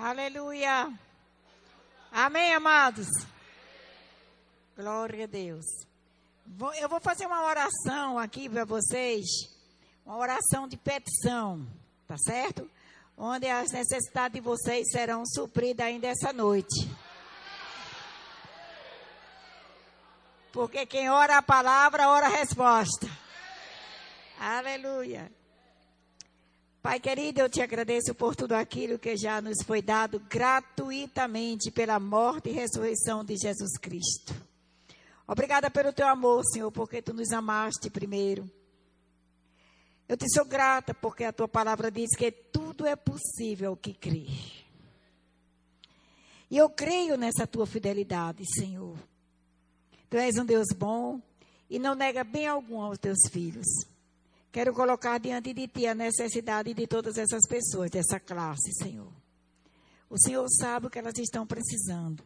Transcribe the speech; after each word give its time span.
Aleluia. 0.00 0.96
Amém, 2.12 2.54
amados? 2.54 3.08
Glória 4.76 5.24
a 5.24 5.26
Deus. 5.26 5.64
Eu 6.80 6.88
vou 6.88 7.00
fazer 7.00 7.26
uma 7.26 7.44
oração 7.44 8.16
aqui 8.16 8.48
para 8.48 8.64
vocês, 8.64 9.26
uma 10.06 10.16
oração 10.16 10.68
de 10.68 10.76
petição, 10.76 11.66
tá 12.06 12.16
certo? 12.16 12.70
Onde 13.16 13.48
as 13.48 13.72
necessidades 13.72 14.34
de 14.34 14.40
vocês 14.40 14.88
serão 14.88 15.26
supridas 15.26 15.84
ainda 15.84 16.06
essa 16.06 16.32
noite. 16.32 16.88
Porque 20.52 20.86
quem 20.86 21.10
ora 21.10 21.38
a 21.38 21.42
palavra, 21.42 22.08
ora 22.08 22.26
a 22.26 22.36
resposta. 22.36 23.08
Aleluia. 24.38 25.28
Pai 26.80 27.00
querido, 27.00 27.40
eu 27.40 27.48
te 27.48 27.60
agradeço 27.60 28.14
por 28.14 28.36
tudo 28.36 28.52
aquilo 28.52 28.98
que 28.98 29.16
já 29.16 29.42
nos 29.42 29.62
foi 29.64 29.82
dado 29.82 30.20
gratuitamente 30.20 31.70
pela 31.72 31.98
morte 31.98 32.50
e 32.50 32.52
ressurreição 32.52 33.24
de 33.24 33.36
Jesus 33.36 33.76
Cristo. 33.78 34.34
Obrigada 35.26 35.70
pelo 35.70 35.92
teu 35.92 36.06
amor, 36.06 36.42
Senhor, 36.44 36.70
porque 36.70 37.02
tu 37.02 37.12
nos 37.12 37.32
amaste 37.32 37.90
primeiro. 37.90 38.48
Eu 40.08 40.16
te 40.16 40.24
sou 40.32 40.44
grata 40.44 40.94
porque 40.94 41.24
a 41.24 41.32
tua 41.32 41.48
palavra 41.48 41.90
diz 41.90 42.16
que 42.16 42.30
tudo 42.30 42.86
é 42.86 42.96
possível 42.96 43.76
que 43.76 43.92
crê. 43.92 44.26
E 46.50 46.56
eu 46.56 46.70
creio 46.70 47.16
nessa 47.18 47.46
tua 47.46 47.66
fidelidade, 47.66 48.42
Senhor. 48.54 48.96
Tu 50.08 50.16
és 50.16 50.38
um 50.38 50.46
Deus 50.46 50.68
bom 50.74 51.20
e 51.68 51.78
não 51.78 51.94
nega 51.94 52.24
bem 52.24 52.46
algum 52.46 52.80
aos 52.80 52.98
teus 52.98 53.18
filhos. 53.30 53.66
Quero 54.50 54.72
colocar 54.72 55.18
diante 55.18 55.52
de 55.52 55.68
ti 55.68 55.86
a 55.86 55.94
necessidade 55.94 56.72
de 56.72 56.86
todas 56.86 57.18
essas 57.18 57.46
pessoas, 57.46 57.90
dessa 57.90 58.18
classe, 58.18 58.72
Senhor. 58.72 59.12
O 60.10 60.18
Senhor 60.18 60.46
sabe 60.48 60.86
o 60.86 60.90
que 60.90 60.98
elas 60.98 61.18
estão 61.18 61.46
precisando. 61.46 62.24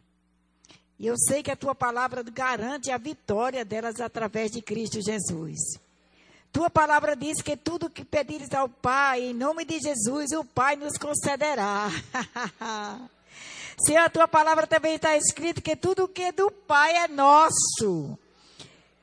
E 0.97 1.05
eu 1.05 1.17
sei 1.17 1.43
que 1.43 1.51
a 1.51 1.55
tua 1.55 1.75
palavra 1.75 2.23
garante 2.23 2.89
a 2.89 2.97
vitória 2.97 3.65
delas 3.65 3.99
através 3.99 4.51
de 4.51 4.61
Cristo 4.61 5.01
Jesus. 5.01 5.59
Tua 6.51 6.69
palavra 6.69 7.15
diz 7.15 7.41
que 7.41 7.57
tudo 7.57 7.89
que 7.89 8.05
pedires 8.05 8.53
ao 8.53 8.69
Pai, 8.69 9.23
em 9.23 9.33
nome 9.33 9.65
de 9.65 9.79
Jesus, 9.79 10.31
o 10.31 10.45
Pai 10.45 10.75
nos 10.75 10.97
concederá. 10.97 11.89
Se 13.83 13.97
a 13.97 14.07
tua 14.07 14.27
palavra 14.27 14.67
também 14.67 14.95
está 14.95 15.17
escrito 15.17 15.61
que 15.61 15.75
tudo 15.75 16.07
que 16.07 16.21
é 16.21 16.31
do 16.31 16.51
Pai 16.51 16.95
é 16.95 17.07
nosso. 17.07 18.17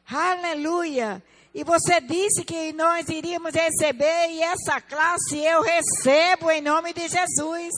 Aleluia. 0.06 1.22
E 1.52 1.64
você 1.64 2.00
disse 2.00 2.44
que 2.44 2.72
nós 2.72 3.08
iríamos 3.08 3.52
receber, 3.52 4.30
e 4.30 4.42
essa 4.42 4.80
classe 4.80 5.38
eu 5.38 5.62
recebo 5.62 6.50
em 6.50 6.60
nome 6.60 6.92
de 6.92 7.08
Jesus. 7.08 7.72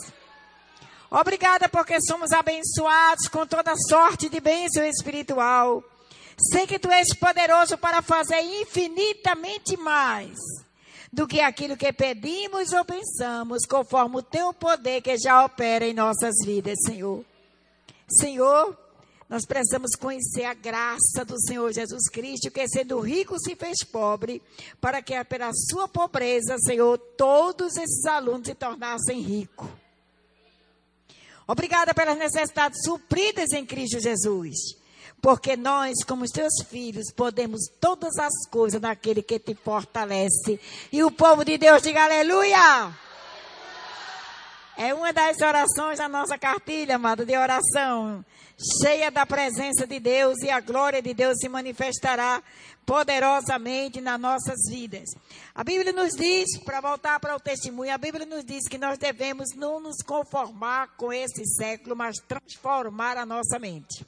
Obrigada 1.11 1.69
porque 1.69 2.01
somos 2.01 2.33
abençoados 2.33 3.29
com 3.29 3.47
toda 3.47 3.75
sorte 3.89 4.29
de 4.29 4.41
bênção 4.41 4.85
espiritual. 4.85 5.83
Sei 6.51 6.67
que 6.67 6.79
tu 6.79 6.91
és 6.91 7.15
poderoso 7.15 7.79
para 7.79 8.03
fazer 8.03 8.41
infinitamente 8.41 9.77
mais 9.77 10.37
do 11.13 11.27
que 11.27 11.41
aquilo 11.41 11.77
que 11.77 11.93
pedimos 11.93 12.73
ou 12.73 12.85
pensamos, 12.85 13.67
conforme 13.67 14.17
o 14.17 14.23
teu 14.23 14.53
poder 14.55 15.03
que 15.03 15.19
já 15.19 15.45
opera 15.45 15.87
em 15.87 15.93
nossas 15.93 16.35
vidas, 16.45 16.79
Senhor. 16.87 17.23
Senhor, 18.09 18.77
nós 19.33 19.47
precisamos 19.47 19.93
conhecer 19.95 20.45
a 20.45 20.53
graça 20.53 21.25
do 21.27 21.41
Senhor 21.41 21.73
Jesus 21.73 22.07
Cristo, 22.11 22.51
que 22.51 22.69
sendo 22.69 23.01
rico 23.01 23.41
se 23.41 23.57
fez 23.57 23.83
pobre, 23.83 24.43
para 24.79 25.01
que 25.01 25.25
pela 25.25 25.51
sua 25.55 25.89
pobreza, 25.89 26.59
Senhor, 26.59 26.99
todos 26.99 27.75
esses 27.79 28.05
alunos 28.05 28.47
se 28.47 28.55
tornassem 28.55 29.23
ricos. 29.23 29.71
Obrigada 31.47 31.95
pelas 31.95 32.19
necessidades 32.19 32.83
supridas 32.85 33.53
em 33.53 33.65
Cristo 33.65 33.99
Jesus. 34.01 34.77
Porque 35.19 35.57
nós, 35.57 36.05
como 36.07 36.25
os 36.25 36.31
teus 36.31 36.53
filhos, 36.69 37.11
podemos 37.11 37.63
todas 37.81 38.19
as 38.19 38.47
coisas 38.51 38.83
naquele 38.83 39.23
que 39.23 39.39
te 39.39 39.55
fortalece. 39.55 40.61
E 40.93 41.03
o 41.03 41.11
povo 41.11 41.43
de 41.43 41.57
Deus 41.57 41.81
diga 41.81 42.05
aleluia! 42.05 42.95
É 44.77 44.95
uma 44.95 45.13
das 45.13 45.41
orações 45.41 45.99
da 45.99 46.09
nossa 46.09 46.39
cartilha, 46.39 46.97
amado, 46.97 47.25
de 47.27 47.37
oração 47.37 48.25
cheia 48.81 49.11
da 49.11 49.27
presença 49.27 49.87
de 49.87 49.99
Deus 49.99 50.39
e 50.43 50.51
a 50.51 50.61
glória 50.61 51.03
de 51.03 51.13
Deus 51.13 51.39
se 51.39 51.49
manifestará 51.49 52.43
poderosamente 52.87 54.01
nas 54.01 54.21
nossas 54.21 54.69
vidas. 54.69 55.11
A 55.55 55.65
Bíblia 55.65 55.93
nos 55.93 56.13
diz, 56.13 56.59
para 56.65 56.81
voltar 56.81 57.19
para 57.21 57.37
o 57.37 57.41
testemunho, 57.41 57.93
a 57.93 57.99
Bíblia 57.99 58.27
nos 58.27 58.45
diz 58.45 58.69
que 58.69 58.79
nós 58.79 58.99
devemos 58.99 59.49
não 59.57 59.81
nos 59.81 60.03
conformar 60.03 60.97
com 60.97 61.13
esse 61.13 61.45
século, 61.57 61.97
mas 61.97 62.17
transformar 62.19 63.17
a 63.17 63.27
nossa 63.27 63.59
mente. 63.59 64.07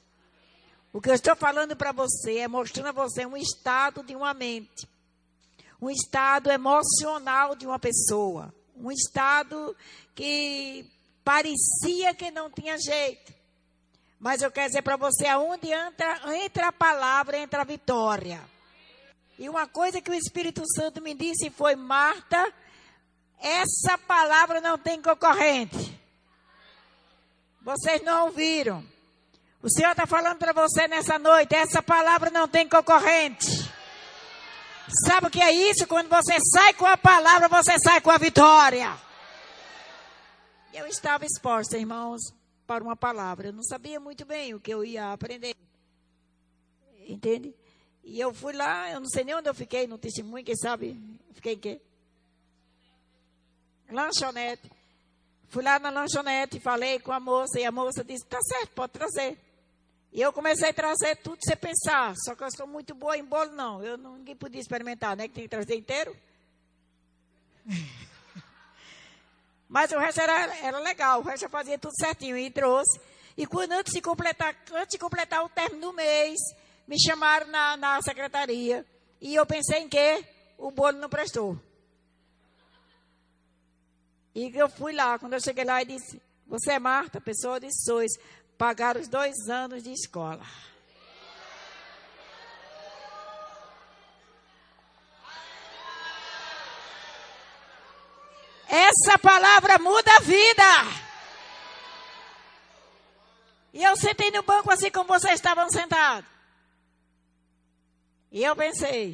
O 0.91 1.01
que 1.01 1.09
eu 1.09 1.13
estou 1.13 1.35
falando 1.35 1.75
para 1.75 1.91
você 1.91 2.37
é 2.37 2.47
mostrando 2.47 2.87
a 2.87 2.91
você 2.91 3.25
um 3.25 3.35
estado 3.35 4.03
de 4.03 4.15
uma 4.15 4.33
mente, 4.33 4.87
um 5.81 5.89
estado 5.89 6.49
emocional 6.49 7.55
de 7.55 7.65
uma 7.67 7.79
pessoa, 7.79 8.53
um 8.77 8.91
estado 8.91 9.75
que 10.13 10.85
parecia 11.23 12.13
que 12.13 12.31
não 12.31 12.49
tinha 12.49 12.77
jeito. 12.77 13.33
Mas 14.19 14.41
eu 14.41 14.51
quero 14.51 14.67
dizer 14.67 14.81
para 14.81 14.95
você, 14.97 15.27
aonde 15.27 15.71
entra, 15.71 16.35
entra 16.43 16.67
a 16.67 16.71
palavra, 16.71 17.37
entra 17.37 17.61
a 17.61 17.65
vitória. 17.65 18.41
E 19.37 19.49
uma 19.49 19.67
coisa 19.67 20.01
que 20.01 20.09
o 20.09 20.13
Espírito 20.13 20.63
Santo 20.75 21.01
me 21.01 21.13
disse 21.13 21.49
foi, 21.49 21.75
Marta, 21.75 22.53
essa 23.39 23.97
palavra 23.97 24.61
não 24.61 24.77
tem 24.77 25.01
concorrente. 25.01 25.99
Vocês 27.61 28.01
não 28.03 28.25
ouviram. 28.25 28.83
O 29.61 29.69
Senhor 29.69 29.91
está 29.91 30.05
falando 30.05 30.37
para 30.37 30.53
você 30.53 30.87
nessa 30.87 31.17
noite, 31.17 31.55
essa 31.55 31.81
palavra 31.81 32.29
não 32.29 32.47
tem 32.47 32.69
concorrente. 32.69 33.47
Sabe 34.87 35.27
o 35.27 35.29
que 35.31 35.41
é 35.41 35.51
isso? 35.51 35.87
Quando 35.87 36.09
você 36.09 36.39
sai 36.39 36.73
com 36.73 36.85
a 36.85 36.97
palavra, 36.97 37.47
você 37.47 37.77
sai 37.79 38.01
com 38.01 38.11
a 38.11 38.17
vitória. 38.17 38.95
Eu 40.73 40.85
estava 40.87 41.25
exposta, 41.25 41.77
irmãos, 41.77 42.21
para 42.67 42.83
uma 42.83 42.95
palavra. 42.95 43.47
Eu 43.47 43.53
não 43.53 43.63
sabia 43.63 43.99
muito 43.99 44.25
bem 44.25 44.53
o 44.53 44.59
que 44.59 44.73
eu 44.73 44.83
ia 44.83 45.11
aprender. 45.11 45.55
Entende? 47.07 47.55
E 48.03 48.19
eu 48.19 48.33
fui 48.33 48.53
lá, 48.53 48.91
eu 48.91 48.99
não 48.99 49.07
sei 49.07 49.23
nem 49.23 49.35
onde 49.35 49.49
eu 49.49 49.53
fiquei 49.53 49.87
no 49.87 49.97
testemunho, 49.97 50.45
quem 50.45 50.55
sabe? 50.55 50.95
Fiquei 51.33 51.53
em 51.53 51.59
quê? 51.59 51.81
Lanchonete. 53.89 54.71
Fui 55.47 55.63
lá 55.63 55.79
na 55.79 55.89
lanchonete, 55.89 56.59
falei 56.59 56.99
com 56.99 57.11
a 57.11 57.19
moça, 57.19 57.59
e 57.59 57.65
a 57.65 57.71
moça 57.71 58.03
disse, 58.03 58.25
tá 58.25 58.39
certo, 58.41 58.71
pode 58.71 58.93
trazer. 58.93 59.39
E 60.15 60.21
eu 60.21 60.31
comecei 60.31 60.69
a 60.69 60.73
trazer 60.73 61.17
tudo 61.17 61.39
sem 61.43 61.57
pensar. 61.57 62.15
Só 62.15 62.33
que 62.35 62.43
eu 62.45 62.49
sou 62.49 62.65
muito 62.65 62.95
boa 62.95 63.17
em 63.17 63.25
bolo, 63.25 63.51
não. 63.51 63.83
Eu 63.83 63.97
ninguém 63.97 64.33
podia 64.33 64.61
experimentar, 64.61 65.13
né? 65.17 65.27
Que 65.27 65.33
tem 65.33 65.43
que 65.43 65.49
trazer 65.49 65.75
inteiro. 65.75 66.15
Mas 69.67 69.91
o 69.91 69.99
resto 69.99 70.21
era, 70.21 70.55
era 70.59 70.79
legal, 70.79 71.19
o 71.19 71.23
resto 71.23 71.43
eu 71.43 71.49
fazia 71.49 71.77
tudo 71.77 71.91
certinho 71.99 72.37
e 72.37 72.49
trouxe. 72.49 72.97
E 73.35 73.45
quando 73.45 73.73
antes 73.73 73.91
de 73.91 74.01
completar, 74.01 74.55
antes 74.71 74.91
de 74.91 74.97
completar 74.97 75.43
o 75.43 75.49
término 75.49 75.81
do 75.81 75.91
mês, 75.91 76.39
me 76.87 76.97
chamaram 76.97 77.47
na, 77.47 77.75
na 77.75 78.01
secretaria. 78.01 78.85
E 79.19 79.35
eu 79.35 79.45
pensei 79.45 79.79
em 79.79 79.89
que 79.89 80.23
o 80.57 80.71
bolo 80.71 80.97
não 80.97 81.09
prestou. 81.09 81.59
E 84.33 84.49
eu 84.55 84.69
fui 84.69 84.93
lá, 84.93 85.19
quando 85.19 85.33
eu 85.33 85.41
cheguei 85.41 85.65
lá 85.65 85.81
e 85.81 85.85
disse, 85.85 86.21
você 86.47 86.71
é 86.71 86.79
Marta, 86.79 87.19
pessoa 87.19 87.59
de 87.59 87.67
Sois, 87.83 88.13
pagaram 88.57 89.01
os 89.01 89.07
dois 89.07 89.49
anos 89.49 89.83
de 89.83 89.91
escola. 89.91 90.45
Essa 98.67 99.17
palavra 99.19 99.77
muda 99.79 100.11
a 100.15 100.19
vida. 100.19 101.05
E 103.73 103.83
eu 103.83 103.95
sentei 103.95 104.31
no 104.31 104.43
banco 104.43 104.71
assim 104.71 104.89
como 104.89 105.07
vocês 105.07 105.35
estavam 105.35 105.69
sentados. 105.69 106.29
E 108.31 108.43
eu 108.43 108.55
pensei, 108.55 109.13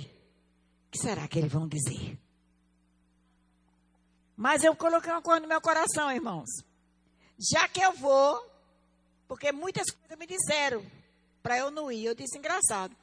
o 0.88 0.92
que 0.92 0.98
será 0.98 1.28
que 1.28 1.38
eles 1.38 1.52
vão 1.52 1.68
dizer? 1.68 2.18
Mas 4.36 4.64
eu 4.64 4.76
coloquei 4.76 5.12
uma 5.12 5.22
coisa 5.22 5.42
no 5.42 5.48
meu 5.48 5.62
coração, 5.62 6.12
irmãos. 6.12 6.50
Já 7.52 7.68
que 7.68 7.82
eu 7.82 7.94
vou, 7.94 8.50
porque 9.31 9.50
muitas 9.54 9.89
coisas 9.89 10.19
me 10.19 10.28
disseram 10.28 10.86
para 11.42 11.57
eu 11.57 11.72
não 11.72 11.89
ir. 11.89 12.04
Eu 12.04 12.13
disse, 12.13 12.38
engraçado. 12.38 12.94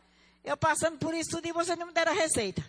Eu 0.44 0.58
passando 0.58 0.98
por 0.98 1.14
isso 1.14 1.30
tudo 1.30 1.48
e 1.48 1.52
vocês 1.52 1.78
não 1.78 1.86
me 1.86 1.92
deram 1.94 2.12
a 2.12 2.14
receita. 2.14 2.62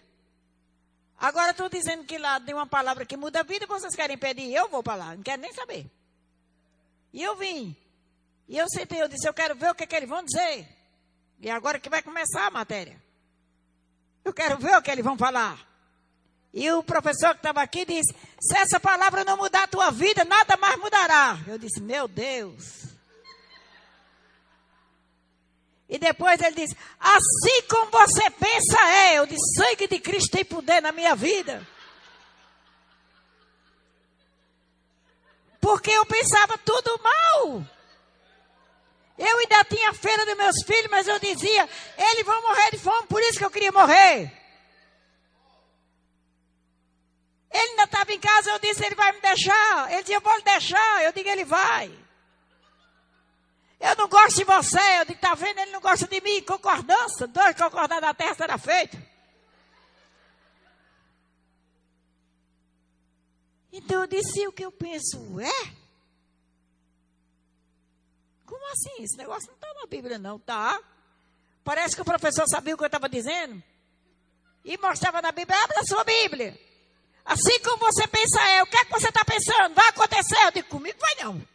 Agora 1.17 1.51
estou 1.51 1.67
dizendo 1.67 2.05
que 2.05 2.17
lá 2.17 2.39
tem 2.39 2.55
uma 2.55 2.65
palavra 2.65 3.05
que 3.05 3.17
muda 3.17 3.41
a 3.41 3.43
vida, 3.43 3.67
vocês 3.67 3.93
querem 3.93 4.17
pedir, 4.17 4.53
eu 4.53 4.69
vou 4.69 4.81
para 4.81 4.95
lá, 4.95 5.13
não 5.13 5.21
quero 5.21 5.41
nem 5.41 5.51
saber. 5.51 5.85
E 7.11 7.21
eu 7.21 7.35
vim. 7.35 7.75
E 8.47 8.57
eu 8.57 8.65
sentei, 8.69 9.01
eu 9.01 9.09
disse, 9.09 9.27
eu 9.27 9.33
quero 9.33 9.55
ver 9.55 9.71
o 9.71 9.75
que, 9.75 9.85
que 9.85 9.93
eles 9.93 10.07
vão 10.07 10.23
dizer. 10.23 10.65
E 11.41 11.49
agora 11.49 11.81
que 11.81 11.89
vai 11.89 12.01
começar 12.01 12.47
a 12.47 12.51
matéria. 12.51 12.95
Eu 14.23 14.31
quero 14.31 14.57
ver 14.57 14.77
o 14.77 14.81
que 14.81 14.89
eles 14.89 15.03
vão 15.03 15.17
falar. 15.17 15.59
E 16.53 16.71
o 16.71 16.81
professor 16.81 17.31
que 17.31 17.39
estava 17.39 17.61
aqui 17.61 17.83
disse: 17.83 18.15
se 18.39 18.57
essa 18.57 18.79
palavra 18.79 19.25
não 19.25 19.35
mudar 19.35 19.63
a 19.63 19.67
tua 19.67 19.91
vida, 19.91 20.23
nada 20.23 20.55
mais 20.55 20.79
mudará. 20.79 21.37
Eu 21.45 21.57
disse: 21.57 21.81
meu 21.81 22.07
Deus. 22.07 22.88
E 25.89 25.97
depois 25.97 26.39
ele 26.39 26.55
disse: 26.55 26.77
assim 26.99 27.61
como 27.67 27.89
você 27.89 28.29
pensa 28.29 28.79
é. 28.87 29.17
Eu 29.17 29.25
disse: 29.25 29.55
sangue 29.55 29.87
de 29.87 29.99
Cristo 29.99 30.31
tem 30.31 30.45
poder 30.45 30.81
na 30.81 30.91
minha 30.91 31.15
vida. 31.15 31.67
Porque 35.59 35.89
eu 35.89 36.05
pensava 36.05 36.57
tudo 36.59 37.01
mal. 37.01 37.65
Eu 39.17 39.37
ainda 39.39 39.63
tinha 39.65 39.93
feira 39.93 40.25
dos 40.25 40.37
meus 40.37 40.63
filhos, 40.63 40.91
mas 40.91 41.07
eu 41.07 41.17
dizia: 41.19 41.67
eles 41.97 42.25
vão 42.25 42.41
morrer 42.43 42.71
de 42.71 42.77
fome, 42.77 43.07
por 43.07 43.21
isso 43.23 43.39
que 43.39 43.45
eu 43.45 43.51
queria 43.51 43.71
morrer. 43.71 44.31
Ele 47.51 47.71
ainda 47.71 47.83
estava 47.83 48.13
em 48.13 48.19
casa, 48.19 48.51
eu 48.51 48.59
disse, 48.59 48.85
ele 48.85 48.93
vai 48.93 49.11
me 49.11 49.21
deixar. 49.21 49.91
Ele 49.91 50.01
disse, 50.01 50.13
eu 50.13 50.21
vou 50.21 50.35
lhe 50.35 50.43
deixar. 50.43 51.03
Eu 51.03 51.11
digo, 51.11 51.27
ele 51.27 51.43
vai. 51.43 51.91
Eu 53.79 53.95
não 53.95 54.09
gosto 54.09 54.35
de 54.35 54.43
você. 54.43 54.99
Eu 54.99 55.05
digo, 55.05 55.19
tá 55.19 55.33
vendo? 55.35 55.59
Ele 55.59 55.71
não 55.71 55.79
gosta 55.79 56.05
de 56.07 56.21
mim. 56.21 56.41
Concordância. 56.41 57.27
Dois 57.27 57.55
concordados 57.55 58.01
da 58.01 58.13
terra 58.13 58.35
será 58.35 58.57
feito. 58.57 58.97
Então 63.71 64.01
eu 64.01 64.07
disse, 64.07 64.47
o 64.47 64.51
que 64.51 64.65
eu 64.65 64.71
penso 64.71 65.39
é? 65.39 65.73
Como 68.45 68.65
assim? 68.71 69.03
Esse 69.03 69.15
negócio 69.15 69.47
não 69.47 69.55
está 69.55 69.73
na 69.75 69.85
Bíblia, 69.85 70.17
não. 70.17 70.39
Tá. 70.39 70.81
Parece 71.63 71.95
que 71.95 72.01
o 72.01 72.05
professor 72.05 72.47
sabia 72.47 72.73
o 72.73 72.77
que 72.77 72.83
eu 72.83 72.87
estava 72.87 73.07
dizendo. 73.07 73.63
E 74.65 74.77
mostrava 74.77 75.21
na 75.21 75.31
Bíblia, 75.31 75.63
abra 75.63 75.79
a 75.79 75.85
sua 75.85 76.03
Bíblia. 76.03 76.59
Assim 77.23 77.59
como 77.59 77.77
você 77.77 78.07
pensa 78.07 78.41
é, 78.41 78.63
o 78.63 78.65
que 78.65 78.75
é 78.75 78.85
que 78.85 78.91
você 78.91 79.07
está 79.07 79.23
pensando? 79.23 79.75
Vai 79.75 79.87
acontecer? 79.89 80.43
Eu 80.45 80.51
digo, 80.51 80.67
comigo 80.67 80.97
vai 80.99 81.23
não. 81.23 81.47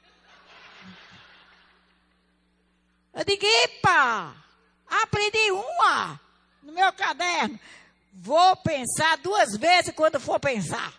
Eu 3.15 3.25
digo, 3.25 3.47
epa, 3.47 4.35
aprendi 4.89 5.53
uma 5.53 6.21
no 6.63 6.73
meu 6.73 6.93
caderno. 6.93 7.61
Vou 8.13 8.57
pensar 8.57 9.17
duas 9.19 9.57
vezes 9.57 9.95
quando 9.95 10.19
for 10.19 10.41
pensar. 10.41 10.93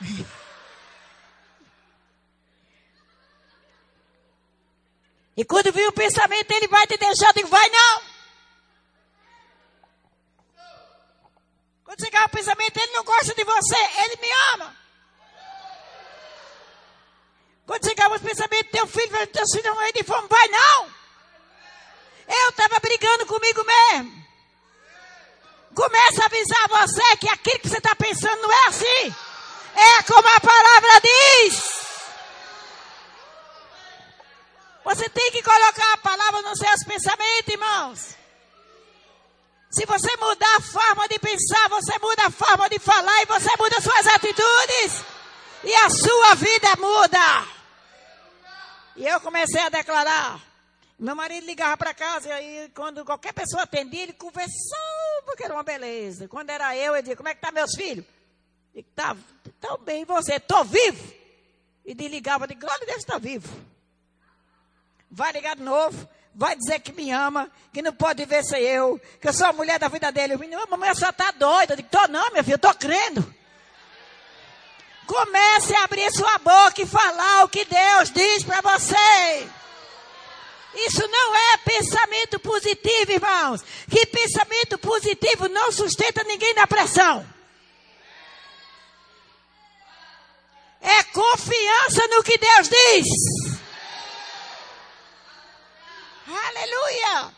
e 5.36 5.44
quando 5.44 5.70
vir 5.72 5.86
o 5.86 5.92
pensamento, 5.92 6.50
ele 6.50 6.66
vai 6.68 6.86
te 6.86 6.96
deixar. 6.96 7.28
Eu 7.28 7.34
digo, 7.34 7.48
vai 7.48 7.68
não. 7.68 8.14
Quando 11.84 12.00
chegar 12.00 12.24
o 12.24 12.30
pensamento, 12.30 12.76
ele 12.78 12.92
não 12.92 13.04
gosta 13.04 13.34
de 13.34 13.44
você, 13.44 13.76
ele 14.04 14.16
me 14.16 14.28
ama. 14.54 14.74
Quando 17.66 17.86
chegar 17.86 18.10
o 18.10 18.20
pensamento, 18.20 18.70
teu 18.70 18.86
filho, 18.86 19.26
teu 19.26 19.46
filho 19.46 19.74
não 19.74 19.82
é 19.82 19.92
de 19.92 20.02
fome, 20.02 20.26
vai 20.28 20.48
não. 20.48 21.03
Eu 22.28 22.50
estava 22.50 22.78
brigando 22.80 23.26
comigo 23.26 23.64
mesmo. 23.64 24.24
Começa 25.74 26.22
a 26.22 26.26
avisar 26.26 26.68
você 26.68 27.16
que 27.16 27.28
aquilo 27.28 27.58
que 27.60 27.68
você 27.68 27.78
está 27.78 27.94
pensando 27.94 28.40
não 28.40 28.52
é 28.52 28.66
assim. 28.68 29.14
É 29.76 30.02
como 30.04 30.28
a 30.28 30.40
palavra 30.40 31.00
diz. 31.02 31.74
Você 34.84 35.08
tem 35.08 35.30
que 35.32 35.42
colocar 35.42 35.92
a 35.94 35.98
palavra 35.98 36.42
nos 36.42 36.58
seus 36.58 36.84
pensamentos, 36.84 37.52
irmãos. 37.52 38.16
Se 39.70 39.84
você 39.86 40.16
mudar 40.18 40.56
a 40.56 40.60
forma 40.60 41.08
de 41.08 41.18
pensar, 41.18 41.68
você 41.68 41.98
muda 41.98 42.26
a 42.26 42.30
forma 42.30 42.68
de 42.68 42.78
falar 42.78 43.22
e 43.22 43.26
você 43.26 43.50
muda 43.58 43.80
suas 43.80 44.06
atitudes. 44.06 45.04
E 45.64 45.74
a 45.74 45.90
sua 45.90 46.34
vida 46.36 46.76
muda. 46.78 47.48
E 48.96 49.06
eu 49.06 49.20
comecei 49.20 49.60
a 49.60 49.70
declarar. 49.70 50.53
Meu 50.98 51.16
marido 51.16 51.44
ligava 51.44 51.76
para 51.76 51.92
casa 51.92 52.28
e 52.28 52.32
aí, 52.32 52.72
quando 52.74 53.04
qualquer 53.04 53.32
pessoa 53.32 53.64
atendia, 53.64 54.04
ele 54.04 54.12
conversava, 54.12 55.22
porque 55.26 55.44
era 55.44 55.54
uma 55.54 55.62
beleza. 55.62 56.28
Quando 56.28 56.50
era 56.50 56.76
eu, 56.76 56.94
ele 56.94 57.02
dizia, 57.02 57.16
como 57.16 57.28
é 57.28 57.34
que 57.34 57.40
tá 57.40 57.50
meus 57.50 57.74
filhos? 57.74 58.04
E 58.74 58.82
tá, 58.82 59.16
tão 59.60 59.78
bem, 59.78 60.02
e 60.02 60.04
você? 60.04 60.38
Tô 60.38 60.64
vivo. 60.64 61.12
E 61.84 61.94
desligava, 61.94 62.46
de 62.46 62.54
glória 62.54 62.82
a 62.82 62.86
Deus, 62.86 62.98
está 62.98 63.18
vivo. 63.18 63.48
Vai 65.10 65.32
ligar 65.32 65.56
de 65.56 65.62
novo 65.62 66.08
vai 66.34 66.56
dizer 66.56 66.80
que 66.80 66.92
me 66.92 67.10
ama, 67.10 67.48
que 67.72 67.80
não 67.80 67.92
pode 67.92 68.24
ver 68.24 68.42
ser 68.44 68.60
eu, 68.60 69.00
que 69.20 69.28
eu 69.28 69.32
sou 69.32 69.46
a 69.46 69.52
mulher 69.52 69.78
da 69.78 69.88
vida 69.88 70.10
dele. 70.10 70.34
O 70.34 70.38
menino, 70.38 70.60
mamãe, 70.68 70.94
só 70.94 71.10
está 71.10 71.30
doida. 71.30 71.74
Eu 71.74 71.76
digo, 71.76 71.88
tô 71.88 72.08
não, 72.08 72.30
minha 72.30 72.42
filha, 72.42 72.54
eu 72.54 72.58
tô 72.58 72.74
crendo. 72.74 73.34
Comece 75.06 75.76
a 75.76 75.84
abrir 75.84 76.10
sua 76.10 76.38
boca 76.38 76.82
e 76.82 76.86
falar 76.86 77.44
o 77.44 77.48
que 77.48 77.64
Deus 77.64 78.10
diz 78.10 78.42
para 78.42 78.60
você. 78.60 79.48
Isso 80.74 81.06
não 81.06 81.36
é 81.36 81.56
pensamento 81.58 82.40
positivo, 82.40 83.12
irmãos. 83.12 83.62
Que 83.88 84.06
pensamento 84.06 84.76
positivo 84.78 85.48
não 85.48 85.70
sustenta 85.70 86.24
ninguém 86.24 86.52
na 86.54 86.66
pressão. 86.66 87.26
É 90.80 91.02
confiança 91.04 92.06
no 92.08 92.22
que 92.22 92.36
Deus 92.36 92.68
diz. 92.68 93.08
Aleluia! 96.26 97.34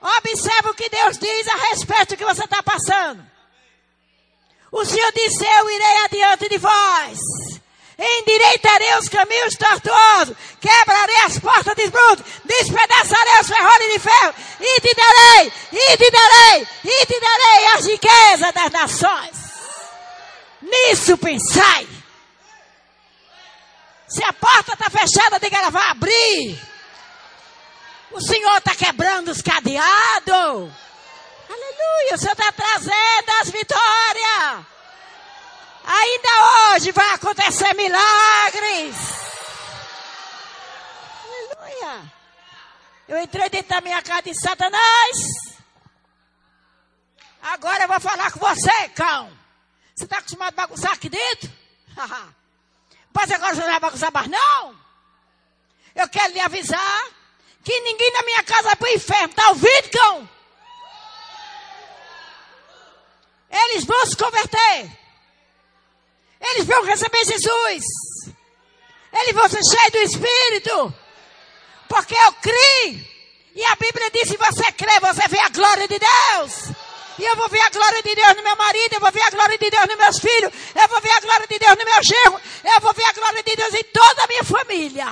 Observe 0.00 0.70
o 0.70 0.74
que 0.74 0.88
Deus 0.88 1.18
diz 1.18 1.48
a 1.48 1.56
respeito 1.70 2.10
do 2.10 2.16
que 2.16 2.24
você 2.24 2.44
está 2.44 2.62
passando. 2.62 3.24
O 4.70 4.84
Senhor 4.84 5.12
disse: 5.12 5.44
Eu 5.44 5.70
irei 5.70 6.04
adiante 6.04 6.48
de 6.48 6.58
vós. 6.58 7.18
Endireitarei 7.98 8.98
os 8.98 9.08
caminhos 9.08 9.54
tortuosos, 9.54 10.36
quebrarei 10.60 11.16
as 11.24 11.38
portas 11.38 11.74
de 11.74 11.84
esbruto, 11.84 12.24
despedaçarei 12.44 13.40
os 13.40 13.48
ferrolhos 13.48 13.92
de 13.92 13.98
ferro, 13.98 14.34
e 14.60 14.80
te 14.82 14.94
darei, 14.94 15.52
e 15.72 15.96
te 15.96 16.10
darei, 16.10 16.68
e 16.84 17.06
te 17.06 17.20
darei 17.20 17.66
as 17.74 17.86
riquezas 17.86 18.52
das 18.52 18.70
nações. 18.70 19.36
Nisso 20.60 21.16
pensai. 21.16 21.88
Se 24.08 24.22
a 24.24 24.32
porta 24.34 24.74
está 24.74 24.90
fechada, 24.90 25.40
diga 25.40 25.56
ela 25.56 25.70
vai 25.70 25.90
abrir. 25.90 26.60
O 28.10 28.20
Senhor 28.20 28.58
está 28.58 28.74
quebrando 28.74 29.30
os 29.30 29.40
cadeados. 29.40 30.70
Aleluia. 31.48 32.14
O 32.14 32.18
Senhor 32.18 32.32
está 32.32 32.52
trazendo 32.52 33.30
as 33.40 33.50
vitórias. 33.50 34.75
Ainda 35.86 36.74
hoje 36.74 36.90
vai 36.90 37.14
acontecer 37.14 37.72
milagres. 37.74 38.96
Aleluia. 41.24 42.12
Eu 43.06 43.18
entrei 43.20 43.48
dentro 43.48 43.68
da 43.68 43.80
minha 43.80 44.02
casa 44.02 44.22
de 44.22 44.34
Satanás. 44.34 45.16
Agora 47.40 47.84
eu 47.84 47.88
vou 47.88 48.00
falar 48.00 48.32
com 48.32 48.40
você, 48.40 48.88
cão. 48.96 49.30
Você 49.94 50.04
está 50.04 50.18
acostumado 50.18 50.54
a 50.58 50.66
bagunçar 50.66 50.92
aqui 50.92 51.08
dentro? 51.08 51.48
Mas 53.14 53.30
agora 53.30 53.54
você 53.54 53.60
não 53.60 53.70
vai 53.70 53.80
bagunçar 53.80 54.12
mais, 54.12 54.26
não? 54.26 54.76
Eu 55.94 56.08
quero 56.08 56.32
lhe 56.34 56.40
avisar 56.40 57.06
que 57.62 57.80
ninguém 57.80 58.12
na 58.12 58.22
minha 58.22 58.42
casa 58.42 58.62
vai 58.64 58.76
para 58.76 58.88
o 58.88 58.92
inferno. 58.92 59.26
Está 59.28 59.48
ouvindo, 59.50 59.90
cão? 59.90 60.28
Eles 63.48 63.84
vão 63.84 64.04
se 64.04 64.16
converter. 64.16 65.05
Eles 66.40 66.66
vão 66.66 66.84
receber 66.84 67.24
Jesus. 67.24 67.84
Eles 69.12 69.34
vão 69.34 69.48
ser 69.48 69.62
cheios 69.64 69.92
do 69.92 69.98
Espírito. 69.98 70.94
Porque 71.88 72.14
eu 72.14 72.32
criei. 72.34 73.16
E 73.54 73.64
a 73.64 73.76
Bíblia 73.76 74.10
diz: 74.10 74.28
se 74.28 74.36
você 74.36 74.72
crê, 74.72 75.00
você 75.00 75.28
vê 75.28 75.40
a 75.40 75.48
glória 75.48 75.88
de 75.88 75.98
Deus. 75.98 76.76
E 77.18 77.24
eu 77.24 77.34
vou 77.36 77.48
ver 77.48 77.60
a 77.60 77.70
glória 77.70 78.02
de 78.02 78.14
Deus 78.14 78.36
no 78.36 78.42
meu 78.42 78.56
marido, 78.56 78.92
eu 78.92 79.00
vou 79.00 79.10
ver 79.10 79.22
a 79.22 79.30
glória 79.30 79.56
de 79.56 79.70
Deus 79.70 79.86
nos 79.86 79.96
meus 79.96 80.18
filhos, 80.18 80.52
eu 80.74 80.88
vou 80.88 81.00
ver 81.00 81.12
a 81.12 81.20
glória 81.20 81.46
de 81.46 81.58
Deus 81.58 81.78
no 81.78 81.84
meu 81.84 82.02
genro, 82.02 82.40
eu 82.62 82.80
vou 82.82 82.92
ver 82.92 83.04
a 83.04 83.12
glória 83.14 83.42
de 83.42 83.56
Deus 83.56 83.72
em 83.72 83.84
toda 83.84 84.22
a 84.22 84.26
minha 84.26 84.44
família. 84.44 85.06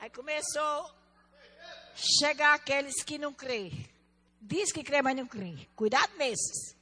Aí 0.00 0.10
começou 0.10 0.62
a 0.62 0.90
chegar 1.96 2.52
aqueles 2.52 3.02
que 3.02 3.16
não 3.16 3.32
creem. 3.32 3.88
Diz 4.38 4.70
que 4.70 4.84
crê, 4.84 5.00
mas 5.00 5.16
não 5.16 5.26
crê. 5.26 5.66
Cuidado 5.74 6.12
nesses. 6.18 6.76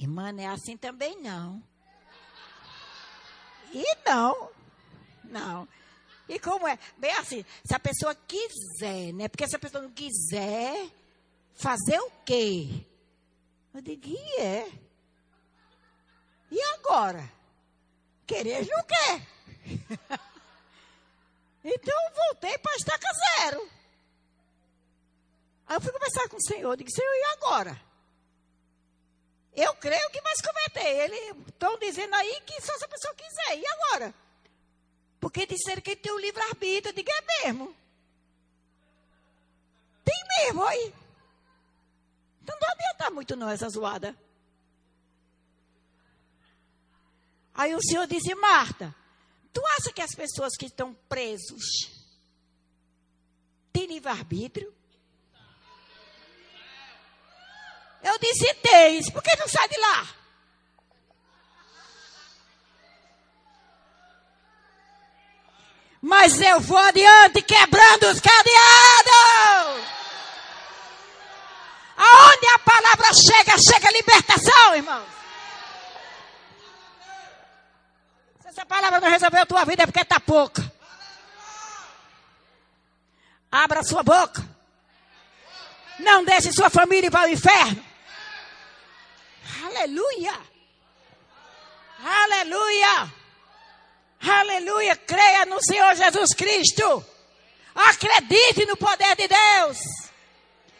Irmã, 0.00 0.32
não 0.32 0.42
é 0.42 0.46
assim 0.46 0.78
também 0.78 1.20
não. 1.20 1.62
E 3.70 3.84
não. 4.06 4.50
Não. 5.24 5.68
E 6.26 6.38
como 6.38 6.66
é? 6.66 6.78
Bem 6.96 7.12
assim, 7.12 7.44
se 7.64 7.74
a 7.74 7.78
pessoa 7.78 8.14
quiser, 8.14 9.12
né? 9.12 9.28
Porque 9.28 9.46
se 9.46 9.56
a 9.56 9.58
pessoa 9.58 9.82
não 9.82 9.90
quiser, 9.90 10.88
fazer 11.54 11.98
o 12.00 12.10
quê? 12.24 12.86
Eu 13.74 13.82
digo, 13.82 14.08
e 14.08 14.40
é. 14.40 14.72
E 16.50 16.62
agora? 16.74 17.30
Querer 18.26 18.66
não 18.66 18.82
quer. 18.84 19.26
Então 21.62 21.94
voltei 22.14 22.56
para 22.56 22.74
estaca 22.74 23.06
zero. 23.12 23.70
Aí 25.66 25.76
eu 25.76 25.80
fui 25.82 25.92
conversar 25.92 26.26
com 26.30 26.38
o 26.38 26.42
Senhor. 26.42 26.74
Disse, 26.74 26.96
Senhor, 26.96 27.12
e 27.12 27.24
agora? 27.36 27.89
Eu 29.54 29.74
creio 29.74 30.10
que 30.10 30.20
vai 30.20 30.34
se 30.36 30.42
converter. 30.42 31.04
Eles 31.04 31.36
estão 31.48 31.78
dizendo 31.78 32.14
aí 32.14 32.40
que 32.46 32.60
só 32.60 32.76
se 32.78 32.84
a 32.84 32.88
pessoa 32.88 33.14
quiser. 33.14 33.58
E 33.58 33.64
agora? 33.66 34.14
Porque 35.20 35.46
disseram 35.46 35.82
que 35.82 35.96
tem 35.96 36.12
o 36.12 36.18
livre-arbítrio. 36.18 36.90
Eu 36.90 36.94
digo, 36.94 37.10
é 37.10 37.44
mesmo. 37.44 37.74
Tem 40.04 40.24
mesmo, 40.38 40.64
aí. 40.64 40.94
Então 42.42 42.56
não 42.60 42.68
adianta 42.68 43.10
muito 43.10 43.36
não 43.36 43.50
essa 43.50 43.68
zoada. 43.68 44.16
Aí 47.54 47.74
o 47.74 47.82
Senhor 47.82 48.06
disse, 48.06 48.34
Marta, 48.34 48.94
tu 49.52 49.62
acha 49.76 49.92
que 49.92 50.00
as 50.00 50.14
pessoas 50.14 50.56
que 50.56 50.66
estão 50.66 50.94
presos 51.08 51.62
têm 53.72 53.86
livre-arbítrio? 53.86 54.74
Eu 58.02 58.18
disse, 58.18 58.54
tens, 58.54 59.10
por 59.10 59.22
que 59.22 59.36
não 59.36 59.48
sai 59.48 59.68
de 59.68 59.78
lá? 59.78 60.08
Mas 66.00 66.40
eu 66.40 66.60
vou 66.60 66.78
adiante 66.78 67.42
quebrando 67.42 68.04
os 68.04 68.20
cadeados. 68.20 69.90
Aonde 71.96 72.46
a 72.54 72.58
palavra 72.60 73.12
chega, 73.12 73.58
chega 73.58 73.88
a 73.88 73.92
libertação, 73.92 74.74
irmãos. 74.76 75.08
Se 78.40 78.48
essa 78.48 78.64
palavra 78.64 78.98
não 78.98 79.10
resolveu 79.10 79.42
a 79.42 79.46
tua 79.46 79.64
vida 79.66 79.82
é 79.82 79.86
porque 79.86 80.00
está 80.00 80.18
pouca. 80.18 80.72
Abra 83.52 83.82
sua 83.82 84.02
boca. 84.02 84.42
Não 85.98 86.24
deixe 86.24 86.50
sua 86.50 86.70
família 86.70 87.08
ir 87.08 87.10
para 87.10 87.28
o 87.28 87.32
inferno. 87.32 87.89
Aleluia! 89.64 90.34
Aleluia! 92.02 93.12
Aleluia! 94.20 94.96
Creia 94.96 95.46
no 95.46 95.62
Senhor 95.62 95.94
Jesus 95.94 96.34
Cristo. 96.34 97.04
Acredite 97.74 98.66
no 98.66 98.76
poder 98.76 99.16
de 99.16 99.28
Deus. 99.28 99.78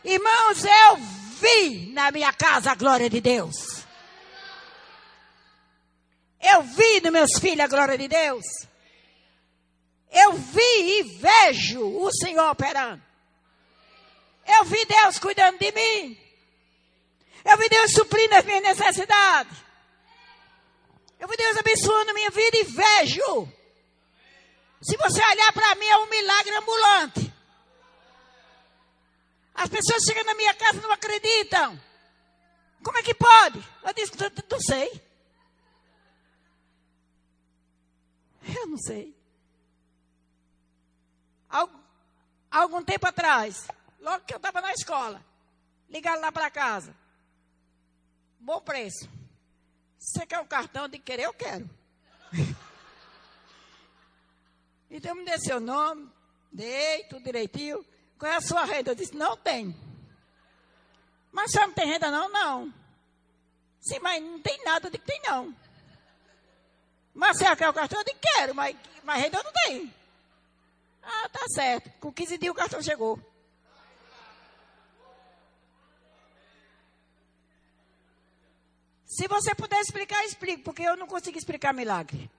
Irmãos, 0.05 0.65
eu 0.65 0.97
vi 1.41 1.93
na 1.93 2.11
minha 2.11 2.33
casa 2.33 2.73
a 2.73 2.75
glória 2.75 3.09
de 3.09 3.21
Deus. 3.21 3.85
Eu 6.41 6.63
vi 6.63 7.01
nos 7.03 7.13
meus 7.13 7.39
filhos 7.39 7.61
a 7.61 7.69
glória 7.69 7.99
de 7.99 8.09
Deus. 8.09 8.45
Eu 10.11 10.33
vi 10.33 10.99
e 10.99 11.03
vejo 11.03 11.81
o 11.81 12.11
Senhor 12.13 12.51
operando. 12.51 13.03
Eu 14.47 14.65
vi 14.65 14.85
Deus 14.87 15.19
cuidando 15.19 15.59
de 15.59 15.71
mim. 15.71 16.30
Eu 17.45 17.57
vi 17.57 17.69
Deus 17.69 17.93
suprindo 17.93 18.35
as 18.35 18.45
minhas 18.45 18.63
necessidades. 18.63 19.57
Eu 21.19 21.29
vi 21.29 21.37
Deus 21.37 21.57
abençoando 21.57 22.15
minha 22.15 22.31
vida 22.31 22.57
e 22.57 22.65
vejo. 22.65 23.49
Se 24.83 24.97
você 24.97 25.23
olhar 25.23 25.53
para 25.53 25.75
mim, 25.75 25.87
é 25.87 25.99
um 25.99 26.09
milagre 26.09 26.57
ambulante. 26.57 27.35
As 29.55 29.69
pessoas 29.69 30.03
chegam 30.05 30.25
na 30.25 30.35
minha 30.35 30.55
casa 30.55 30.79
e 30.79 30.81
não 30.81 30.93
acreditam. 30.93 31.81
Como 32.83 32.97
é 32.97 33.03
que 33.03 33.15
pode? 33.15 33.63
Eu 33.85 33.93
disse, 33.93 34.13
não 34.51 34.61
sei. 34.61 35.11
Eu 38.57 38.67
não 38.67 38.79
sei. 38.79 39.15
Algum 42.51 42.83
tempo 42.83 43.07
atrás, 43.07 43.69
logo 44.01 44.25
que 44.25 44.33
eu 44.33 44.39
estava 44.39 44.61
na 44.61 44.73
escola, 44.73 45.25
ligaram 45.89 46.23
lá 46.23 46.33
para 46.33 46.51
casa. 46.51 46.97
Bom 48.41 48.61
preço. 48.63 49.07
Você 49.99 50.25
quer 50.25 50.41
o 50.41 50.47
cartão 50.47 50.89
de 50.89 50.99
querer? 50.99 51.25
Eu 51.25 51.35
quero. 51.35 51.69
então 54.91 55.15
me 55.15 55.27
dê 55.27 55.39
seu 55.39 55.61
nome, 55.61 56.11
dei 56.51 57.05
tudo 57.05 57.23
direitinho. 57.23 57.85
Qual 58.19 58.33
é 58.33 58.37
a 58.37 58.41
sua 58.41 58.65
renda? 58.65 58.93
Eu 58.93 58.95
disse, 58.95 59.15
não 59.15 59.37
tem. 59.37 59.77
Mas 61.31 61.53
você 61.53 61.61
não 61.61 61.73
tem 61.73 61.87
renda 61.87 62.11
não? 62.11 62.31
Não. 62.31 62.75
Sim, 63.81 63.99
mas 64.01 64.23
não 64.23 64.41
tem 64.41 64.65
nada 64.65 64.91
de 64.91 64.99
que 64.99 65.05
tem 65.05 65.21
não. 65.23 65.55
Mas 67.15 67.37
você 67.37 67.57
quer 67.57 67.69
o 67.69 67.75
cartão? 67.75 68.01
Eu 68.01 68.05
disse, 68.05 68.19
quero, 68.21 68.55
mas, 68.55 68.75
mas 69.05 69.23
renda 69.23 69.39
eu 69.39 69.45
não 69.45 69.53
tenho. 69.53 69.95
Ah, 71.03 71.29
tá 71.29 71.47
certo. 71.49 71.91
Com 72.01 72.11
15 72.11 72.39
dias 72.39 72.53
o 72.53 72.57
cartão 72.57 72.83
chegou. 72.83 73.19
Se 79.21 79.29
você 79.29 79.55
puder 79.55 79.79
explicar, 79.83 80.25
explique, 80.25 80.63
porque 80.63 80.81
eu 80.81 80.97
não 80.97 81.07
consigo 81.07 81.37
explicar 81.37 81.75
milagre. 81.75 82.31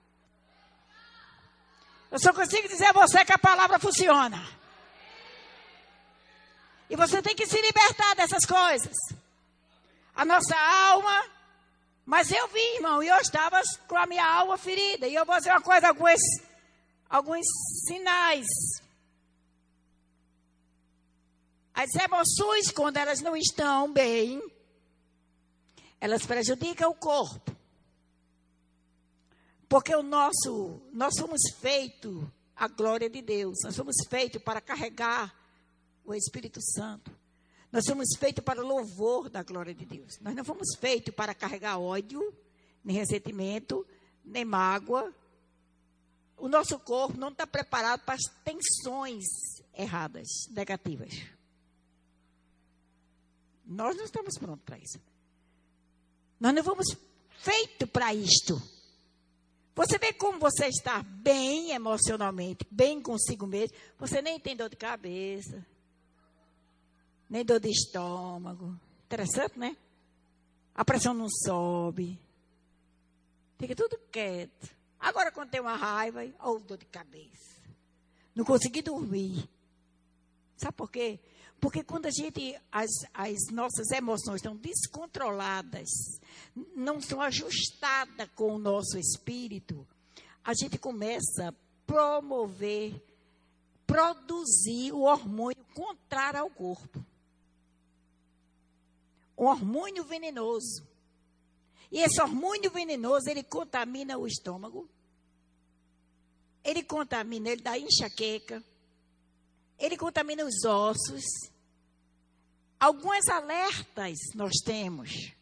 Eu 2.10 2.18
só 2.18 2.32
consigo 2.32 2.66
dizer 2.66 2.86
a 2.86 2.92
você 2.92 3.24
que 3.24 3.32
a 3.32 3.38
palavra 3.38 3.78
funciona. 3.78 4.44
E 6.90 6.96
você 6.96 7.22
tem 7.22 7.36
que 7.36 7.46
se 7.46 7.60
libertar 7.62 8.16
dessas 8.16 8.44
coisas. 8.44 8.96
A 10.12 10.24
nossa 10.24 10.56
alma. 10.56 11.24
Mas 12.04 12.32
eu 12.32 12.48
vi, 12.48 12.74
irmão, 12.74 13.00
e 13.00 13.06
eu 13.06 13.18
estava 13.18 13.62
com 13.86 13.96
a 13.96 14.04
minha 14.04 14.26
alma 14.26 14.58
ferida. 14.58 15.06
E 15.06 15.14
eu 15.14 15.24
vou 15.24 15.36
dizer 15.36 15.50
uma 15.52 15.62
coisa, 15.62 15.86
alguns, 15.86 16.20
alguns 17.08 17.46
sinais. 17.86 18.48
As 21.72 21.94
emoções, 21.94 22.72
quando 22.72 22.96
elas 22.96 23.20
não 23.20 23.36
estão 23.36 23.92
bem, 23.92 24.42
elas 26.02 26.26
prejudicam 26.26 26.90
o 26.90 26.94
corpo. 26.96 27.56
Porque 29.68 29.94
o 29.94 30.02
nosso, 30.02 30.82
nós 30.92 31.14
somos 31.14 31.40
feitos 31.60 32.24
a 32.56 32.66
glória 32.66 33.08
de 33.08 33.22
Deus. 33.22 33.58
Nós 33.62 33.76
somos 33.76 33.94
feitos 34.10 34.42
para 34.42 34.60
carregar 34.60 35.32
o 36.04 36.12
Espírito 36.12 36.60
Santo. 36.60 37.16
Nós 37.70 37.84
somos 37.84 38.08
feitos 38.18 38.42
para 38.42 38.62
louvor 38.62 39.30
da 39.30 39.44
glória 39.44 39.72
de 39.72 39.86
Deus. 39.86 40.18
Nós 40.20 40.34
não 40.34 40.44
fomos 40.44 40.74
feitos 40.76 41.14
para 41.14 41.36
carregar 41.36 41.78
ódio, 41.78 42.36
nem 42.82 42.96
ressentimento, 42.96 43.86
nem 44.24 44.44
mágoa. 44.44 45.14
O 46.36 46.48
nosso 46.48 46.80
corpo 46.80 47.16
não 47.16 47.28
está 47.28 47.46
preparado 47.46 48.04
para 48.04 48.16
as 48.16 48.24
tensões 48.42 49.24
erradas, 49.72 50.26
negativas. 50.50 51.14
Nós 53.64 53.96
não 53.96 54.04
estamos 54.04 54.36
prontos 54.36 54.64
para 54.64 54.78
isso. 54.78 55.11
Nós 56.42 56.52
não 56.52 56.64
fomos 56.64 56.88
feitos 57.38 57.88
para 57.88 58.12
isto. 58.12 58.60
Você 59.76 59.96
vê 59.96 60.12
como 60.12 60.40
você 60.40 60.66
está 60.66 61.00
bem 61.00 61.70
emocionalmente, 61.70 62.66
bem 62.68 63.00
consigo 63.00 63.46
mesmo. 63.46 63.76
Você 63.96 64.20
nem 64.20 64.40
tem 64.40 64.56
dor 64.56 64.68
de 64.68 64.74
cabeça, 64.74 65.64
nem 67.30 67.44
dor 67.44 67.60
de 67.60 67.70
estômago. 67.70 68.76
Interessante, 69.04 69.56
né? 69.56 69.76
A 70.74 70.84
pressão 70.84 71.14
não 71.14 71.28
sobe. 71.30 72.18
Fica 73.56 73.76
tudo 73.76 73.96
quieto. 74.10 74.68
Agora, 74.98 75.30
quando 75.30 75.50
tem 75.50 75.60
uma 75.60 75.76
raiva, 75.76 76.26
ou 76.40 76.58
dor 76.58 76.76
de 76.76 76.86
cabeça. 76.86 77.62
Não 78.34 78.44
consegui 78.44 78.82
dormir. 78.82 79.48
Sabe 80.56 80.76
por 80.76 80.90
quê? 80.90 81.20
Porque 81.62 81.84
quando 81.84 82.06
a 82.06 82.10
gente, 82.10 82.60
as, 82.72 82.90
as 83.14 83.46
nossas 83.52 83.92
emoções 83.92 84.38
estão 84.38 84.56
descontroladas, 84.56 85.88
não 86.74 87.00
são 87.00 87.20
ajustadas 87.20 88.28
com 88.34 88.56
o 88.56 88.58
nosso 88.58 88.98
espírito, 88.98 89.86
a 90.42 90.54
gente 90.54 90.76
começa 90.76 91.50
a 91.50 91.54
promover, 91.86 93.00
produzir 93.86 94.90
o 94.90 95.02
hormônio 95.02 95.64
contrário 95.72 96.40
ao 96.40 96.50
corpo. 96.50 96.98
Um 99.38 99.44
hormônio 99.44 100.02
venenoso. 100.02 100.84
E 101.92 102.00
esse 102.00 102.20
hormônio 102.20 102.72
venenoso, 102.72 103.30
ele 103.30 103.44
contamina 103.44 104.18
o 104.18 104.26
estômago. 104.26 104.90
Ele 106.64 106.82
contamina, 106.82 107.50
ele 107.50 107.62
dá 107.62 107.78
enxaqueca. 107.78 108.64
Ele 109.82 109.96
contamina 109.96 110.44
os 110.44 110.64
ossos 110.64 111.24
Alguns 112.82 113.28
alertas 113.28 114.18
nós 114.34 114.54
temos. 114.64 115.32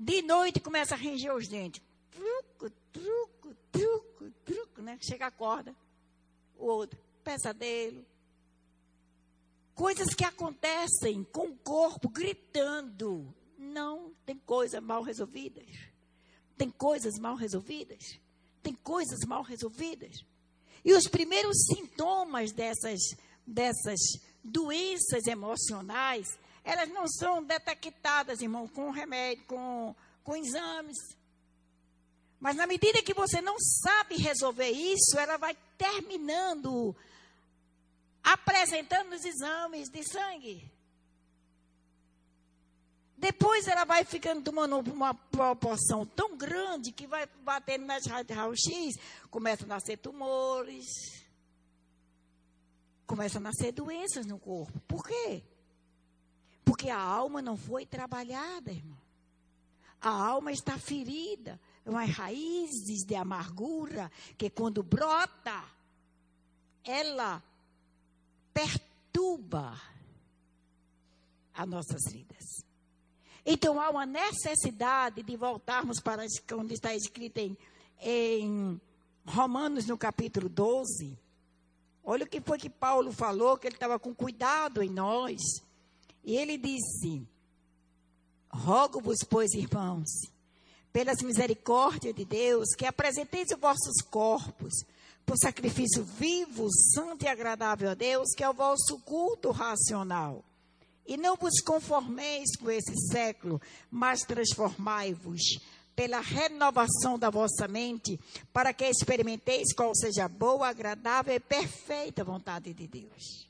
De 0.00 0.22
noite 0.22 0.58
começa 0.58 0.94
a 0.94 0.96
ranger 0.96 1.34
os 1.34 1.46
dentes. 1.46 1.82
Truco, 2.10 2.70
truco, 2.90 3.54
truco, 3.70 4.30
truco, 4.42 4.80
né? 4.80 4.98
Chega 5.02 5.26
a 5.26 5.30
corda. 5.30 5.76
O 6.56 6.64
outro, 6.64 6.98
pesadelo. 7.22 8.06
Coisas 9.74 10.14
que 10.14 10.24
acontecem 10.24 11.24
com 11.24 11.48
o 11.48 11.56
corpo 11.58 12.08
gritando. 12.08 13.30
Não, 13.58 14.10
tem 14.24 14.38
coisas 14.38 14.82
mal 14.82 15.02
resolvidas. 15.02 15.68
Tem 16.56 16.70
coisas 16.70 17.18
mal 17.20 17.34
resolvidas. 17.34 18.18
Tem 18.62 18.72
coisas 18.72 19.26
mal 19.26 19.42
resolvidas. 19.42 20.24
E 20.84 20.92
os 20.92 21.08
primeiros 21.08 21.56
sintomas 21.66 22.52
dessas, 22.52 23.00
dessas 23.46 23.98
doenças 24.42 25.26
emocionais, 25.26 26.38
elas 26.62 26.88
não 26.90 27.08
são 27.08 27.42
detectadas, 27.42 28.40
irmão, 28.40 28.68
com 28.68 28.90
remédio, 28.90 29.44
com, 29.46 29.94
com 30.22 30.36
exames. 30.36 30.98
Mas 32.38 32.56
na 32.56 32.66
medida 32.66 33.02
que 33.02 33.14
você 33.14 33.40
não 33.40 33.56
sabe 33.58 34.16
resolver 34.16 34.70
isso, 34.70 35.18
ela 35.18 35.38
vai 35.38 35.56
terminando 35.78 36.94
apresentando 38.22 39.12
os 39.12 39.24
exames 39.24 39.90
de 39.90 40.02
sangue. 40.02 40.70
Depois 43.24 43.66
ela 43.66 43.86
vai 43.86 44.04
ficando 44.04 44.42
tomando 44.42 44.76
uma 44.92 45.14
proporção 45.14 46.04
tão 46.04 46.36
grande 46.36 46.92
que 46.92 47.06
vai 47.06 47.26
batendo 47.42 47.86
nas 47.86 48.04
raio-x, 48.04 48.98
começa 49.30 49.64
a 49.64 49.66
nascer 49.66 49.96
tumores, 49.96 51.24
começa 53.06 53.38
a 53.38 53.40
nascer 53.40 53.72
doenças 53.72 54.26
no 54.26 54.38
corpo. 54.38 54.78
Por 54.80 55.02
quê? 55.06 55.42
Porque 56.66 56.90
a 56.90 57.00
alma 57.00 57.40
não 57.40 57.56
foi 57.56 57.86
trabalhada, 57.86 58.70
irmão. 58.70 59.00
A 60.02 60.10
alma 60.10 60.52
está 60.52 60.78
ferida, 60.78 61.58
umas 61.86 62.10
raízes 62.10 63.06
de 63.06 63.14
amargura 63.14 64.12
que 64.36 64.50
quando 64.50 64.82
brota, 64.82 65.64
ela 66.84 67.42
perturba 68.52 69.80
as 71.54 71.66
nossas 71.66 72.02
vidas. 72.12 72.63
Então 73.44 73.80
há 73.80 73.90
uma 73.90 74.06
necessidade 74.06 75.22
de 75.22 75.36
voltarmos 75.36 76.00
para 76.00 76.24
onde 76.54 76.74
está 76.74 76.94
escrito 76.94 77.38
em, 77.38 77.56
em 78.00 78.80
Romanos, 79.26 79.86
no 79.86 79.98
capítulo 79.98 80.48
12. 80.48 81.18
Olha 82.02 82.24
o 82.24 82.28
que 82.28 82.40
foi 82.40 82.58
que 82.58 82.70
Paulo 82.70 83.12
falou, 83.12 83.56
que 83.56 83.66
ele 83.66 83.76
estava 83.76 83.98
com 83.98 84.14
cuidado 84.14 84.82
em 84.82 84.90
nós. 84.90 85.40
E 86.24 86.36
ele 86.36 86.56
disse: 86.56 87.26
Rogo-vos, 88.50 89.18
pois, 89.28 89.52
irmãos, 89.52 90.08
pelas 90.92 91.20
misericórdias 91.22 92.14
de 92.14 92.24
Deus, 92.24 92.68
que 92.76 92.86
apresenteis 92.86 93.50
os 93.50 93.60
vossos 93.60 94.00
corpos 94.10 94.84
por 95.26 95.36
sacrifício 95.36 96.04
vivo, 96.04 96.68
santo 96.70 97.24
e 97.24 97.28
agradável 97.28 97.90
a 97.90 97.94
Deus, 97.94 98.28
que 98.34 98.44
é 98.44 98.48
o 98.48 98.54
vosso 98.54 98.98
culto 99.04 99.50
racional. 99.50 100.44
E 101.06 101.16
não 101.16 101.36
vos 101.36 101.60
conformeis 101.60 102.56
com 102.56 102.70
esse 102.70 102.94
século, 103.10 103.60
mas 103.90 104.20
transformai-vos 104.20 105.40
pela 105.94 106.20
renovação 106.20 107.18
da 107.18 107.30
vossa 107.30 107.68
mente, 107.68 108.18
para 108.52 108.72
que 108.72 108.84
experimenteis 108.84 109.72
qual 109.74 109.94
seja 109.94 110.24
a 110.24 110.28
boa, 110.28 110.68
agradável 110.68 111.34
e 111.34 111.40
perfeita 111.40 112.24
vontade 112.24 112.72
de 112.72 112.86
Deus. 112.86 113.48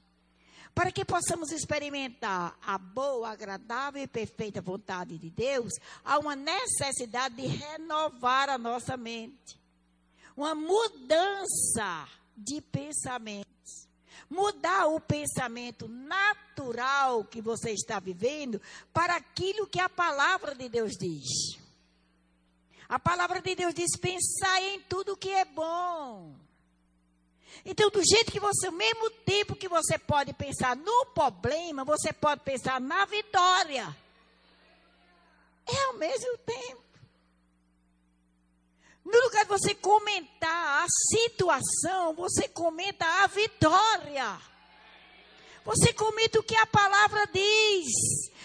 Para 0.75 0.91
que 0.91 1.05
possamos 1.05 1.53
experimentar 1.53 2.59
a 2.67 2.77
boa, 2.77 3.31
agradável 3.31 4.03
e 4.03 4.09
perfeita 4.09 4.61
vontade 4.61 5.17
de 5.17 5.31
Deus, 5.31 5.73
há 6.05 6.19
uma 6.19 6.35
necessidade 6.35 7.37
de 7.37 7.47
renovar 7.47 8.49
a 8.49 8.59
nossa 8.59 8.97
mente 8.97 9.65
uma 10.37 10.55
mudança 10.55 12.09
de 12.37 12.61
pensamentos. 12.61 13.54
Mudar 14.35 14.89
o 14.89 14.99
pensamento 14.99 15.87
natural 15.87 17.25
que 17.25 17.41
você 17.41 17.71
está 17.71 18.01
vivendo 18.01 18.61
para 18.93 19.15
aquilo 19.15 19.67
que 19.67 19.79
a 19.79 19.89
palavra 19.89 20.57
de 20.57 20.69
Deus 20.69 20.95
diz. 20.99 21.57
A 22.89 22.99
palavra 22.99 23.41
de 23.41 23.55
Deus 23.55 23.73
diz: 23.73 23.97
pensar 23.97 24.61
em 24.61 24.81
tudo 24.81 25.17
que 25.17 25.31
é 25.31 25.45
bom. 25.45 26.35
Então, 27.65 27.89
do 27.91 28.03
jeito 28.05 28.33
que 28.33 28.41
você, 28.41 28.67
ao 28.67 28.73
mesmo 28.73 29.09
tempo 29.25 29.55
que 29.55 29.69
você 29.69 29.97
pode 29.97 30.33
pensar 30.33 30.77
no 30.77 31.07
problema, 31.07 31.85
você 31.85 32.13
pode 32.13 32.43
pensar 32.43 32.81
na 32.81 33.05
vitória. 33.05 33.97
É 35.67 35.85
ao 35.85 35.95
mesmo 35.95 36.37
tempo. 36.39 36.84
No 39.05 39.21
lugar 39.21 39.45
de 39.45 39.51
você 39.51 39.75
comentar 39.75 40.83
a 40.83 40.87
situação, 40.89 42.15
você 42.15 42.49
comenta 42.49 43.05
a 43.23 43.27
vitória. 43.27 44.41
Você 45.65 45.93
comenta 45.93 46.41
o 46.41 46.43
que 46.43 46.57
a 46.57 46.67
palavra 46.67 47.27
diz. 47.33 47.87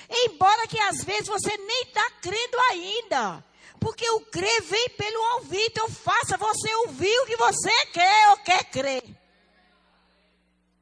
Embora 0.10 0.68
que 0.68 0.80
às 0.80 1.04
vezes 1.04 1.28
você 1.28 1.56
nem 1.58 1.84
está 1.84 2.12
crendo 2.22 2.58
ainda. 2.72 3.46
Porque 3.80 4.10
o 4.10 4.22
crer 4.22 4.62
vem 4.64 4.90
pelo 4.90 5.36
ouvir. 5.36 5.66
Então 5.66 5.90
faça 5.90 6.38
você 6.38 6.74
ouvir 6.76 7.18
o 7.22 7.26
que 7.26 7.38
você 7.38 7.86
quer 7.88 8.30
ou 8.32 8.38
quer 8.38 8.64
crer. 8.66 9.04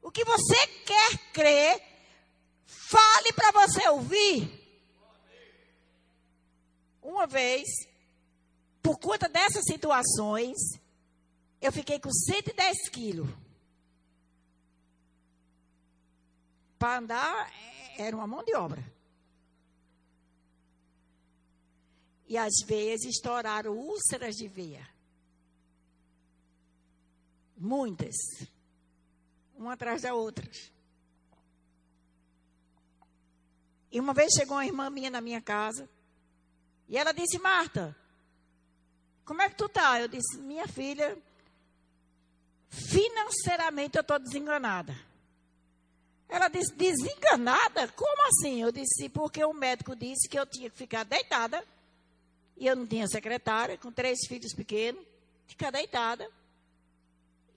O 0.02 0.10
que 0.10 0.24
você 0.24 0.66
quer 0.86 1.18
crer, 1.32 1.82
fale 2.66 3.32
para 3.32 3.52
você 3.52 3.88
ouvir. 3.90 4.58
Uma 7.02 7.26
vez, 7.26 7.68
por 8.82 8.98
conta 8.98 9.28
dessas 9.28 9.64
situações, 9.64 10.56
eu 11.60 11.72
fiquei 11.72 11.98
com 11.98 12.10
110 12.10 12.88
quilos. 12.90 13.28
Para 16.78 16.98
andar, 16.98 17.52
é, 17.52 18.06
era 18.06 18.16
uma 18.16 18.26
mão 18.26 18.44
de 18.44 18.54
obra. 18.54 18.82
E 22.28 22.36
às 22.36 22.54
vezes 22.66 23.16
estouraram 23.16 23.76
úlceras 23.76 24.36
de 24.36 24.46
veia. 24.46 24.86
Muitas. 27.56 28.14
Uma 29.56 29.72
atrás 29.72 30.02
da 30.02 30.14
outra. 30.14 30.48
E 33.90 33.98
uma 33.98 34.12
vez 34.12 34.32
chegou 34.34 34.56
uma 34.56 34.66
irmã 34.66 34.90
minha 34.90 35.10
na 35.10 35.20
minha 35.20 35.40
casa. 35.40 35.88
E 36.88 36.96
ela 36.96 37.12
disse: 37.12 37.38
Marta, 37.38 37.96
como 39.28 39.42
é 39.42 39.50
que 39.50 39.56
tu 39.56 39.68
tá? 39.68 40.00
Eu 40.00 40.08
disse, 40.08 40.38
minha 40.38 40.66
filha, 40.66 41.14
financeiramente 42.70 43.98
eu 43.98 44.00
estou 44.00 44.18
desenganada. 44.18 44.98
Ela 46.26 46.48
disse, 46.48 46.72
desenganada? 46.74 47.88
Como 47.88 48.26
assim? 48.28 48.62
Eu 48.62 48.72
disse, 48.72 49.10
porque 49.10 49.44
o 49.44 49.52
médico 49.52 49.94
disse 49.94 50.26
que 50.30 50.38
eu 50.38 50.46
tinha 50.46 50.70
que 50.70 50.76
ficar 50.78 51.04
deitada. 51.04 51.62
E 52.56 52.66
eu 52.66 52.74
não 52.74 52.86
tinha 52.86 53.06
secretária, 53.06 53.76
com 53.76 53.92
três 53.92 54.18
filhos 54.26 54.54
pequenos, 54.54 55.04
ficar 55.46 55.70
deitada. 55.70 56.26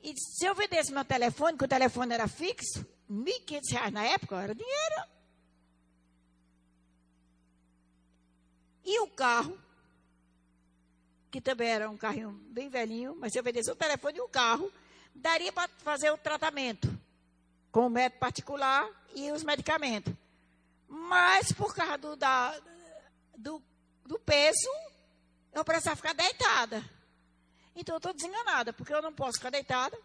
E 0.03 0.13
se 0.17 0.45
eu 0.45 0.53
vendesse 0.53 0.91
meu 0.91 1.05
telefone, 1.05 1.57
que 1.57 1.63
o 1.63 1.69
telefone 1.69 2.13
era 2.13 2.27
fixo, 2.27 2.85
R$ 3.09 3.15
1.500 3.47 3.91
na 3.91 4.03
época, 4.03 4.41
era 4.41 4.53
dinheiro. 4.53 5.03
E 8.83 8.99
o 8.99 9.07
carro, 9.07 9.57
que 11.31 11.39
também 11.39 11.69
era 11.69 11.89
um 11.89 11.95
carrinho 11.95 12.31
bem 12.49 12.67
velhinho, 12.67 13.15
mas 13.17 13.31
se 13.31 13.39
eu 13.39 13.43
vendesse 13.43 13.71
o 13.71 13.75
telefone 13.75 14.17
e 14.17 14.21
o 14.21 14.27
carro, 14.27 14.71
daria 15.15 15.51
para 15.53 15.69
fazer 15.79 16.11
o 16.11 16.17
tratamento 16.17 16.91
com 17.71 17.87
o 17.87 17.89
médico 17.89 18.19
particular 18.19 18.87
e 19.15 19.31
os 19.31 19.41
medicamentos. 19.41 20.13
Mas 20.89 21.53
por 21.53 21.73
causa 21.73 21.97
do, 21.97 22.15
da, 22.17 22.59
do, 23.37 23.63
do 24.05 24.19
peso, 24.19 24.69
eu 25.53 25.63
precisava 25.63 25.95
ficar 25.95 26.13
deitada. 26.13 26.83
Então 27.73 27.95
eu 27.95 27.97
estou 27.97 28.13
desenganada, 28.13 28.73
porque 28.73 28.93
eu 28.93 29.01
não 29.01 29.13
posso 29.13 29.37
ficar 29.37 29.51
deitada, 29.51 29.97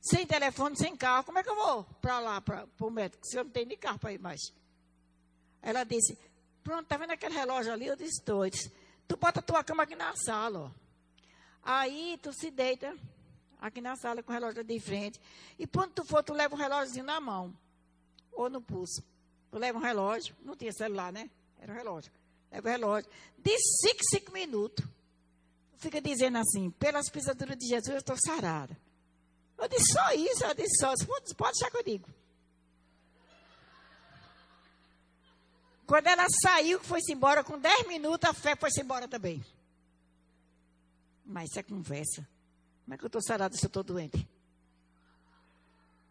sem 0.00 0.24
telefone, 0.24 0.76
sem 0.76 0.96
carro. 0.96 1.24
Como 1.24 1.38
é 1.40 1.42
que 1.42 1.50
eu 1.50 1.56
vou 1.56 1.82
para 2.00 2.20
lá, 2.20 2.40
para 2.40 2.64
o 2.80 2.90
médico, 2.90 3.26
se 3.26 3.36
eu 3.36 3.42
não 3.42 3.50
tenho 3.50 3.66
nem 3.66 3.76
carro 3.76 3.98
para 3.98 4.12
ir 4.12 4.20
mais? 4.20 4.40
Ela 5.60 5.82
disse, 5.82 6.16
pronto, 6.62 6.84
está 6.84 6.96
vendo 6.96 7.10
aquele 7.10 7.34
relógio 7.34 7.72
ali? 7.72 7.88
Eu 7.88 7.96
disse, 7.96 8.20
estou. 8.20 8.44
Tu 9.08 9.16
bota 9.16 9.40
a 9.40 9.42
tua 9.42 9.62
cama 9.62 9.84
aqui 9.84 9.94
na 9.94 10.14
sala, 10.16 10.60
ó. 10.60 10.70
Aí 11.62 12.18
tu 12.22 12.32
se 12.32 12.50
deita 12.50 12.96
aqui 13.60 13.80
na 13.80 13.96
sala 13.96 14.22
com 14.22 14.30
o 14.30 14.34
relógio 14.34 14.62
de 14.62 14.78
frente. 14.80 15.20
E 15.58 15.66
quando 15.66 15.92
tu 15.92 16.04
for, 16.04 16.22
tu 16.22 16.32
leva 16.32 16.54
um 16.54 16.58
relógio 16.58 17.02
na 17.02 17.20
mão. 17.20 17.52
Ou 18.32 18.48
no 18.48 18.60
pulso. 18.60 19.02
Tu 19.50 19.58
leva 19.58 19.78
um 19.78 19.82
relógio. 19.82 20.34
Não 20.42 20.54
tinha 20.54 20.72
celular, 20.72 21.12
né? 21.12 21.28
Era 21.58 21.72
um 21.72 21.76
relógio. 21.76 22.12
Leva 22.50 22.68
o 22.68 22.70
relógio. 22.70 23.10
De 23.38 23.58
5, 23.58 23.96
5 24.10 24.32
minutos. 24.32 24.84
Fica 25.78 26.00
dizendo 26.00 26.38
assim, 26.38 26.70
pelas 26.70 27.08
pisaduras 27.10 27.56
de 27.56 27.66
Jesus 27.66 27.88
eu 27.88 27.98
estou 27.98 28.16
sarada. 28.16 28.76
Eu 29.58 29.68
disse 29.68 29.92
só 29.92 30.12
isso, 30.12 30.44
eu 30.44 30.54
disse 30.54 30.76
só. 30.78 30.94
Pode, 31.36 31.58
achar 31.58 31.70
que 31.70 31.76
eu 31.78 31.84
digo. 31.84 32.08
Quando 35.86 36.08
ela 36.08 36.26
saiu, 36.42 36.80
foi-se 36.80 37.12
embora, 37.12 37.44
com 37.44 37.58
10 37.58 37.86
minutos, 37.86 38.28
a 38.28 38.32
fé 38.32 38.56
foi-se 38.56 38.80
embora 38.80 39.06
também. 39.06 39.44
Mas 41.24 41.50
isso 41.50 41.60
é 41.60 41.62
conversa. 41.62 42.28
Como 42.84 42.94
é 42.94 42.98
que 42.98 43.04
eu 43.04 43.08
estou 43.08 43.22
sarada 43.22 43.56
se 43.56 43.64
eu 43.64 43.68
estou 43.68 43.84
doente? 43.84 44.28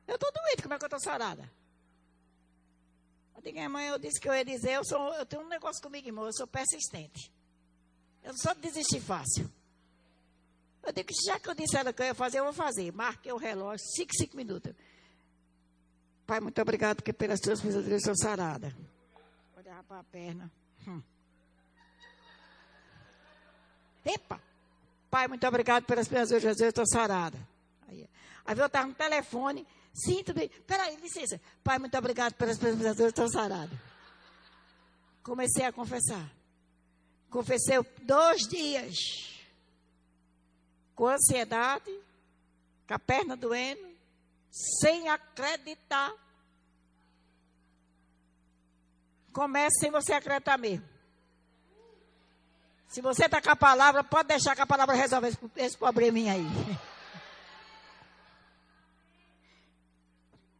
Eu 0.07 0.15
estou 0.15 0.31
doente, 0.31 0.61
como 0.61 0.73
é 0.73 0.77
que 0.77 0.83
eu 0.83 0.87
estou 0.87 0.99
sarada? 0.99 1.51
Eu 3.35 3.41
digo, 3.41 3.69
mãe, 3.69 3.87
eu 3.87 3.99
disse 3.99 4.19
que 4.19 4.29
eu 4.29 4.33
ia 4.33 4.45
dizer, 4.45 4.71
eu, 4.71 4.85
sou, 4.85 5.13
eu 5.13 5.25
tenho 5.25 5.41
um 5.41 5.47
negócio 5.47 5.81
comigo, 5.81 6.07
irmão, 6.07 6.25
eu 6.25 6.33
sou 6.33 6.47
persistente. 6.47 7.31
Eu 8.23 8.29
não 8.29 8.37
sou 8.37 8.55
de 8.55 8.61
desistir 8.61 9.01
fácil. 9.01 9.51
Eu 10.83 10.93
digo, 10.93 11.09
já 11.25 11.39
que 11.39 11.49
eu 11.49 11.55
disse 11.55 11.75
ela 11.75 11.91
que 11.91 12.01
eu 12.01 12.05
ia 12.05 12.13
fazer, 12.13 12.39
eu 12.39 12.43
vou 12.43 12.53
fazer. 12.53 12.91
Marquei 12.93 13.31
o 13.31 13.37
relógio, 13.37 13.85
5, 13.95 14.11
5 14.15 14.37
minutos. 14.37 14.73
Pai, 16.25 16.39
muito 16.39 16.61
obrigado 16.61 16.97
porque 16.97 17.11
pelas 17.11 17.39
tuas 17.39 17.59
pisaduras 17.61 17.91
eu 17.91 17.97
estou 17.97 18.15
sarada. 18.15 18.75
Derrapar 19.85 19.99
a 19.99 20.03
perna. 20.03 20.51
Hum. 20.87 21.01
Epa! 24.03 24.41
Pai, 25.09 25.27
muito 25.27 25.47
obrigado 25.47 25.85
pelas 25.85 26.07
pisaduras 26.07 26.41
de 26.41 26.47
Jesus, 26.47 26.61
eu 26.61 26.69
estou 26.69 26.87
sarada. 26.87 27.37
Aí, 27.87 28.09
aí 28.45 28.57
eu 28.57 28.65
estava 28.65 28.87
no 28.87 28.93
telefone, 28.93 29.65
sinto 29.93 30.33
bem. 30.33 30.49
Peraí, 30.67 30.95
licença. 30.97 31.39
Pai, 31.63 31.77
muito 31.79 31.97
obrigado 31.97 32.33
pelas 32.33 32.57
pisaduras, 32.57 32.99
eu 32.99 33.09
estou 33.09 33.29
sarada. 33.29 33.71
Comecei 35.23 35.65
a 35.65 35.71
confessar. 35.71 36.29
Confessei 37.29 37.77
dois 38.01 38.41
dias. 38.47 38.95
Com 40.95 41.07
ansiedade, 41.07 41.91
com 42.87 42.93
a 42.93 42.99
perna 42.99 43.35
doendo, 43.35 43.87
sem 44.49 45.09
acreditar. 45.09 46.13
Comece 49.35 49.81
sem 49.81 49.91
você 49.91 50.13
acreditar 50.13 50.57
mesmo. 50.57 50.87
Se 52.87 53.01
você 53.01 53.25
está 53.25 53.41
com 53.41 53.49
a 53.49 53.55
palavra, 53.57 54.01
pode 54.01 54.29
deixar 54.29 54.55
que 54.55 54.61
a 54.61 54.65
palavra 54.65 54.95
resolva 54.95 55.27
esse, 55.27 55.37
esse 55.57 55.77
probleminha 55.77 56.31
aí. 56.31 56.45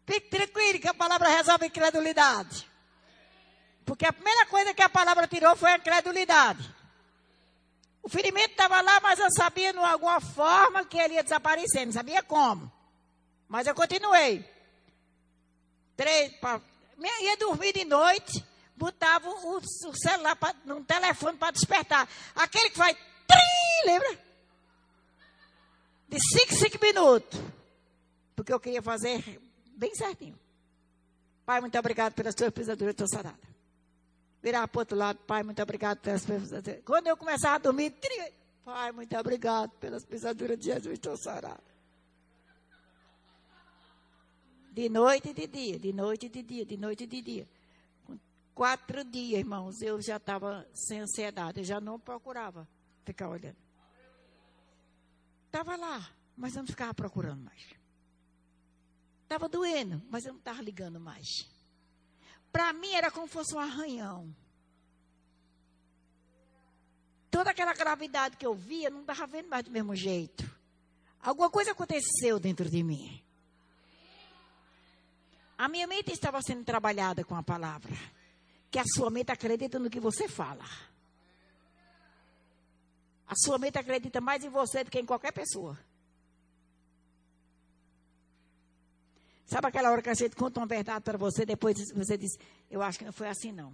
Fique 0.05 0.29
tranquilo 0.29 0.81
que 0.81 0.89
a 0.89 0.93
palavra 0.93 1.29
resolve 1.29 1.63
a 1.63 1.67
incredulidade. 1.67 2.69
Porque 3.85 4.05
a 4.05 4.11
primeira 4.11 4.45
coisa 4.47 4.73
que 4.73 4.83
a 4.83 4.89
palavra 4.89 5.25
tirou 5.25 5.55
foi 5.55 5.71
a 5.71 5.77
incredulidade. 5.77 6.69
O 8.03 8.09
ferimento 8.09 8.51
estava 8.51 8.81
lá, 8.81 8.99
mas 8.99 9.19
eu 9.19 9.31
sabia 9.31 9.71
de 9.71 9.79
alguma 9.79 10.19
forma 10.19 10.83
que 10.83 10.97
ele 10.97 11.13
ia 11.13 11.23
desaparecer, 11.23 11.85
não 11.85 11.93
sabia 11.93 12.21
como. 12.21 12.69
Mas 13.47 13.67
eu 13.67 13.73
continuei. 13.73 14.43
Três, 15.95 16.33
pra, 16.39 16.59
ia 17.21 17.37
dormir 17.37 17.71
de 17.71 17.85
noite, 17.85 18.43
botava 18.75 19.29
o, 19.29 19.57
o 19.57 19.95
celular 19.95 20.35
pra, 20.35 20.53
no 20.65 20.83
telefone 20.83 21.37
para 21.37 21.51
despertar. 21.51 22.07
Aquele 22.35 22.69
que 22.69 22.77
vai, 22.77 22.93
trim, 22.93 23.85
lembra? 23.85 24.19
De 26.09 26.19
cinco, 26.19 26.53
cinco 26.53 26.83
minutos. 26.83 27.39
Porque 28.35 28.53
eu 28.53 28.59
queria 28.59 28.81
fazer 28.81 29.41
bem 29.75 29.93
certinho. 29.95 30.37
Pai, 31.45 31.61
muito 31.61 31.77
obrigado 31.77 32.13
pelas 32.13 32.35
tuas 32.35 32.51
pisaduras, 32.51 32.93
estou 32.93 33.07
sarada. 33.07 33.39
Virar 34.41 34.67
para 34.67 34.77
o 34.77 34.81
outro 34.81 34.97
lado, 34.97 35.19
Pai, 35.25 35.43
muito 35.43 35.61
obrigado 35.61 35.99
pelas 35.99 36.25
pisaduras. 36.25 36.81
Quando 36.83 37.07
eu 37.07 37.17
começava 37.17 37.55
a 37.55 37.59
dormir, 37.59 37.91
trim, 37.91 38.31
Pai, 38.63 38.91
muito 38.91 39.15
obrigado 39.17 39.71
pelas 39.79 40.05
pisaduras 40.05 40.57
de 40.57 40.65
Jesus, 40.65 40.93
estou 40.93 41.15
sarada. 41.15 41.63
De 44.71 44.89
noite 44.89 45.29
e 45.29 45.33
de 45.33 45.47
dia, 45.47 45.79
de 45.79 45.93
noite 45.93 46.25
e 46.25 46.29
de 46.29 46.43
dia, 46.43 46.65
de 46.65 46.75
noite 46.75 47.03
e 47.05 47.07
de 47.07 47.21
dia. 47.21 47.47
Quatro 48.55 49.03
dias, 49.03 49.39
irmãos, 49.39 49.81
eu 49.81 50.01
já 50.01 50.15
estava 50.15 50.65
sem 50.73 51.01
ansiedade, 51.01 51.59
eu 51.59 51.65
já 51.65 51.81
não 51.81 51.99
procurava 51.99 52.65
ficar 53.03 53.27
olhando. 53.27 53.57
Estava 55.47 55.75
lá, 55.75 56.09
mas 56.37 56.55
eu 56.55 56.61
não 56.61 56.67
ficava 56.67 56.93
procurando 56.93 57.43
mais. 57.43 57.75
Estava 59.23 59.49
doendo, 59.49 60.01
mas 60.09 60.23
eu 60.23 60.31
não 60.31 60.39
estava 60.39 60.61
ligando 60.61 61.01
mais. 61.01 61.27
Para 62.49 62.71
mim 62.71 62.93
era 62.93 63.11
como 63.11 63.27
se 63.27 63.33
fosse 63.33 63.53
um 63.53 63.59
arranhão. 63.59 64.33
Toda 67.29 67.49
aquela 67.49 67.73
gravidade 67.73 68.37
que 68.37 68.45
eu 68.45 68.55
via, 68.55 68.89
não 68.89 69.01
estava 69.01 69.27
vendo 69.27 69.49
mais 69.49 69.65
do 69.65 69.71
mesmo 69.71 69.93
jeito. 69.93 70.49
Alguma 71.19 71.49
coisa 71.49 71.71
aconteceu 71.71 72.39
dentro 72.39 72.69
de 72.69 72.81
mim. 72.81 73.21
A 75.57 75.67
minha 75.67 75.87
mente 75.87 76.13
estava 76.13 76.41
sendo 76.41 76.63
trabalhada 76.63 77.25
com 77.25 77.35
a 77.35 77.43
palavra. 77.43 77.93
Que 78.75 78.79
a 78.79 78.83
sua 78.85 79.09
mente 79.09 79.31
acredita 79.31 79.79
no 79.79 79.89
que 79.89 80.01
você 80.01 80.27
fala. 80.27 80.65
A 83.25 83.33
sua 83.33 83.57
mente 83.57 83.77
acredita 83.77 84.19
mais 84.19 84.43
em 84.43 84.49
você 84.49 84.83
do 84.83 84.91
que 84.91 84.99
em 84.99 85.05
qualquer 85.05 85.31
pessoa. 85.31 85.79
Sabe 89.45 89.67
aquela 89.67 89.89
hora 89.89 90.01
que 90.01 90.09
a 90.09 90.13
gente 90.13 90.35
conta 90.35 90.59
uma 90.59 90.67
verdade 90.67 91.05
para 91.05 91.17
você, 91.17 91.45
depois 91.45 91.77
você 91.93 92.17
diz, 92.17 92.37
eu 92.69 92.81
acho 92.81 92.99
que 92.99 93.05
não 93.05 93.13
foi 93.13 93.29
assim 93.29 93.53
não. 93.53 93.73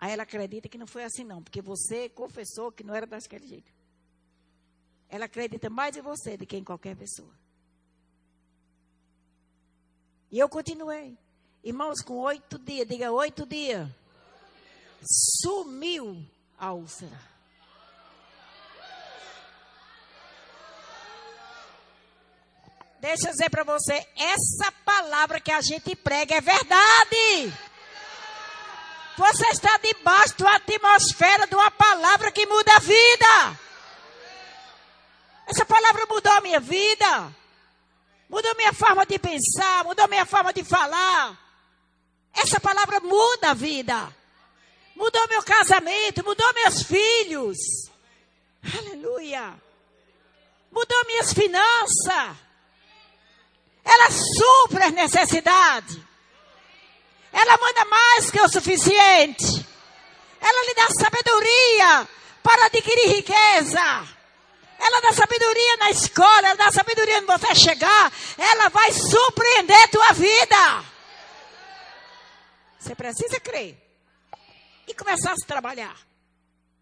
Aí 0.00 0.10
ela 0.10 0.24
acredita 0.24 0.68
que 0.68 0.76
não 0.76 0.88
foi 0.88 1.04
assim 1.04 1.22
não, 1.22 1.44
porque 1.44 1.62
você 1.62 2.08
confessou 2.08 2.72
que 2.72 2.82
não 2.82 2.92
era 2.92 3.06
daquele 3.06 3.46
jeito. 3.46 3.72
Ela 5.08 5.26
acredita 5.26 5.70
mais 5.70 5.96
em 5.96 6.02
você 6.02 6.36
do 6.36 6.44
que 6.44 6.56
em 6.56 6.64
qualquer 6.64 6.96
pessoa. 6.96 7.32
E 10.28 10.40
eu 10.40 10.48
continuei. 10.48 11.21
Irmãos, 11.64 12.02
com 12.02 12.18
oito 12.18 12.58
dias, 12.58 12.88
diga 12.88 13.12
oito 13.12 13.46
dias, 13.46 13.88
sumiu 15.02 16.24
a 16.58 16.72
úlcera. 16.72 17.32
Deixa 23.00 23.28
eu 23.28 23.32
dizer 23.32 23.50
para 23.50 23.64
você, 23.64 23.94
essa 24.16 24.72
palavra 24.84 25.40
que 25.40 25.50
a 25.50 25.60
gente 25.60 25.94
prega 25.96 26.36
é 26.36 26.40
verdade. 26.40 27.52
Você 29.16 29.46
está 29.48 29.76
debaixo 29.78 30.38
da 30.38 30.56
atmosfera 30.56 31.46
de 31.46 31.54
uma 31.54 31.70
palavra 31.70 32.32
que 32.32 32.46
muda 32.46 32.76
a 32.76 32.80
vida. 32.80 33.60
Essa 35.46 35.64
palavra 35.64 36.06
mudou 36.06 36.32
a 36.32 36.40
minha 36.40 36.60
vida 36.60 37.42
mudou 38.32 38.56
minha 38.56 38.72
forma 38.72 39.04
de 39.04 39.18
pensar, 39.18 39.84
mudou 39.84 40.08
minha 40.08 40.24
forma 40.24 40.54
de 40.54 40.64
falar. 40.64 41.38
Essa 42.34 42.58
palavra 42.60 43.00
muda 43.00 43.50
a 43.50 43.54
vida. 43.54 44.14
Mudou 44.94 45.28
meu 45.28 45.42
casamento, 45.42 46.24
mudou 46.24 46.52
meus 46.54 46.82
filhos. 46.82 47.58
Aleluia. 48.78 49.54
Mudou 50.70 51.06
minhas 51.06 51.32
finanças. 51.32 52.36
Ela 53.84 54.10
supra 54.10 54.86
as 54.86 54.92
necessidades. 54.92 55.98
Ela 57.32 57.56
manda 57.56 57.84
mais 57.86 58.30
que 58.30 58.40
o 58.40 58.48
suficiente. 58.48 59.66
Ela 60.40 60.66
lhe 60.66 60.74
dá 60.74 60.88
sabedoria 60.90 62.08
para 62.42 62.66
adquirir 62.66 63.08
riqueza. 63.08 64.08
Ela 64.78 65.00
dá 65.00 65.12
sabedoria 65.12 65.76
na 65.76 65.90
escola, 65.90 66.48
ela 66.48 66.54
dá 66.56 66.72
sabedoria 66.72 67.18
onde 67.18 67.26
você 67.26 67.54
chegar. 67.54 68.12
Ela 68.36 68.68
vai 68.68 68.92
surpreender 68.92 69.88
tua 69.90 70.12
vida. 70.12 70.91
Você 72.82 72.96
precisa 72.96 73.38
crer. 73.38 73.78
E 74.88 74.94
começar 74.94 75.32
a 75.32 75.36
se 75.36 75.46
trabalhar. 75.46 75.96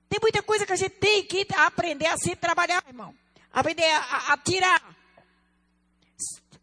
Tem 0.09 0.19
muita 0.21 0.43
coisa 0.43 0.65
que 0.65 0.73
a 0.73 0.77
gente 0.77 0.97
tem 0.97 1.25
que 1.27 1.47
aprender 1.55 2.07
a 2.07 2.17
se 2.17 2.35
trabalhar, 2.35 2.83
irmão. 2.89 3.15
Aprender 3.53 3.85
a, 3.85 4.33
a, 4.33 4.39
tirar 4.39 4.97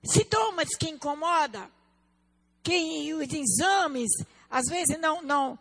sintomas 0.03 0.69
que 0.75 0.89
incomoda. 0.89 1.69
Que 2.63 3.13
os 3.13 3.31
exames, 3.31 4.09
às 4.49 4.65
vezes, 4.65 4.99
não, 4.99 5.21
não, 5.21 5.59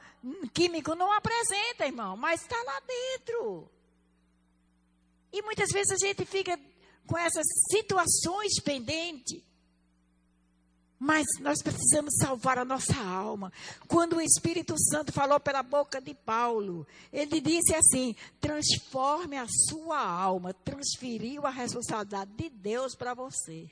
químico 0.55 0.95
não 0.95 1.13
apresenta, 1.13 1.85
irmão. 1.85 2.17
Mas 2.17 2.41
está 2.41 2.57
lá 2.63 2.81
dentro. 2.81 3.71
E 5.31 5.43
muitas 5.43 5.69
vezes 5.71 5.93
a 5.93 6.07
gente 6.07 6.25
fica 6.25 6.59
com 7.07 7.19
essas 7.19 7.45
situações 7.71 8.59
pendentes. 8.65 9.46
Mas 10.99 11.27
nós 11.41 11.61
precisamos 11.63 12.15
salvar 12.17 12.59
a 12.59 12.65
nossa 12.65 12.97
alma. 12.99 13.53
Quando 13.87 14.17
o 14.17 14.21
Espírito 14.21 14.75
Santo 14.79 15.13
falou 15.13 15.39
pela 15.39 15.63
boca 15.63 16.01
de 16.01 16.15
Paulo, 16.15 16.87
ele 17.13 17.41
disse 17.41 17.75
assim: 17.75 18.17
transforme 18.41 19.37
a 19.37 19.47
sua 19.69 20.01
alma, 20.01 20.55
transferiu 20.55 21.47
a 21.47 21.51
responsabilidade 21.51 22.31
de 22.35 22.49
Deus 22.49 22.95
para 22.95 23.13
você. 23.13 23.71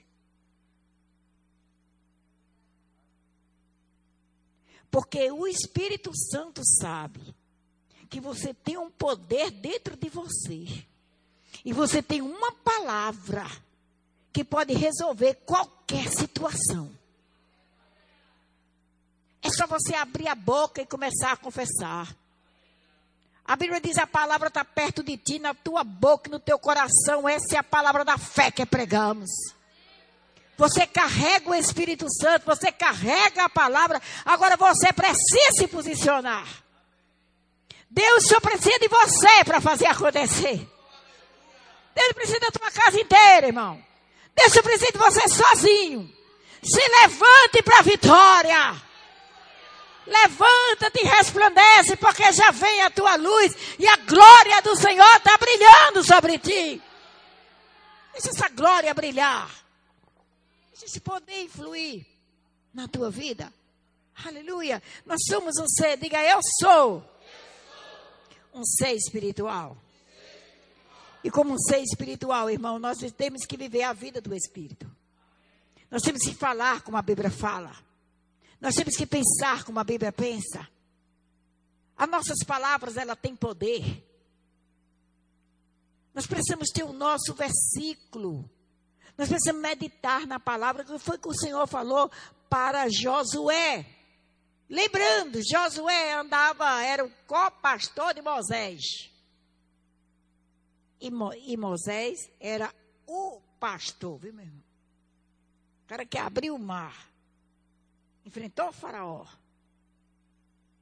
Porque 4.91 5.31
o 5.33 5.47
Espírito 5.47 6.13
Santo 6.15 6.61
sabe 6.65 7.35
que 8.09 8.21
você 8.21 8.55
tem 8.55 8.77
um 8.77 8.91
poder 8.91 9.51
dentro 9.51 9.97
de 9.97 10.09
você 10.09 10.67
e 11.65 11.73
você 11.73 12.03
tem 12.03 12.21
uma 12.21 12.53
palavra 12.53 13.45
que 14.33 14.45
pode 14.45 14.75
resolver 14.75 15.35
qualquer 15.47 16.13
situação. 16.13 16.93
É 19.45 19.51
só 19.51 19.67
você 19.67 19.95
abrir 19.95 20.27
a 20.27 20.35
boca 20.35 20.81
e 20.81 20.87
começar 20.87 21.33
a 21.33 21.37
confessar. 21.37 22.09
A 23.45 23.55
Bíblia 23.57 23.79
diz: 23.79 23.99
a 23.99 24.07
palavra 24.07 24.49
está 24.49 24.65
perto 24.65 25.03
de 25.03 25.19
ti, 25.19 25.39
na 25.39 25.53
tua 25.53 25.85
boca, 25.85 26.31
no 26.31 26.41
teu 26.41 26.59
coração. 26.59 27.29
Essa 27.29 27.57
é 27.57 27.59
a 27.59 27.63
palavra 27.63 28.07
da 28.07 28.17
fé 28.17 28.51
que 28.51 28.65
pregamos. 28.65 29.29
Você 30.57 30.87
carrega 30.87 31.51
o 31.51 31.55
Espírito 31.55 32.07
Santo, 32.11 32.47
você 32.47 32.73
carrega 32.73 33.45
a 33.45 33.49
palavra. 33.51 34.01
Agora 34.25 34.57
você 34.57 34.91
precisa 34.95 35.53
se 35.53 35.67
posicionar. 35.67 36.47
Deus 37.91 38.27
só 38.27 38.41
precisa 38.41 38.79
de 38.79 38.89
você 38.89 39.45
para 39.45 39.61
fazer 39.61 39.87
acontecer. 39.87 40.67
Deus 41.95 42.13
precisa 42.15 42.41
da 42.41 42.51
tua 42.51 42.71
casa 42.71 42.99
inteira, 42.99 43.49
irmão. 43.49 43.85
Deus 44.35 44.53
precisa 44.55 44.91
de 44.91 44.99
você 44.99 45.29
sozinho. 45.29 46.11
Se 46.63 46.81
levante 47.03 47.63
para 47.63 47.79
a 47.81 47.83
vitória. 47.83 48.84
Levanta-te 50.07 51.01
e 51.03 51.07
resplandece, 51.07 51.97
porque 51.97 52.31
já 52.33 52.51
vem 52.51 52.83
a 52.83 52.91
tua 52.91 53.17
luz 53.17 53.57
e 53.79 53.89
a 53.89 53.97
glória 53.97 54.61
do 54.63 54.77
Senhor 54.77 55.17
está 55.17 55.37
brilhando 55.39 56.05
sobre 56.05 56.39
ti. 56.39 56.83
Deixa 58.13 58.29
essa 58.29 58.49
glória 58.49 58.93
brilhar. 58.93 59.51
Deixa 60.71 60.87
esse 60.87 61.01
poder 61.01 61.43
influir 61.43 62.07
na 62.73 62.87
tua 62.87 63.11
vida. 63.11 63.53
Aleluia. 64.25 64.83
Nós 65.07 65.21
somos 65.27 65.59
um 65.59 65.67
ser, 65.67 65.97
diga 65.97 66.23
eu 66.23 66.41
sou. 66.61 67.03
Um 68.53 68.65
ser 68.65 68.93
espiritual. 68.93 69.77
E 71.25 71.31
como 71.31 71.55
um 71.55 71.59
ser 71.59 71.81
espiritual, 71.81 72.51
irmão, 72.51 72.79
nós 72.79 72.99
temos 73.17 73.47
que 73.47 73.57
viver 73.57 73.83
a 73.83 73.95
vida 73.95 74.21
do 74.21 74.35
Espírito. 74.35 74.89
Nós 75.91 76.03
temos 76.03 76.23
que 76.23 76.35
falar 76.35 76.83
como 76.83 76.99
a 76.99 77.03
Bíblia 77.03 77.31
fala. 77.31 77.75
Nós 78.61 78.75
temos 78.75 78.97
que 78.97 79.07
pensar 79.07 79.65
como 79.65 79.79
a 79.79 79.85
Bíblia 79.85 80.13
pensa. 80.13 80.69
As 81.97 82.09
nossas 82.09 82.39
palavras, 82.47 82.97
ela 82.97 83.15
tem 83.15 83.37
poder. 83.37 84.03
Nós 86.13 86.27
precisamos 86.27 86.69
ter 86.71 86.85
o 86.85 86.93
nosso 86.93 87.35
versículo. 87.35 88.49
Nós 89.17 89.29
precisamos 89.29 89.63
meditar 89.63 90.27
na 90.27 90.41
palavra 90.41 90.85
que 90.85 90.99
foi 90.99 91.19
que 91.19 91.29
o 91.29 91.35
Senhor 91.35 91.67
falou 91.67 92.11
para 92.49 92.89
Josué. 92.89 93.87
Lembrando, 94.69 95.41
Josué 95.43 96.15
andava, 96.15 96.83
era 96.83 97.05
o 97.05 97.11
co-pastor 97.27 98.15
de 98.15 98.23
Moisés. 98.23 99.11
E, 101.01 101.11
Mo, 101.11 101.33
e 101.35 101.57
Moisés 101.57 102.31
era 102.41 102.75
o 103.07 103.41
pastor, 103.61 104.19
viu, 104.19 104.33
meu 104.33 104.45
irmão? 104.45 104.65
O 105.85 105.87
cara 105.87 106.07
que 106.07 106.17
abriu 106.17 106.55
o 106.55 106.59
mar. 106.59 107.14
Enfrentou 108.25 108.69
o 108.69 108.73
faraó. 108.73 109.27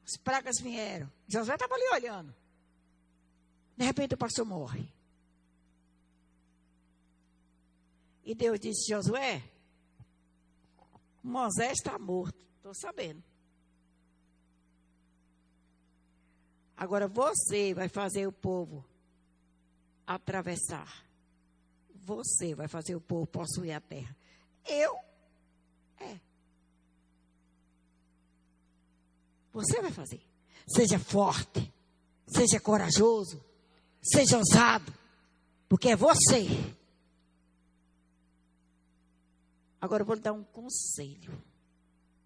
As 0.05 0.17
pragas 0.23 0.61
vieram. 0.61 1.11
Josué 1.27 1.55
estava 1.55 1.75
ali 1.75 1.89
olhando. 1.93 2.35
De 3.77 3.85
repente 3.85 4.15
o 4.15 4.19
pastor 4.19 4.45
morre. 4.45 4.93
E 8.25 8.35
Deus 8.35 8.61
disse: 8.61 8.89
Josué, 8.89 9.43
Moisés 11.23 11.79
está 11.79 11.99
morto. 11.99 12.37
Estou 12.57 12.75
sabendo. 12.75 13.23
Agora 16.77 17.07
você 17.07 17.75
vai 17.75 17.89
fazer 17.89 18.27
o 18.27 18.33
povo 18.33 18.85
atravessar. 20.07 21.05
Você 21.95 22.55
vai 22.55 22.67
fazer 22.67 22.97
o 22.97 23.01
povo 23.01 23.27
possuir 23.27 23.73
a 23.73 23.81
terra. 23.81 24.17
Eu? 24.67 24.97
É. 26.01 26.21
Você 29.53 29.81
vai 29.81 29.93
fazer. 29.93 30.21
Seja 30.67 30.99
forte. 30.99 31.73
Seja 32.27 32.59
corajoso. 32.61 33.45
Seja 34.01 34.39
ousado. 34.39 34.93
Porque 35.69 35.91
é 35.91 35.97
você. 35.97 36.47
Agora 39.81 40.03
eu 40.03 40.07
vou 40.07 40.15
lhe 40.15 40.23
dar 40.23 40.33
um 40.33 40.45
conselho. 40.45 41.43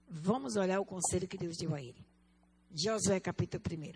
Vamos 0.09 0.57
olhar 0.57 0.81
o 0.81 0.85
conselho 0.85 1.27
que 1.27 1.39
Deus 1.39 1.57
deu 1.57 1.75
a 1.75 1.81
ele. 1.81 2.07
Josué 2.73 3.19
capítulo 3.19 3.63
1. 3.69 3.93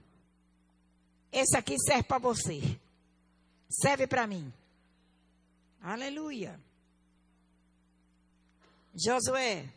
Esse 1.32 1.56
aqui 1.56 1.76
serve 1.78 2.04
para 2.04 2.18
você. 2.18 2.60
Serve 3.68 4.06
para 4.06 4.26
mim. 4.26 4.52
Aleluia. 5.80 6.58
Josué. 8.94 9.68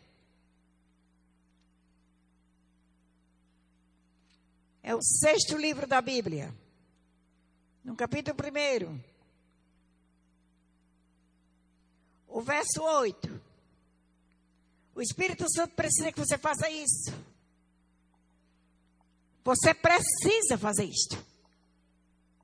É 4.83 4.93
o 4.93 5.01
sexto 5.01 5.55
livro 5.57 5.87
da 5.87 6.01
Bíblia. 6.01 6.53
No 7.83 7.95
capítulo 7.95 8.37
1. 8.37 8.99
O 12.27 12.41
verso 12.41 12.83
8. 12.83 13.41
O 14.93 15.01
Espírito 15.01 15.49
Santo 15.49 15.73
precisa 15.73 16.11
que 16.11 16.19
você 16.19 16.37
faça 16.37 16.69
isso. 16.69 17.13
Você 19.43 19.73
precisa 19.73 20.57
fazer 20.57 20.83
isto. 20.83 21.17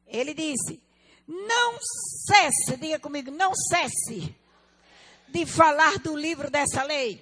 Ele 0.08 0.34
disse: 0.34 0.82
não 1.28 1.78
cesse, 2.26 2.76
diga 2.78 3.00
comigo, 3.00 3.30
não 3.30 3.54
cesse 3.54 4.36
de 5.28 5.46
falar 5.46 6.00
do 6.00 6.16
livro 6.16 6.50
dessa 6.50 6.84
lei. 6.84 7.22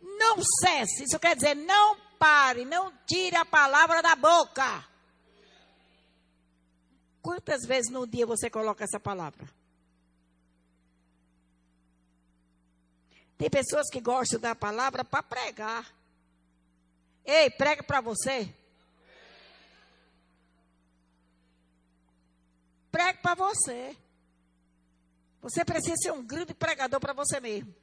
Não 0.00 0.38
cesse, 0.42 1.04
isso 1.04 1.18
quer 1.18 1.36
dizer, 1.36 1.54
não 1.54 2.05
pare, 2.18 2.64
não 2.64 2.92
tire 3.06 3.36
a 3.36 3.44
palavra 3.44 4.02
da 4.02 4.16
boca. 4.16 4.84
Quantas 7.22 7.66
vezes 7.66 7.90
no 7.90 8.06
dia 8.06 8.26
você 8.26 8.48
coloca 8.48 8.84
essa 8.84 9.00
palavra? 9.00 9.48
Tem 13.36 13.50
pessoas 13.50 13.90
que 13.90 14.00
gostam 14.00 14.40
da 14.40 14.54
palavra 14.54 15.04
para 15.04 15.22
pregar. 15.22 15.92
Ei, 17.24 17.50
prega 17.50 17.82
para 17.82 18.00
você. 18.00 18.52
Pregue 22.90 23.20
para 23.20 23.34
você. 23.34 23.96
Você 25.42 25.64
precisa 25.64 25.96
ser 25.96 26.12
um 26.12 26.24
grande 26.24 26.54
pregador 26.54 26.98
para 26.98 27.12
você 27.12 27.38
mesmo. 27.40 27.74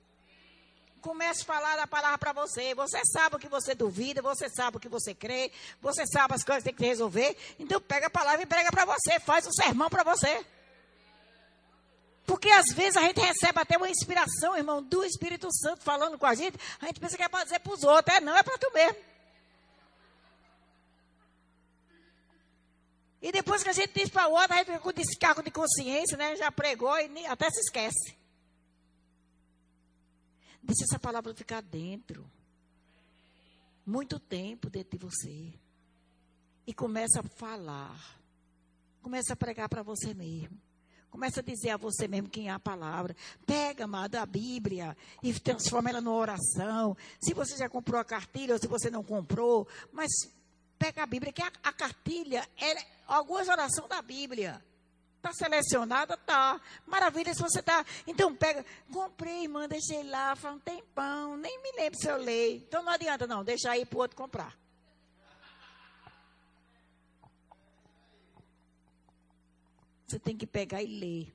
Comece 1.03 1.41
a 1.41 1.45
falar 1.45 1.77
a 1.79 1.85
palavra 1.85 2.17
para 2.17 2.31
você. 2.31 2.73
Você 2.73 3.01
sabe 3.11 3.35
o 3.35 3.39
que 3.39 3.49
você 3.49 3.75
duvida, 3.75 4.21
você 4.21 4.47
sabe 4.47 4.77
o 4.77 4.79
que 4.79 4.87
você 4.87 5.13
crê, 5.13 5.51
você 5.81 6.07
sabe 6.07 6.33
as 6.33 6.45
coisas 6.45 6.63
que 6.63 6.69
tem 6.69 6.77
que 6.77 6.85
resolver. 6.85 7.35
Então 7.59 7.81
pega 7.81 8.07
a 8.07 8.09
palavra 8.09 8.41
e 8.41 8.45
prega 8.45 8.71
para 8.71 8.85
você, 8.85 9.19
faz 9.19 9.45
um 9.45 9.51
sermão 9.51 9.89
para 9.89 10.01
você. 10.01 10.45
Porque 12.25 12.49
às 12.49 12.73
vezes 12.73 12.95
a 12.95 13.01
gente 13.01 13.19
recebe 13.19 13.59
até 13.59 13.75
uma 13.75 13.89
inspiração, 13.89 14.55
irmão, 14.55 14.81
do 14.81 15.03
Espírito 15.03 15.49
Santo 15.53 15.83
falando 15.83 16.17
com 16.17 16.25
a 16.25 16.33
gente. 16.35 16.57
A 16.79 16.85
gente 16.85 17.01
pensa 17.01 17.17
que 17.17 17.23
é 17.23 17.27
para 17.27 17.43
dizer 17.43 17.59
para 17.59 17.73
os 17.73 17.83
outros. 17.83 18.15
É 18.15 18.21
não, 18.21 18.37
é 18.37 18.41
para 18.41 18.57
tu 18.57 18.71
mesmo. 18.73 18.97
E 23.21 23.29
depois 23.29 23.61
que 23.61 23.69
a 23.69 23.73
gente 23.73 23.91
diz 23.93 24.09
para 24.09 24.29
o 24.29 24.31
outro, 24.31 24.53
a 24.53 24.57
gente 24.59 24.67
fica 24.67 24.79
com 24.79 24.93
descargo 24.93 25.43
de 25.43 25.51
consciência, 25.51 26.15
né? 26.15 26.37
Já 26.37 26.49
pregou 26.49 26.97
e 26.97 27.25
até 27.25 27.49
se 27.49 27.59
esquece. 27.59 28.22
Deixa 30.63 30.85
essa 30.85 30.97
palavra 30.97 31.35
ficar 31.35 31.61
dentro. 31.61 32.25
Muito 33.85 34.17
tempo 34.17 34.69
dentro 34.69 34.97
de 34.97 35.05
você. 35.05 35.53
E 36.65 36.73
começa 36.73 37.19
a 37.19 37.23
falar. 37.23 38.17
Começa 39.01 39.33
a 39.33 39.35
pregar 39.35 39.67
para 39.67 39.83
você 39.83 40.13
mesmo. 40.13 40.57
Começa 41.11 41.41
a 41.41 41.43
dizer 41.43 41.69
a 41.71 41.77
você 41.77 42.07
mesmo 42.07 42.29
quem 42.29 42.47
é 42.47 42.51
a 42.51 42.59
palavra. 42.59 43.15
Pega, 43.45 43.83
amada, 43.83 44.21
a 44.21 44.25
Bíblia 44.25 44.97
e 45.21 45.31
transforma 45.37 45.89
ela 45.89 46.01
numa 46.01 46.15
oração. 46.15 46.97
Se 47.21 47.33
você 47.33 47.57
já 47.57 47.69
comprou 47.69 47.99
a 47.99 48.05
cartilha 48.05 48.53
ou 48.53 48.59
se 48.59 48.67
você 48.67 48.89
não 48.89 49.03
comprou, 49.03 49.67
mas 49.91 50.09
pega 50.79 51.03
a 51.03 51.05
Bíblia, 51.05 51.33
que 51.33 51.43
a, 51.43 51.51
a 51.61 51.73
cartilha 51.73 52.47
é 52.57 52.85
algumas 53.05 53.47
orações 53.47 53.87
da 53.89 54.01
Bíblia. 54.01 54.63
Está 55.23 55.31
selecionada? 55.31 56.17
Tá. 56.17 56.59
Maravilha 56.85 57.33
se 57.33 57.41
você 57.41 57.61
está. 57.61 57.85
Então 58.05 58.35
pega. 58.35 58.65
Comprei, 58.91 59.43
irmã, 59.43 59.69
deixei 59.69 60.03
lá, 60.03 60.35
faz 60.35 60.53
um 60.53 60.59
tempão. 60.59 61.37
Nem 61.37 61.63
me 61.63 61.71
lembro 61.77 61.97
se 61.97 62.09
eu 62.09 62.17
leio. 62.17 62.57
Então 62.57 62.83
não 62.83 62.91
adianta, 62.91 63.25
não. 63.25 63.41
Deixa 63.41 63.71
aí 63.71 63.85
para 63.85 63.97
o 63.97 64.01
outro 64.01 64.17
comprar. 64.17 64.53
Você 70.05 70.19
tem 70.19 70.35
que 70.35 70.45
pegar 70.45 70.83
e 70.83 70.87
ler. 70.87 71.33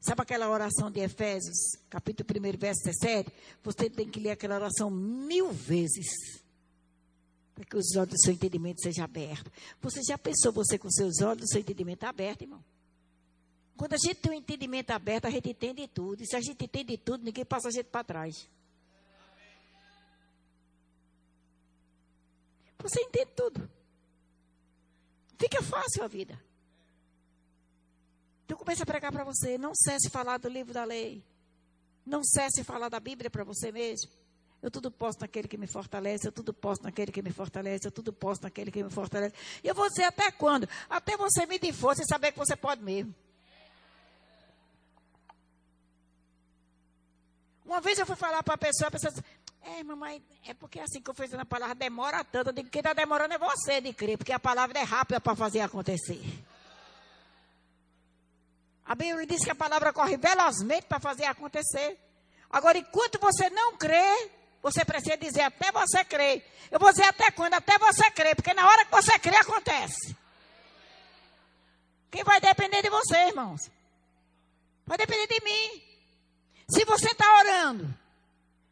Sabe 0.00 0.22
aquela 0.22 0.50
oração 0.50 0.90
de 0.90 0.98
Efésios, 0.98 1.76
capítulo 1.88 2.28
1, 2.36 2.58
verso 2.58 2.82
17? 2.82 3.32
Você 3.62 3.88
tem 3.88 4.10
que 4.10 4.18
ler 4.18 4.30
aquela 4.30 4.56
oração 4.56 4.90
mil 4.90 5.52
vezes. 5.52 6.39
Para 7.60 7.68
que 7.68 7.76
os 7.76 7.94
olhos 7.94 8.08
do 8.08 8.18
seu 8.18 8.32
entendimento 8.32 8.80
sejam 8.80 9.04
abertos. 9.04 9.52
Você 9.82 10.00
já 10.02 10.16
pensou 10.16 10.50
você 10.50 10.78
com 10.78 10.90
seus 10.90 11.20
olhos 11.20 11.42
do 11.42 11.46
seu 11.46 11.60
entendimento 11.60 12.04
aberto, 12.04 12.40
irmão? 12.40 12.64
Quando 13.76 13.92
a 13.92 13.98
gente 13.98 14.14
tem 14.14 14.32
o 14.32 14.34
um 14.34 14.38
entendimento 14.38 14.90
aberto, 14.92 15.26
a 15.26 15.30
gente 15.30 15.50
entende 15.50 15.86
tudo. 15.86 16.22
E 16.22 16.26
se 16.26 16.34
a 16.34 16.40
gente 16.40 16.64
entende 16.64 16.96
tudo, 16.96 17.22
ninguém 17.22 17.44
passa 17.44 17.68
a 17.68 17.70
gente 17.70 17.84
para 17.84 18.02
trás. 18.02 18.48
Você 22.78 23.02
entende 23.02 23.30
tudo. 23.36 23.70
Fica 25.38 25.62
fácil 25.62 26.02
a 26.02 26.08
vida. 26.08 26.42
Então 28.46 28.56
comece 28.56 28.82
a 28.82 28.86
pregar 28.86 29.12
para 29.12 29.24
você. 29.24 29.58
Não 29.58 29.74
cesse 29.74 30.08
falar 30.08 30.38
do 30.38 30.48
livro 30.48 30.72
da 30.72 30.84
lei. 30.84 31.22
Não 32.06 32.24
cesse 32.24 32.64
falar 32.64 32.88
da 32.88 32.98
Bíblia 32.98 33.28
para 33.28 33.44
você 33.44 33.70
mesmo. 33.70 34.19
Eu 34.62 34.70
tudo 34.70 34.90
posso 34.90 35.18
naquele 35.20 35.48
que 35.48 35.56
me 35.56 35.66
fortalece, 35.66 36.28
eu 36.28 36.32
tudo 36.32 36.52
posso 36.52 36.82
naquele 36.82 37.10
que 37.10 37.22
me 37.22 37.32
fortalece, 37.32 37.86
eu 37.86 37.90
tudo 37.90 38.12
posso 38.12 38.42
naquele 38.42 38.70
que 38.70 38.84
me 38.84 38.90
fortalece. 38.90 39.34
E 39.64 39.68
eu 39.68 39.74
vou 39.74 39.88
dizer 39.88 40.04
até 40.04 40.30
quando? 40.30 40.68
Até 40.88 41.16
você 41.16 41.46
me 41.46 41.58
dar 41.58 41.72
força 41.72 42.02
e 42.02 42.06
saber 42.06 42.32
que 42.32 42.38
você 42.38 42.54
pode 42.54 42.82
mesmo. 42.82 43.14
Uma 47.64 47.80
vez 47.80 47.98
eu 47.98 48.04
fui 48.04 48.16
falar 48.16 48.42
para 48.42 48.54
a 48.54 48.58
pessoa, 48.58 48.88
a 48.88 48.90
pessoa 48.90 49.12
disse, 49.12 49.24
é, 49.62 49.82
mamãe, 49.82 50.22
é 50.44 50.52
porque 50.52 50.80
assim 50.80 51.00
que 51.00 51.08
eu 51.08 51.14
fiz 51.14 51.32
a 51.32 51.44
palavra 51.44 51.74
demora 51.74 52.24
tanto. 52.24 52.48
Eu 52.48 52.52
digo, 52.52 52.68
quem 52.68 52.80
está 52.80 52.92
demorando 52.92 53.32
é 53.32 53.38
você 53.38 53.80
de 53.80 53.94
crer, 53.94 54.18
porque 54.18 54.32
a 54.32 54.40
palavra 54.40 54.78
é 54.78 54.82
rápida 54.82 55.20
para 55.20 55.36
fazer 55.36 55.60
acontecer. 55.60 56.20
A 58.84 58.94
Bíblia 58.94 59.24
diz 59.24 59.44
que 59.44 59.50
a 59.50 59.54
palavra 59.54 59.92
corre 59.92 60.16
velozmente 60.16 60.86
para 60.86 60.98
fazer 60.98 61.24
acontecer. 61.24 61.96
Agora, 62.50 62.76
enquanto 62.76 63.20
você 63.20 63.48
não 63.48 63.76
crê, 63.76 64.30
você 64.62 64.84
precisa 64.84 65.16
dizer 65.16 65.42
até 65.42 65.72
você 65.72 66.04
crer. 66.04 66.44
Eu 66.70 66.78
vou 66.78 66.90
dizer 66.90 67.04
até 67.04 67.30
quando? 67.30 67.54
Até 67.54 67.78
você 67.78 68.10
crer, 68.10 68.36
porque 68.36 68.54
na 68.54 68.66
hora 68.66 68.84
que 68.84 68.92
você 68.92 69.18
crê, 69.18 69.36
acontece. 69.36 70.16
Quem 72.10 72.24
vai 72.24 72.40
depender 72.40 72.82
de 72.82 72.90
você, 72.90 73.16
irmãos? 73.28 73.70
Vai 74.86 74.98
depender 74.98 75.26
de 75.26 75.44
mim. 75.44 75.82
Se 76.68 76.84
você 76.84 77.10
está 77.10 77.38
orando, 77.38 77.92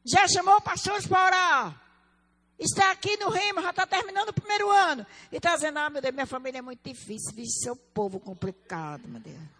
já 0.04 0.26
chamou 0.28 0.60
pastores 0.60 1.06
para 1.06 1.26
orar, 1.26 1.82
está 2.58 2.90
aqui 2.90 3.16
no 3.16 3.28
reino, 3.28 3.62
já 3.62 3.70
está 3.70 3.86
terminando 3.86 4.28
o 4.28 4.32
primeiro 4.32 4.70
ano, 4.70 5.06
e 5.32 5.36
está 5.36 5.54
dizendo, 5.54 5.78
ah, 5.78 5.90
meu 5.90 6.02
Deus, 6.02 6.14
minha 6.14 6.26
família 6.26 6.58
é 6.58 6.62
muito 6.62 6.80
difícil, 6.82 7.34
vixe, 7.34 7.60
seu 7.62 7.76
povo 7.76 8.20
complicado, 8.20 9.08
meu 9.08 9.20
Deus. 9.20 9.57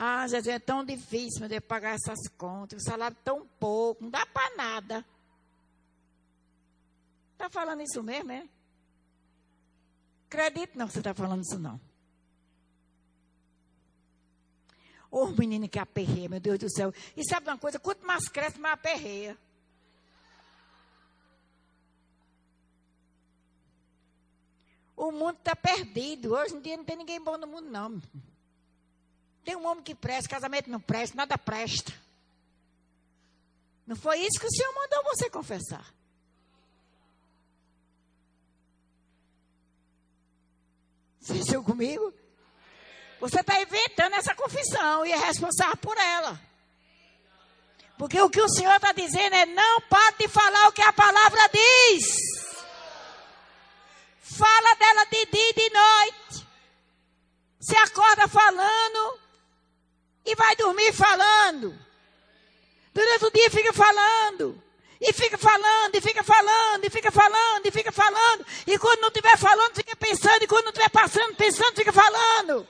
Ah, 0.00 0.28
Jesus, 0.28 0.46
é 0.46 0.60
tão 0.60 0.84
difícil, 0.84 1.40
meu 1.40 1.48
Deus, 1.48 1.64
pagar 1.66 1.96
essas 1.96 2.28
contas, 2.38 2.80
o 2.80 2.84
salário 2.84 3.16
tão 3.24 3.44
pouco, 3.58 4.04
não 4.04 4.10
dá 4.10 4.24
para 4.26 4.54
nada. 4.54 5.04
Está 7.32 7.50
falando 7.50 7.82
isso 7.82 8.00
mesmo, 8.00 8.30
é? 8.30 8.48
Acredito 10.28 10.78
não 10.78 10.86
que 10.86 10.92
você 10.92 11.00
está 11.00 11.12
falando 11.12 11.42
isso 11.42 11.58
não. 11.58 11.80
Ô 15.10 15.24
oh, 15.24 15.26
menino 15.32 15.68
que 15.68 15.80
aperreia, 15.80 16.28
meu 16.28 16.38
Deus 16.38 16.60
do 16.60 16.70
céu. 16.70 16.94
E 17.16 17.24
sabe 17.24 17.48
uma 17.48 17.58
coisa? 17.58 17.80
Quanto 17.80 18.06
mais 18.06 18.28
cresce, 18.28 18.60
mais 18.60 18.74
aperreia. 18.74 19.36
O 24.96 25.10
mundo 25.10 25.38
está 25.38 25.56
perdido. 25.56 26.34
Hoje 26.34 26.54
em 26.54 26.60
dia 26.60 26.76
não 26.76 26.84
tem 26.84 26.96
ninguém 26.96 27.20
bom 27.20 27.36
no 27.36 27.48
mundo, 27.48 27.68
não. 27.68 28.00
Tem 29.48 29.56
um 29.56 29.66
homem 29.66 29.82
que 29.82 29.94
presta, 29.94 30.28
casamento 30.28 30.68
não 30.68 30.78
presta, 30.78 31.16
nada 31.16 31.38
presta. 31.38 31.90
Não 33.86 33.96
foi 33.96 34.18
isso 34.18 34.38
que 34.38 34.44
o 34.44 34.50
Senhor 34.50 34.74
mandou 34.74 35.02
você 35.04 35.30
confessar. 35.30 35.86
Estão 41.22 41.64
comigo? 41.64 42.12
Você 43.20 43.40
está 43.40 43.58
inventando 43.58 44.16
essa 44.16 44.34
confissão 44.34 45.06
e 45.06 45.12
é 45.12 45.16
responsável 45.16 45.78
por 45.78 45.96
ela. 45.96 46.38
Porque 47.96 48.20
o 48.20 48.28
que 48.28 48.42
o 48.42 48.50
Senhor 48.50 48.76
está 48.76 48.92
dizendo 48.92 49.34
é: 49.34 49.46
não 49.46 49.80
pare 49.80 50.16
de 50.18 50.28
falar 50.28 50.68
o 50.68 50.72
que 50.72 50.82
a 50.82 50.92
palavra 50.92 51.40
diz. 51.48 52.04
Fala 54.20 54.74
dela 54.74 55.04
de 55.06 55.24
dia 55.24 55.50
e 55.50 55.54
de 55.54 55.70
noite. 55.70 56.46
Se 57.60 57.76
acorda 57.76 58.28
falando, 58.28 59.27
e 60.28 60.34
vai 60.34 60.54
dormir 60.56 60.92
falando. 60.92 61.74
Durante 62.92 63.24
o 63.24 63.30
dia 63.30 63.50
fica 63.50 63.72
falando. 63.72 64.62
E 65.00 65.12
fica 65.12 65.38
falando, 65.38 65.94
e 65.94 66.00
fica 66.00 66.24
falando, 66.24 66.84
e 66.84 66.90
fica 66.90 67.10
falando, 67.10 67.66
e 67.66 67.70
fica 67.70 67.92
falando. 67.92 68.46
E 68.66 68.78
quando 68.78 69.00
não 69.00 69.08
estiver 69.08 69.38
falando, 69.38 69.74
fica 69.76 69.96
pensando. 69.96 70.42
E 70.42 70.46
quando 70.46 70.64
não 70.64 70.72
estiver 70.72 70.90
passando, 70.90 71.34
pensando, 71.36 71.76
fica 71.76 71.92
falando. 71.92 72.68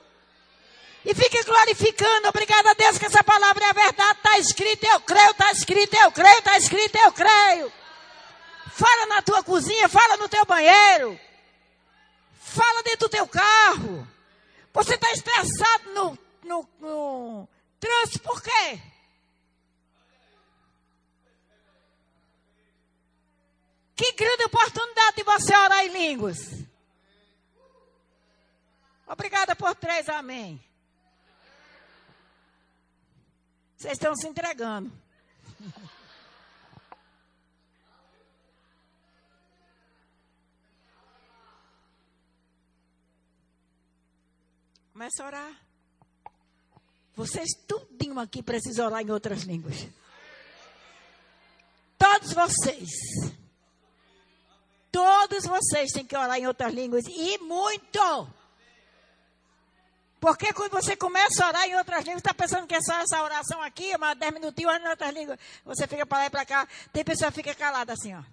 E 1.03 1.13
fica 1.13 1.43
glorificando. 1.43 2.29
Obrigado 2.29 2.67
a 2.67 2.73
Deus 2.75 2.97
que 2.97 3.07
essa 3.07 3.23
palavra 3.23 3.65
é 3.65 3.69
a 3.69 3.73
verdade. 3.73 4.19
Está 4.19 4.37
escrito, 4.37 4.85
eu 4.85 5.01
creio, 5.01 5.31
está 5.31 5.51
escrito, 5.51 5.95
eu 5.95 6.11
creio, 6.11 6.37
está 6.37 6.57
escrito, 6.57 6.95
eu 6.97 7.11
creio. 7.11 7.73
Fala 8.71 9.05
na 9.07 9.21
tua 9.21 9.43
cozinha, 9.43 9.89
fala 9.89 10.15
no 10.17 10.29
teu 10.29 10.45
banheiro. 10.45 11.19
Fala 12.39 12.83
dentro 12.83 13.07
do 13.07 13.09
teu 13.09 13.27
carro. 13.27 14.07
Você 14.71 14.93
está 14.93 15.11
estressado 15.11 15.93
no 15.93 16.28
no, 16.49 16.67
no 16.79 17.47
trânsito, 17.79 18.21
por 18.21 18.41
quê? 18.41 18.81
Que 23.95 24.13
grande 24.13 24.45
oportunidade 24.45 25.17
de 25.17 25.23
você 25.23 25.55
orar 25.55 25.85
em 25.85 25.89
línguas. 25.89 26.37
Obrigada 29.05 29.55
por 29.55 29.75
três, 29.75 30.09
amém. 30.09 30.63
Vocês 33.77 33.93
estão 33.93 34.15
se 34.15 34.27
entregando. 34.27 34.91
Começa 44.91 45.23
a 45.23 45.27
orar. 45.27 45.68
Vocês 47.19 47.49
tudinho 47.67 48.17
aqui 48.17 48.41
precisam 48.41 48.85
orar 48.85 49.01
em 49.01 49.11
outras 49.11 49.41
línguas. 49.41 49.75
Todos 51.97 52.31
vocês. 52.31 52.89
Todos 54.89 55.43
vocês 55.43 55.91
têm 55.91 56.05
que 56.05 56.15
orar 56.15 56.37
em 56.37 56.47
outras 56.47 56.73
línguas. 56.73 57.03
E 57.09 57.37
muito. 57.39 58.29
Porque 60.17 60.53
quando 60.53 60.71
você 60.71 60.95
começa 60.95 61.43
a 61.43 61.49
orar 61.49 61.65
em 61.65 61.75
outras 61.75 62.05
línguas, 62.05 62.21
está 62.21 62.33
pensando 62.33 62.65
que 62.65 62.75
é 62.75 62.81
só 62.81 62.93
essa 63.01 63.21
oração 63.21 63.61
aqui, 63.61 63.97
mas 63.97 64.17
10 64.17 64.33
minutinhos 64.35 64.71
orando 64.71 64.87
em 64.87 64.91
outras 64.91 65.13
línguas. 65.13 65.39
Você 65.65 65.87
fica 65.87 66.05
para 66.05 66.19
lá 66.19 66.25
e 66.27 66.29
para 66.29 66.45
cá. 66.45 66.67
Tem 66.93 67.03
pessoa 67.03 67.29
que 67.31 67.43
fica 67.43 67.53
calada 67.53 67.91
assim, 67.91 68.15
ó. 68.15 68.23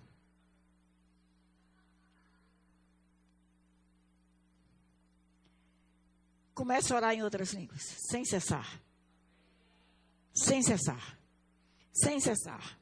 Comece 6.57 6.91
a 6.91 6.97
orar 6.97 7.13
em 7.13 7.23
outras 7.23 7.53
línguas, 7.53 7.83
sem 8.09 8.25
cessar. 8.25 8.67
Sem 10.33 10.63
cessar. 10.63 11.19
Sem 11.93 12.19
cessar. 12.19 12.79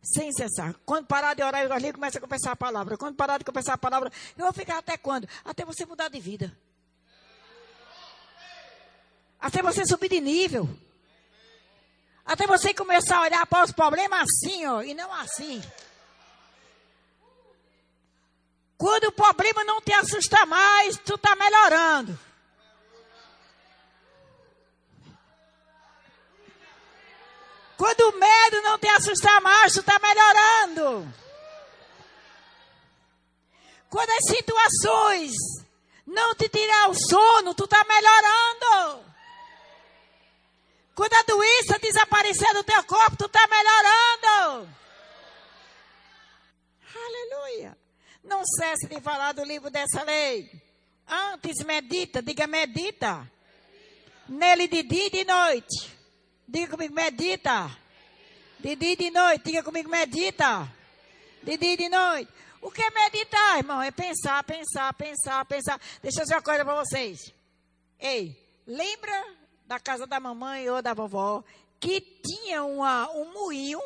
Sem 0.00 0.32
cessar. 0.32 0.76
Quando 0.86 1.08
parar 1.08 1.34
de 1.34 1.42
orar 1.42 1.62
em 1.62 1.64
outras 1.64 1.82
línguas, 1.82 1.96
começa 1.96 2.18
a 2.18 2.20
confessar 2.20 2.52
a 2.52 2.56
palavra. 2.56 2.96
Quando 2.96 3.16
parar 3.16 3.38
de 3.38 3.44
confessar 3.44 3.72
a 3.72 3.78
palavra, 3.78 4.12
eu 4.36 4.44
vou 4.44 4.52
ficar 4.52 4.78
até 4.78 4.96
quando? 4.96 5.28
Até 5.44 5.64
você 5.64 5.84
mudar 5.84 6.08
de 6.08 6.20
vida. 6.20 6.56
Até 9.40 9.62
você 9.62 9.84
subir 9.84 10.10
de 10.10 10.20
nível. 10.20 10.68
Até 12.24 12.46
você 12.46 12.72
começar 12.72 13.18
a 13.18 13.22
olhar 13.22 13.46
para 13.46 13.64
os 13.64 13.72
problemas 13.72 14.28
assim, 14.30 14.64
ó, 14.64 14.80
e 14.80 14.94
não 14.94 15.12
assim. 15.12 15.60
Quando 18.76 19.06
o 19.06 19.12
problema 19.12 19.64
não 19.64 19.80
te 19.80 19.92
assusta 19.92 20.46
mais, 20.46 20.96
tu 20.98 21.16
está 21.16 21.34
melhorando. 21.34 22.27
Quando 27.78 28.00
o 28.00 28.18
medo 28.18 28.60
não 28.62 28.76
te 28.76 28.88
assustar 28.88 29.40
mais, 29.40 29.72
tu 29.72 29.78
está 29.78 30.00
melhorando. 30.00 31.14
Quando 33.88 34.10
as 34.10 34.36
situações 34.36 35.32
não 36.04 36.34
te 36.34 36.48
tirar 36.48 36.90
o 36.90 36.94
sono, 36.94 37.54
tu 37.54 37.64
está 37.64 37.84
melhorando. 37.84 39.04
Quando 40.92 41.14
a 41.14 41.22
doença 41.22 41.78
desaparecer 41.78 42.52
do 42.52 42.64
teu 42.64 42.82
corpo, 42.82 43.16
tu 43.16 43.26
está 43.26 43.46
melhorando. 43.46 44.68
Aleluia. 46.96 47.78
Não 48.24 48.44
cesse 48.44 48.88
de 48.88 49.00
falar 49.00 49.30
do 49.34 49.44
livro 49.44 49.70
dessa 49.70 50.02
lei. 50.02 50.50
Antes 51.06 51.64
medita, 51.64 52.20
diga 52.20 52.48
medita. 52.48 53.30
Nele 54.28 54.66
de 54.66 54.82
dia 54.82 55.06
e 55.06 55.10
de 55.10 55.24
noite 55.24 55.97
Diga 56.48 56.70
comigo, 56.70 56.94
medita. 56.94 57.70
De 58.58 58.74
dia 58.74 58.92
e 58.92 58.96
de 58.96 59.10
noite. 59.10 59.44
Diga 59.44 59.62
comigo, 59.62 59.90
medita. 59.90 60.66
De 61.42 61.58
dia 61.58 61.74
e 61.74 61.76
de 61.76 61.88
noite. 61.90 62.32
O 62.62 62.70
que 62.70 62.82
é 62.82 62.90
meditar, 62.90 63.58
irmão? 63.58 63.82
É 63.82 63.90
pensar, 63.90 64.42
pensar, 64.44 64.92
pensar, 64.94 65.44
pensar. 65.44 65.80
Deixa 66.02 66.20
eu 66.20 66.24
dizer 66.24 66.36
uma 66.36 66.42
coisa 66.42 66.64
para 66.64 66.74
vocês. 66.74 67.32
Ei, 68.00 68.34
lembra 68.66 69.36
da 69.66 69.78
casa 69.78 70.06
da 70.06 70.18
mamãe 70.18 70.68
ou 70.70 70.80
da 70.80 70.94
vovó 70.94 71.44
que 71.78 72.00
tinha 72.00 72.64
uma, 72.64 73.08
um 73.10 73.32
moinho? 73.32 73.80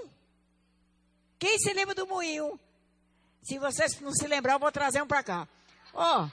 Quem 1.39 1.59
se 1.59 1.73
lembra 1.73 1.95
do 1.95 2.07
moinho? 2.07 2.59
Se 3.43 3.59
vocês 3.59 4.01
não 4.01 4.13
se 4.13 4.27
lembrar, 4.29 4.55
eu 4.55 4.59
vou 4.61 4.71
trazer 4.71 5.03
um 5.03 5.07
para 5.07 5.23
cá. 5.23 5.49
Ó, 5.93 6.29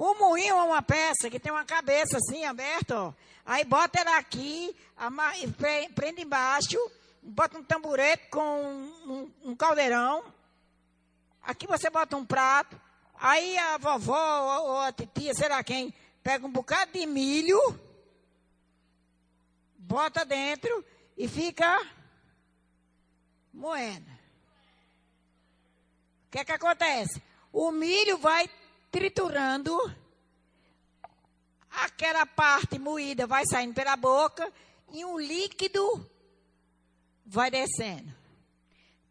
o 0.00 0.14
moinho 0.14 0.54
é 0.54 0.62
uma 0.62 0.80
peça 0.80 1.28
que 1.28 1.40
tem 1.40 1.50
uma 1.50 1.64
cabeça 1.64 2.18
assim 2.18 2.44
aberta, 2.44 2.96
ó. 2.96 3.12
Aí 3.44 3.64
bota 3.64 3.98
ela 3.98 4.16
aqui, 4.16 4.72
prende 5.92 6.22
embaixo, 6.22 6.78
bota 7.20 7.58
um 7.58 7.64
tamborete 7.64 8.28
com 8.28 8.62
um, 9.04 9.32
um, 9.42 9.56
caldeirão. 9.56 10.22
Aqui 11.42 11.66
você 11.66 11.90
bota 11.90 12.16
um 12.16 12.24
prato. 12.24 12.80
Aí 13.16 13.58
a 13.58 13.76
vovó 13.76 14.60
ou 14.68 14.80
a 14.82 14.92
titia, 14.92 15.34
sei 15.34 15.48
lá 15.48 15.64
quem, 15.64 15.92
pega 16.22 16.46
um 16.46 16.52
bocado 16.52 16.92
de 16.92 17.04
milho, 17.04 17.58
bota 19.76 20.24
dentro 20.24 20.84
e 21.16 21.26
fica 21.26 21.84
moendo. 23.52 24.08
O 26.28 26.30
que 26.30 26.38
é 26.38 26.44
que 26.44 26.52
acontece? 26.52 27.20
O 27.52 27.72
milho 27.72 28.16
vai 28.18 28.48
triturando, 28.90 29.76
aquela 31.70 32.26
parte 32.26 32.78
moída 32.78 33.26
vai 33.26 33.44
saindo 33.46 33.74
pela 33.74 33.96
boca 33.96 34.50
e 34.92 35.04
um 35.04 35.18
líquido 35.18 36.08
vai 37.24 37.50
descendo. 37.50 38.12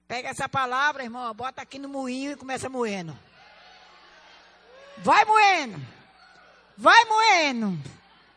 Pega 0.08 0.30
essa 0.30 0.48
palavra, 0.48 1.04
irmão, 1.04 1.34
bota 1.34 1.62
aqui 1.62 1.78
no 1.78 1.90
moinho 1.90 2.32
e 2.32 2.36
começa 2.36 2.70
moendo. 2.70 3.18
Vai 5.00 5.26
moendo. 5.26 5.80
Vai 6.78 7.06
moendo. 7.06 7.78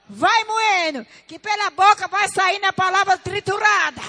Vai 0.09 0.45
moendo. 0.45 1.07
Que 1.27 1.39
pela 1.39 1.71
boca 1.71 2.09
vai 2.09 2.29
saindo 2.29 2.65
a 2.65 2.73
palavra 2.73 3.17
triturada. 3.17 4.03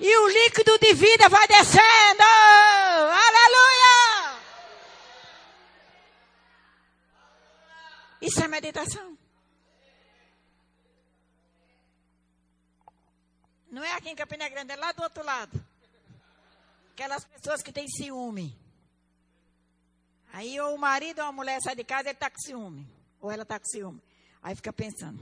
E 0.00 0.16
o 0.16 0.28
líquido 0.28 0.78
de 0.78 0.94
vida 0.94 1.28
vai 1.28 1.46
descendo. 1.46 2.22
Aleluia! 2.22 4.13
Isso 8.20 8.42
é 8.42 8.48
meditação. 8.48 9.18
Não 13.70 13.82
é 13.82 13.92
aqui 13.92 14.08
em 14.08 14.14
Campina 14.14 14.48
Grande, 14.48 14.72
é 14.72 14.76
lá 14.76 14.92
do 14.92 15.02
outro 15.02 15.24
lado. 15.24 15.64
Aquelas 16.92 17.24
pessoas 17.24 17.60
que 17.60 17.72
têm 17.72 17.88
ciúme. 17.88 18.56
Aí 20.32 20.60
ou 20.60 20.74
o 20.76 20.78
marido 20.78 21.20
ou 21.20 21.26
a 21.26 21.32
mulher 21.32 21.60
sai 21.60 21.74
de 21.74 21.82
casa, 21.82 22.08
ele 22.08 22.12
está 22.12 22.30
com 22.30 22.38
ciúme. 22.38 22.88
Ou 23.20 23.30
ela 23.30 23.42
está 23.42 23.58
com 23.58 23.66
ciúme. 23.66 24.00
Aí 24.42 24.54
fica 24.54 24.72
pensando, 24.72 25.20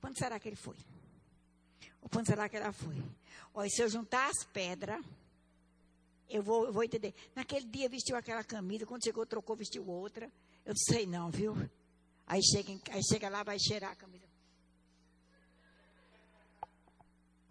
quando 0.00 0.18
será 0.18 0.38
que 0.38 0.48
ele 0.48 0.56
foi? 0.56 0.76
Ou 2.00 2.08
quando 2.08 2.26
será 2.26 2.48
que 2.48 2.56
ela 2.56 2.72
foi? 2.72 3.02
Olha, 3.52 3.70
se 3.70 3.82
eu 3.82 3.88
juntar 3.88 4.28
as 4.28 4.44
pedras, 4.44 5.04
eu 6.28 6.42
vou, 6.42 6.66
eu 6.66 6.72
vou 6.72 6.84
entender. 6.84 7.14
Naquele 7.34 7.66
dia 7.66 7.88
vestiu 7.88 8.16
aquela 8.16 8.44
camisa, 8.44 8.86
quando 8.86 9.02
chegou, 9.02 9.24
trocou, 9.24 9.56
vestiu 9.56 9.88
outra. 9.88 10.26
Eu 10.64 10.74
não 10.74 10.94
sei 10.94 11.06
não, 11.06 11.30
viu? 11.30 11.56
Aí 12.26 12.42
chega, 12.42 12.72
aí 12.90 13.02
chega 13.04 13.28
lá, 13.28 13.42
vai 13.42 13.58
cheirar 13.58 13.92
a 13.92 13.96
camisa. 13.96 14.28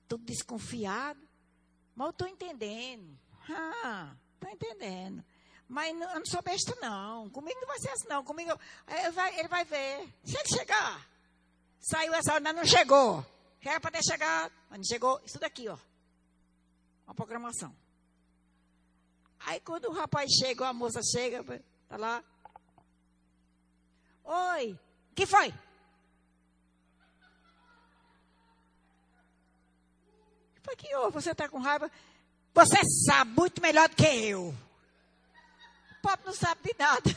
Tudo 0.07 0.23
desconfiado. 0.25 1.21
Mas 1.95 2.05
eu 2.05 2.11
estou 2.11 2.27
entendendo. 2.27 3.19
Ah, 3.49 4.15
tá 4.39 4.51
entendendo. 4.51 5.23
Mas 5.67 5.89
eu 5.89 6.19
não 6.19 6.25
sou 6.25 6.41
besta, 6.41 6.75
não. 6.81 7.29
Comigo 7.29 7.59
não 7.59 7.67
vai 7.67 7.79
ser 7.79 7.89
assim, 7.89 8.07
não. 8.07 8.23
Comigo, 8.23 8.51
ele 8.87 9.11
vai, 9.11 9.39
ele 9.39 9.47
vai 9.47 9.65
ver. 9.65 10.07
Se 10.23 10.37
ele 10.37 10.49
chegar, 10.49 11.07
saiu 11.79 12.13
essa 12.13 12.33
hora, 12.33 12.53
não 12.53 12.65
chegou. 12.65 13.25
Era 13.61 13.79
para 13.79 13.91
ter 13.91 14.03
chegado, 14.03 14.53
mas 14.69 14.79
não 14.79 14.85
chegou. 14.85 15.21
Isso 15.25 15.39
daqui, 15.39 15.67
ó. 15.69 15.77
Uma 17.05 17.15
programação. 17.15 17.75
Aí 19.39 19.59
quando 19.59 19.85
o 19.85 19.93
rapaz 19.93 20.29
chega, 20.31 20.67
a 20.67 20.73
moça 20.73 21.01
chega, 21.01 21.43
tá 21.87 21.97
lá. 21.97 22.23
Oi, 24.23 24.79
que 25.15 25.25
foi? 25.25 25.53
Foi 30.63 30.75
que 30.75 30.95
houve? 30.95 31.13
Você 31.13 31.31
está 31.31 31.49
com 31.49 31.59
raiva? 31.59 31.91
Você 32.53 32.77
sabe 33.05 33.31
muito 33.31 33.61
melhor 33.61 33.89
do 33.89 33.95
que 33.95 34.05
eu. 34.05 34.49
O 34.49 36.01
pobre 36.01 36.25
não 36.25 36.33
sabe 36.33 36.61
de 36.63 36.75
nada. 36.77 37.09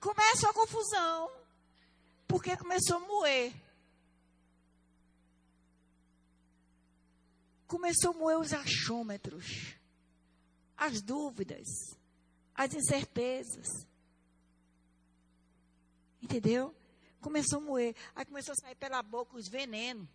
Começa 0.00 0.50
a 0.50 0.52
confusão. 0.52 1.30
Porque 2.26 2.56
começou 2.56 2.96
a 2.96 3.00
moer. 3.00 3.54
Começou 7.66 8.10
a 8.10 8.14
moer 8.14 8.38
os 8.38 8.52
achômetros. 8.52 9.76
As 10.76 11.00
dúvidas. 11.00 11.68
As 12.54 12.74
incertezas. 12.74 13.68
Entendeu? 16.20 16.74
Começou 17.20 17.58
a 17.58 17.62
moer. 17.62 17.94
Aí 18.14 18.24
começou 18.24 18.52
a 18.52 18.56
sair 18.56 18.74
pela 18.76 19.02
boca 19.02 19.36
os 19.36 19.48
venenos. 19.48 20.08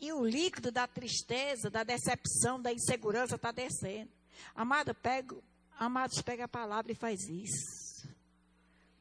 E 0.00 0.12
o 0.12 0.24
líquido 0.24 0.72
da 0.72 0.86
tristeza, 0.86 1.70
da 1.70 1.84
decepção, 1.84 2.60
da 2.60 2.72
insegurança 2.72 3.36
está 3.36 3.52
descendo. 3.52 4.10
Amada, 4.54 4.92
pega, 4.92 5.36
amados, 5.78 6.20
pega 6.22 6.44
a 6.44 6.48
palavra 6.48 6.90
e 6.90 6.96
faz 6.96 7.28
isso. 7.28 7.81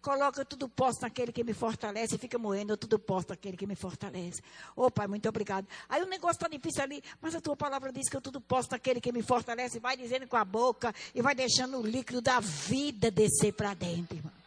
Coloca 0.01 0.43
tudo 0.43 0.67
posto 0.67 1.01
naquele 1.01 1.31
que 1.31 1.43
me 1.43 1.53
fortalece 1.53 2.15
e 2.15 2.17
fica 2.17 2.37
moendo, 2.37 2.75
tudo 2.75 2.97
posto 2.97 3.29
naquele 3.29 3.55
que 3.55 3.67
me 3.67 3.75
fortalece. 3.75 4.41
Ô 4.75 4.85
oh, 4.85 4.91
Pai, 4.91 5.07
muito 5.07 5.29
obrigado. 5.29 5.67
Aí 5.87 6.01
o 6.01 6.07
negócio 6.07 6.37
está 6.37 6.47
difícil 6.47 6.81
ali, 6.81 7.03
mas 7.21 7.35
a 7.35 7.41
tua 7.41 7.55
palavra 7.55 7.91
diz 7.91 8.09
que 8.09 8.17
eu 8.17 8.21
tudo 8.21 8.41
posto 8.41 8.71
naquele 8.71 8.99
que 8.99 9.11
me 9.11 9.21
fortalece. 9.21 9.79
Vai 9.79 9.95
dizendo 9.95 10.27
com 10.27 10.37
a 10.37 10.43
boca 10.43 10.93
e 11.13 11.21
vai 11.21 11.35
deixando 11.35 11.77
o 11.77 11.85
líquido 11.85 12.19
da 12.19 12.39
vida 12.39 13.11
descer 13.11 13.53
para 13.53 13.75
dentro, 13.75 14.17
irmão 14.17 14.41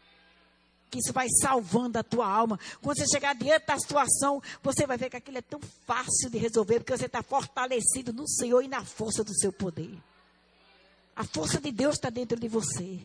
que 0.95 1.01
isso 1.01 1.13
vai 1.13 1.27
salvando 1.41 1.99
a 1.99 2.05
tua 2.05 2.25
alma. 2.25 2.57
Quando 2.81 2.99
você 2.99 3.09
chegar 3.09 3.35
diante 3.35 3.67
da 3.67 3.77
situação, 3.77 4.41
você 4.63 4.87
vai 4.87 4.97
ver 4.97 5.11
que 5.11 5.17
aquilo 5.17 5.39
é 5.39 5.43
tão 5.43 5.59
fácil 5.85 6.31
de 6.31 6.39
resolver, 6.39 6.79
porque 6.79 6.97
você 6.97 7.07
está 7.07 7.21
fortalecido 7.21 8.13
no 8.13 8.29
Senhor 8.29 8.63
e 8.63 8.69
na 8.69 8.85
força 8.85 9.25
do 9.25 9.35
seu 9.37 9.53
poder. 9.53 9.93
A 11.17 11.25
força 11.25 11.61
de 11.61 11.73
Deus 11.73 11.97
está 11.97 12.11
dentro 12.11 12.39
de 12.39 12.47
você. 12.47 13.01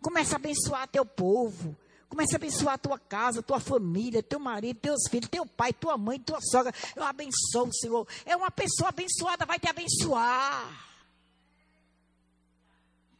Começa 0.00 0.34
a 0.34 0.36
abençoar 0.36 0.88
teu 0.88 1.04
povo. 1.04 1.76
Começa 2.08 2.36
a 2.36 2.38
abençoar 2.38 2.74
a 2.74 2.78
tua 2.78 2.98
casa, 2.98 3.42
tua 3.42 3.58
família, 3.58 4.22
teu 4.22 4.38
marido, 4.38 4.78
teus 4.80 5.08
filhos, 5.10 5.28
teu 5.28 5.44
pai, 5.44 5.72
tua 5.72 5.98
mãe, 5.98 6.18
tua 6.20 6.40
sogra. 6.40 6.72
Eu 6.94 7.02
abençoo, 7.02 7.72
Senhor. 7.72 8.06
É 8.24 8.36
uma 8.36 8.50
pessoa 8.50 8.90
abençoada, 8.90 9.44
vai 9.44 9.58
te 9.58 9.68
abençoar. 9.68 10.86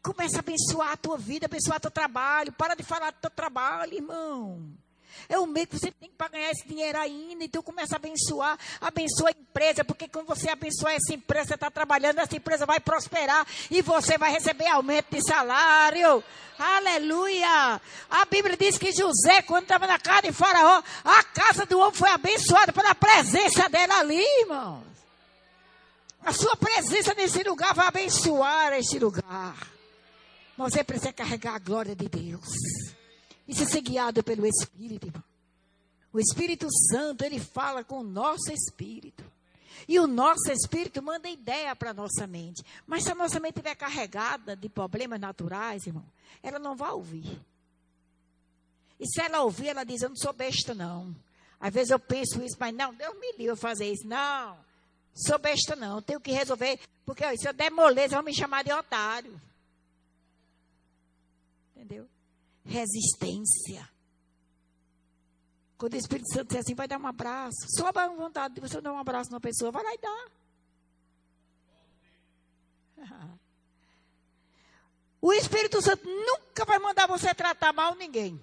Começa 0.02 0.36
a 0.36 0.40
abençoar 0.40 0.92
a 0.92 0.96
tua 0.96 1.18
vida, 1.18 1.46
abençoar 1.46 1.80
teu 1.80 1.90
trabalho. 1.90 2.52
Para 2.52 2.76
de 2.76 2.84
falar 2.84 3.10
do 3.10 3.18
teu 3.18 3.30
trabalho, 3.30 3.92
irmão. 3.92 4.72
É 5.28 5.38
o 5.38 5.46
meio 5.46 5.66
que 5.66 5.78
você 5.78 5.90
tem 5.90 6.10
para 6.10 6.28
ganhar 6.28 6.50
esse 6.50 6.66
dinheiro 6.66 6.98
ainda. 6.98 7.44
Então 7.44 7.62
começa 7.62 7.94
a 7.94 7.98
abençoar. 7.98 8.58
Abençoa 8.80 9.28
a 9.28 9.32
empresa. 9.32 9.84
Porque 9.84 10.08
quando 10.08 10.26
você 10.26 10.48
abençoar 10.48 10.94
essa 10.94 11.14
empresa, 11.14 11.48
você 11.48 11.54
está 11.54 11.70
trabalhando, 11.70 12.18
essa 12.18 12.36
empresa 12.36 12.66
vai 12.66 12.80
prosperar. 12.80 13.46
E 13.70 13.82
você 13.82 14.16
vai 14.18 14.30
receber 14.32 14.66
aumento 14.68 15.06
de 15.10 15.22
salário. 15.22 16.22
Aleluia! 16.58 17.80
A 18.08 18.24
Bíblia 18.24 18.56
diz 18.56 18.78
que 18.78 18.90
José, 18.92 19.42
quando 19.42 19.64
estava 19.64 19.86
na 19.86 19.98
casa 19.98 20.22
de 20.22 20.32
Faraó, 20.32 20.82
a 21.04 21.22
casa 21.22 21.66
do 21.66 21.78
homem 21.78 21.94
foi 21.94 22.08
abençoada 22.08 22.72
pela 22.72 22.94
presença 22.94 23.68
dela 23.68 23.98
ali, 23.98 24.24
irmãos. 24.40 24.84
A 26.24 26.32
sua 26.32 26.56
presença 26.56 27.14
nesse 27.14 27.42
lugar 27.42 27.74
vai 27.74 27.86
abençoar 27.86 28.72
este 28.72 28.98
lugar. 28.98 29.54
Você 30.56 30.82
precisa 30.82 31.12
carregar 31.12 31.54
a 31.54 31.58
glória 31.58 31.94
de 31.94 32.08
Deus. 32.08 32.48
E 33.46 33.54
ser 33.54 33.80
guiado 33.80 34.22
pelo 34.22 34.46
Espírito, 34.46 35.06
irmão. 35.06 35.24
O 36.12 36.18
Espírito 36.18 36.66
Santo, 36.90 37.24
ele 37.24 37.38
fala 37.38 37.84
com 37.84 37.98
o 37.98 38.02
nosso 38.02 38.50
espírito. 38.50 39.22
E 39.86 40.00
o 40.00 40.06
nosso 40.06 40.50
espírito 40.50 41.02
manda 41.02 41.28
ideia 41.28 41.76
para 41.76 41.90
a 41.90 41.94
nossa 41.94 42.26
mente. 42.26 42.64
Mas 42.86 43.04
se 43.04 43.12
a 43.12 43.14
nossa 43.14 43.38
mente 43.38 43.56
estiver 43.56 43.74
carregada 43.74 44.56
de 44.56 44.68
problemas 44.68 45.20
naturais, 45.20 45.86
irmão, 45.86 46.04
ela 46.42 46.58
não 46.58 46.74
vai 46.74 46.90
ouvir. 46.90 47.38
E 48.98 49.06
se 49.06 49.20
ela 49.20 49.42
ouvir, 49.42 49.68
ela 49.68 49.84
diz: 49.84 50.02
Eu 50.02 50.08
não 50.08 50.16
sou 50.16 50.32
besta, 50.32 50.74
não. 50.74 51.14
Às 51.60 51.72
vezes 51.72 51.90
eu 51.90 51.98
penso 51.98 52.42
isso, 52.42 52.56
mas 52.58 52.74
não, 52.74 52.94
Deus 52.94 53.18
me 53.18 53.32
livre 53.32 53.56
fazer 53.56 53.90
isso. 53.90 54.06
Não, 54.06 54.56
sou 55.14 55.38
besta, 55.38 55.76
não. 55.76 56.02
Tenho 56.02 56.20
que 56.20 56.32
resolver. 56.32 56.80
Porque 57.04 57.24
ó, 57.24 57.36
se 57.36 57.48
eu 57.48 57.52
der 57.52 57.70
moleza, 57.70 58.16
vão 58.16 58.24
me 58.24 58.34
chamar 58.34 58.64
de 58.64 58.72
otário. 58.72 59.40
Entendeu? 61.74 62.08
Resistência. 62.66 63.88
Quando 65.78 65.94
o 65.94 65.96
Espírito 65.96 66.32
Santo 66.32 66.48
diz 66.48 66.60
assim, 66.60 66.74
vai 66.74 66.88
dar 66.88 66.98
um 66.98 67.06
abraço. 67.06 67.66
Só 67.76 67.88
a 67.88 68.08
vontade 68.08 68.54
de 68.54 68.60
você 68.60 68.80
dar 68.80 68.92
um 68.92 68.98
abraço 68.98 69.30
numa 69.30 69.40
pessoa, 69.40 69.70
vai 69.70 69.82
lá 69.82 69.94
e 69.94 69.98
dá. 69.98 70.28
O 75.18 75.32
Espírito 75.32 75.82
Santo 75.82 76.06
nunca 76.08 76.64
vai 76.64 76.78
mandar 76.78 77.08
você 77.08 77.34
tratar 77.34 77.72
mal 77.72 77.96
ninguém. 77.96 78.40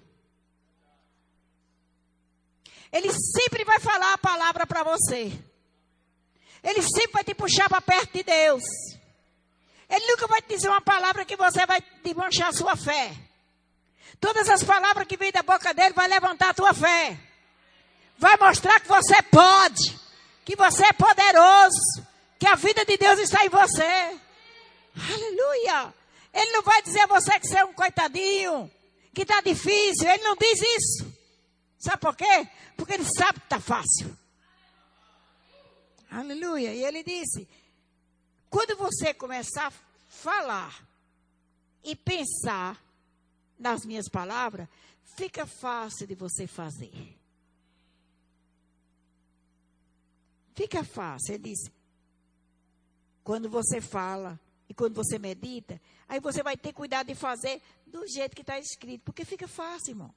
Ele 2.92 3.10
sempre 3.12 3.64
vai 3.64 3.80
falar 3.80 4.12
a 4.12 4.18
palavra 4.18 4.66
para 4.66 4.82
você. 4.82 5.32
Ele 6.62 6.82
sempre 6.82 7.12
vai 7.12 7.24
te 7.24 7.34
puxar 7.34 7.70
para 7.70 7.80
perto 7.80 8.12
de 8.12 8.22
Deus. 8.22 8.62
Ele 9.88 10.06
nunca 10.08 10.26
vai 10.26 10.42
te 10.42 10.48
dizer 10.48 10.68
uma 10.68 10.82
palavra 10.82 11.24
que 11.24 11.36
você 11.36 11.64
vai 11.64 11.80
desmanchar 12.02 12.48
a 12.48 12.52
sua 12.52 12.76
fé. 12.76 13.16
Todas 14.20 14.48
as 14.48 14.62
palavras 14.62 15.06
que 15.06 15.16
vêm 15.16 15.32
da 15.32 15.42
boca 15.42 15.74
dele 15.74 15.94
vai 15.94 16.08
levantar 16.08 16.50
a 16.50 16.54
tua 16.54 16.72
fé. 16.72 17.18
Vai 18.16 18.36
mostrar 18.36 18.80
que 18.80 18.88
você 18.88 19.20
pode, 19.22 20.00
que 20.44 20.56
você 20.56 20.84
é 20.86 20.92
poderoso, 20.92 22.06
que 22.38 22.46
a 22.46 22.54
vida 22.54 22.84
de 22.84 22.96
Deus 22.96 23.18
está 23.18 23.44
em 23.44 23.48
você. 23.48 24.18
Aleluia! 25.12 25.94
Ele 26.32 26.52
não 26.52 26.62
vai 26.62 26.82
dizer 26.82 27.00
a 27.00 27.06
você 27.06 27.38
que 27.38 27.46
você 27.46 27.58
é 27.58 27.64
um 27.64 27.72
coitadinho, 27.72 28.70
que 29.12 29.22
está 29.22 29.40
difícil. 29.40 30.08
Ele 30.08 30.22
não 30.22 30.36
diz 30.36 30.60
isso. 30.60 31.14
Sabe 31.78 31.98
por 31.98 32.16
quê? 32.16 32.48
Porque 32.76 32.94
ele 32.94 33.04
sabe 33.04 33.40
que 33.40 33.46
está 33.46 33.60
fácil. 33.60 34.16
Aleluia. 36.10 36.72
E 36.72 36.84
ele 36.84 37.02
disse: 37.02 37.48
quando 38.48 38.76
você 38.76 39.12
começar 39.12 39.66
a 39.66 39.72
falar 40.08 40.74
e 41.82 41.94
pensar 41.94 42.80
nas 43.64 43.86
minhas 43.86 44.10
palavras, 44.10 44.68
fica 45.16 45.46
fácil 45.46 46.06
de 46.06 46.14
você 46.14 46.46
fazer. 46.46 46.92
Fica 50.54 50.84
fácil. 50.84 51.34
Ele 51.34 51.44
disse: 51.44 51.72
quando 53.24 53.48
você 53.48 53.80
fala 53.80 54.38
e 54.68 54.74
quando 54.74 54.94
você 54.94 55.18
medita, 55.18 55.80
aí 56.06 56.20
você 56.20 56.42
vai 56.42 56.58
ter 56.58 56.74
cuidado 56.74 57.06
de 57.06 57.14
fazer 57.14 57.62
do 57.86 58.06
jeito 58.06 58.36
que 58.36 58.42
está 58.42 58.58
escrito, 58.58 59.02
porque 59.02 59.24
fica 59.24 59.48
fácil, 59.48 59.92
irmão. 59.92 60.14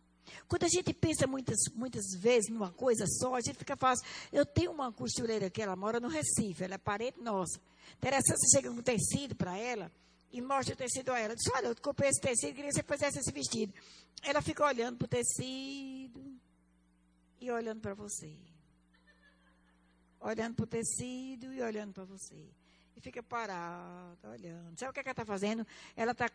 Quando 0.49 0.65
a 0.65 0.67
gente 0.67 0.93
pensa 0.93 1.25
muitas, 1.25 1.57
muitas 1.73 2.03
vezes 2.19 2.49
numa 2.49 2.73
coisa 2.73 3.05
só, 3.07 3.35
a 3.35 3.39
gente 3.39 3.57
fica 3.57 3.77
fácil. 3.77 4.05
Eu 4.29 4.45
tenho 4.45 4.71
uma 4.71 4.91
costureira 4.91 5.49
que 5.49 5.61
ela 5.61 5.77
mora 5.77 6.01
no 6.01 6.09
Recife, 6.09 6.65
ela 6.65 6.75
é 6.75 6.77
parente 6.77 7.21
nossa. 7.21 7.61
Interessante, 7.95 8.39
você 8.39 8.57
chega 8.57 8.69
um 8.69 8.81
tecido 8.81 9.35
para 9.35 9.57
ela 9.57 9.89
e 10.31 10.41
mostra 10.41 10.73
o 10.73 10.77
tecido 10.77 11.11
a 11.11 11.19
ela. 11.19 11.35
Diz, 11.35 11.47
olha, 11.53 11.67
eu 11.67 11.75
comprei 11.75 12.09
esse 12.09 12.21
tecido, 12.21 12.55
queria 12.55 12.69
que 12.69 12.75
você 12.75 12.83
fizesse 12.83 13.19
esse 13.19 13.31
vestido. 13.31 13.73
Ela 14.23 14.41
fica 14.41 14.65
olhando 14.65 14.97
para 14.97 15.05
o 15.05 15.07
tecido 15.07 16.39
e 17.39 17.51
olhando 17.51 17.81
para 17.81 17.93
você. 17.93 18.35
Olhando 20.19 20.55
para 20.55 20.63
o 20.63 20.67
tecido 20.67 21.53
e 21.53 21.61
olhando 21.61 21.93
para 21.93 22.05
você. 22.05 22.49
E 22.95 23.01
fica 23.01 23.21
parada, 23.21 24.29
olhando. 24.29 24.77
Sabe 24.79 24.89
o 24.89 24.93
que, 24.93 24.99
é 24.99 25.03
que 25.03 25.09
ela 25.09 25.13
está 25.13 25.25
fazendo? 25.25 25.65
Ela 25.95 26.11
está 26.11 26.29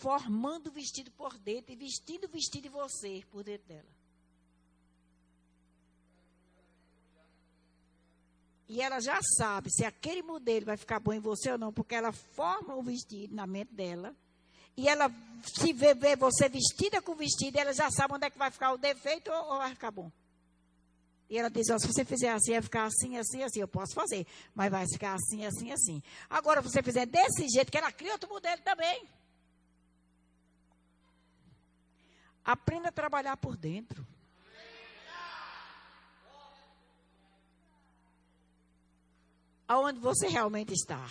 formando 0.00 0.68
o 0.68 0.72
vestido 0.72 1.10
por 1.12 1.38
dentro 1.38 1.72
e 1.72 1.76
vestindo 1.76 2.24
o 2.24 2.28
vestido 2.28 2.64
de 2.64 2.68
você 2.68 3.22
por 3.30 3.44
dentro 3.44 3.68
dela. 3.68 3.88
E 8.68 8.82
ela 8.82 9.00
já 9.00 9.20
sabe 9.36 9.70
se 9.70 9.84
aquele 9.84 10.22
modelo 10.22 10.66
vai 10.66 10.76
ficar 10.76 10.98
bom 10.98 11.12
em 11.12 11.20
você 11.20 11.52
ou 11.52 11.58
não, 11.58 11.72
porque 11.72 11.94
ela 11.94 12.12
forma 12.12 12.74
o 12.74 12.82
vestido 12.82 13.34
na 13.34 13.46
mente 13.46 13.72
dela. 13.72 14.14
E 14.76 14.88
ela 14.88 15.10
se 15.42 15.72
vê, 15.72 15.94
vê 15.94 16.16
você 16.16 16.48
vestida 16.48 17.00
com 17.00 17.12
o 17.12 17.16
vestido, 17.16 17.56
ela 17.56 17.72
já 17.72 17.90
sabe 17.90 18.14
onde 18.14 18.26
é 18.26 18.30
que 18.30 18.38
vai 18.38 18.50
ficar 18.50 18.72
o 18.72 18.78
defeito 18.78 19.30
ou, 19.30 19.58
vai 19.58 19.70
ficar 19.70 19.90
bom. 19.90 20.10
E 21.30 21.38
ela 21.38 21.48
diz, 21.48 21.66
se 21.66 21.86
você 21.86 22.04
fizer 22.04 22.30
assim, 22.30 22.52
vai 22.52 22.62
ficar 22.62 22.84
assim, 22.84 23.16
assim, 23.18 23.42
assim. 23.42 23.60
Eu 23.60 23.68
posso 23.68 23.94
fazer, 23.94 24.26
mas 24.54 24.70
vai 24.70 24.86
ficar 24.86 25.14
assim, 25.14 25.44
assim, 25.44 25.72
assim. 25.72 26.02
Agora, 26.28 26.62
se 26.62 26.70
você 26.70 26.82
fizer 26.82 27.06
desse 27.06 27.48
jeito, 27.48 27.70
que 27.70 27.78
ela 27.78 27.90
cria 27.90 28.12
outro 28.12 28.28
modelo 28.28 28.60
também. 28.62 29.08
Aprenda 32.44 32.90
a 32.90 32.92
trabalhar 32.92 33.36
por 33.36 33.56
dentro. 33.56 34.06
Aonde 39.68 39.98
você 40.00 40.28
realmente 40.28 40.72
está. 40.72 41.06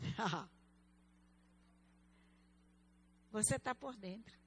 você 3.32 3.56
está 3.56 3.74
por 3.74 3.96
dentro. 3.96 4.40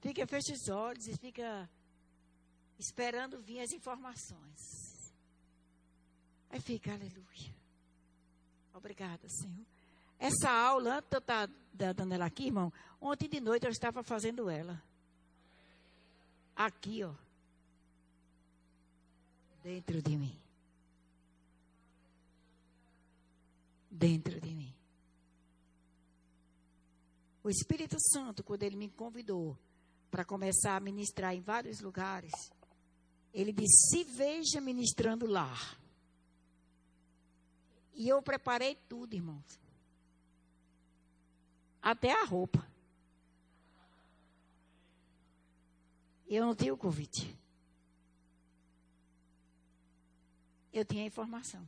Fica, 0.00 0.26
fecha 0.26 0.52
os 0.52 0.68
olhos 0.68 1.06
e 1.06 1.16
fica 1.16 1.68
esperando 2.78 3.40
vir 3.40 3.60
as 3.60 3.72
informações. 3.72 5.12
Aí 6.50 6.60
fica, 6.60 6.92
aleluia. 6.92 7.54
Obrigada, 8.74 9.28
Senhor. 9.28 9.66
Essa 10.18 10.50
aula, 10.50 10.96
antes 10.96 11.10
de 11.10 11.16
eu 11.16 11.18
estar 11.18 11.48
dando 11.72 12.12
ela 12.12 12.26
aqui, 12.26 12.46
irmão, 12.46 12.72
ontem 13.00 13.28
de 13.28 13.40
noite 13.40 13.64
eu 13.64 13.70
estava 13.70 14.02
fazendo 14.02 14.48
ela. 14.48 14.82
Aqui, 16.54 17.02
ó. 17.04 17.14
Dentro 19.66 20.00
de 20.00 20.16
mim. 20.16 20.38
Dentro 23.90 24.40
de 24.40 24.54
mim. 24.54 24.72
O 27.42 27.50
Espírito 27.50 27.96
Santo, 27.98 28.44
quando 28.44 28.62
ele 28.62 28.76
me 28.76 28.88
convidou 28.88 29.58
para 30.08 30.24
começar 30.24 30.76
a 30.76 30.80
ministrar 30.80 31.34
em 31.34 31.40
vários 31.40 31.80
lugares, 31.80 32.30
ele 33.34 33.52
disse: 33.52 33.88
se 33.90 34.04
veja 34.04 34.60
ministrando 34.60 35.26
lá. 35.26 35.52
E 37.92 38.08
eu 38.08 38.22
preparei 38.22 38.76
tudo, 38.88 39.14
irmãos 39.14 39.66
até 41.82 42.12
a 42.12 42.24
roupa. 42.24 42.64
Eu 46.26 46.44
não 46.44 46.52
tinha 46.52 46.74
o 46.74 46.76
convite. 46.76 47.36
Eu 50.76 50.84
tinha 50.84 51.06
informação. 51.06 51.66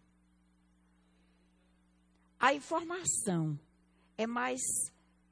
A 2.38 2.52
informação 2.52 3.59
é 4.18 4.26
mais 4.26 4.61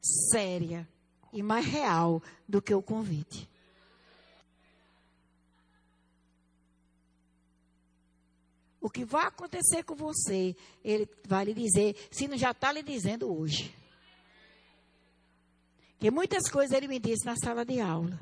séria 0.01 0.89
e 1.31 1.43
mais 1.43 1.67
real 1.67 2.23
do 2.49 2.63
que 2.63 2.73
o 2.73 2.81
convite. 2.81 3.47
O 8.81 8.89
que 8.89 9.05
vai 9.05 9.27
acontecer 9.27 9.83
com 9.83 9.95
você, 9.95 10.57
ele 10.83 11.07
vai 11.27 11.45
lhe 11.45 11.53
dizer, 11.53 12.09
se 12.11 12.27
não 12.27 12.39
já 12.39 12.53
está 12.53 12.73
lhe 12.73 12.83
dizendo 12.83 13.31
hoje. 13.31 13.77
Que 15.99 16.11
muitas 16.11 16.49
coisas 16.51 16.75
ele 16.75 16.89
me 16.89 16.99
disse 16.99 17.27
na 17.27 17.37
sala 17.37 17.63
de 17.63 17.79
aula. 17.79 18.19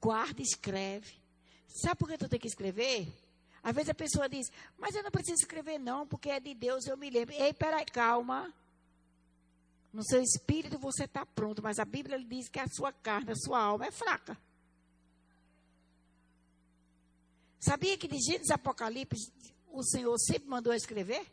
Guarda, 0.00 0.40
escreve. 0.40 1.23
Sabe 1.74 1.96
por 1.96 2.08
que 2.08 2.16
tu 2.16 2.28
tem 2.28 2.38
que 2.38 2.46
escrever? 2.46 3.12
Às 3.60 3.74
vezes 3.74 3.90
a 3.90 3.94
pessoa 3.94 4.28
diz, 4.28 4.46
mas 4.78 4.94
eu 4.94 5.02
não 5.02 5.10
preciso 5.10 5.42
escrever 5.42 5.76
não, 5.76 6.06
porque 6.06 6.30
é 6.30 6.38
de 6.38 6.54
Deus, 6.54 6.86
eu 6.86 6.96
me 6.96 7.10
lembro. 7.10 7.34
Ei, 7.34 7.52
peraí, 7.52 7.84
calma. 7.84 8.54
No 9.92 10.04
seu 10.04 10.22
espírito 10.22 10.78
você 10.78 11.04
está 11.04 11.26
pronto, 11.26 11.62
mas 11.62 11.80
a 11.80 11.84
Bíblia 11.84 12.22
diz 12.22 12.48
que 12.48 12.60
a 12.60 12.68
sua 12.68 12.92
carne, 12.92 13.32
a 13.32 13.36
sua 13.36 13.60
alma 13.60 13.86
é 13.86 13.90
fraca. 13.90 14.38
Sabia 17.58 17.98
que 17.98 18.06
de 18.06 18.18
Gênesis 18.20 18.50
Apocalipse 18.50 19.32
o 19.72 19.82
Senhor 19.82 20.16
sempre 20.18 20.48
mandou 20.48 20.72
escrever? 20.72 21.26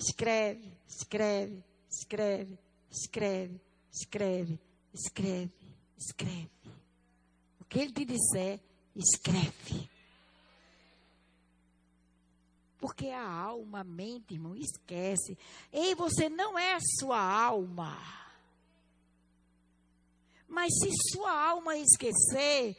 Escreve, 0.00 0.72
escreve, 0.88 1.62
escreve, 1.90 2.58
escreve, 2.90 3.60
escreve, 3.92 4.58
escreve, 4.94 5.52
escreve. 5.98 6.50
O 7.60 7.64
que 7.66 7.80
ele 7.80 7.92
te 7.92 8.06
disser, 8.06 8.58
escreve. 8.96 9.90
Porque 12.78 13.08
a 13.08 13.30
alma, 13.30 13.80
a 13.80 13.84
mente, 13.84 14.32
irmão, 14.32 14.56
esquece. 14.56 15.36
Ei, 15.70 15.94
você 15.94 16.30
não 16.30 16.58
é 16.58 16.76
a 16.76 16.80
sua 16.98 17.20
alma. 17.20 17.94
Mas 20.48 20.72
se 20.80 20.90
sua 21.12 21.30
alma 21.30 21.76
esquecer, 21.76 22.74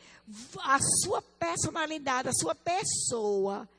a 0.64 0.80
sua 1.04 1.22
personalidade, 1.22 2.30
a 2.30 2.34
sua 2.34 2.56
pessoa, 2.56 3.70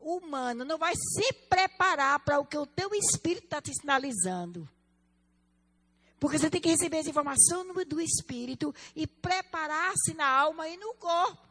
humano 0.00 0.64
não 0.64 0.78
vai 0.78 0.94
se 0.94 1.32
preparar 1.48 2.20
para 2.20 2.40
o 2.40 2.46
que 2.46 2.58
o 2.58 2.66
teu 2.66 2.94
espírito 2.94 3.44
está 3.44 3.60
te 3.60 3.72
sinalizando. 3.74 4.68
Porque 6.18 6.38
você 6.38 6.50
tem 6.50 6.60
que 6.60 6.68
receber 6.68 6.98
essa 6.98 7.10
informação 7.10 7.66
do 7.84 8.00
espírito 8.00 8.74
e 8.94 9.06
preparar-se 9.06 10.12
na 10.14 10.26
alma 10.28 10.68
e 10.68 10.76
no 10.76 10.94
corpo. 10.94 11.48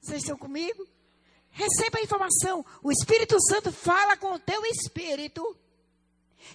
Vocês 0.00 0.22
estão 0.22 0.36
comigo? 0.36 0.86
Receba 1.50 1.98
a 1.98 2.02
informação. 2.02 2.64
O 2.82 2.90
Espírito 2.90 3.36
Santo 3.40 3.70
fala 3.70 4.16
com 4.16 4.34
o 4.34 4.38
teu 4.38 4.64
espírito. 4.66 5.56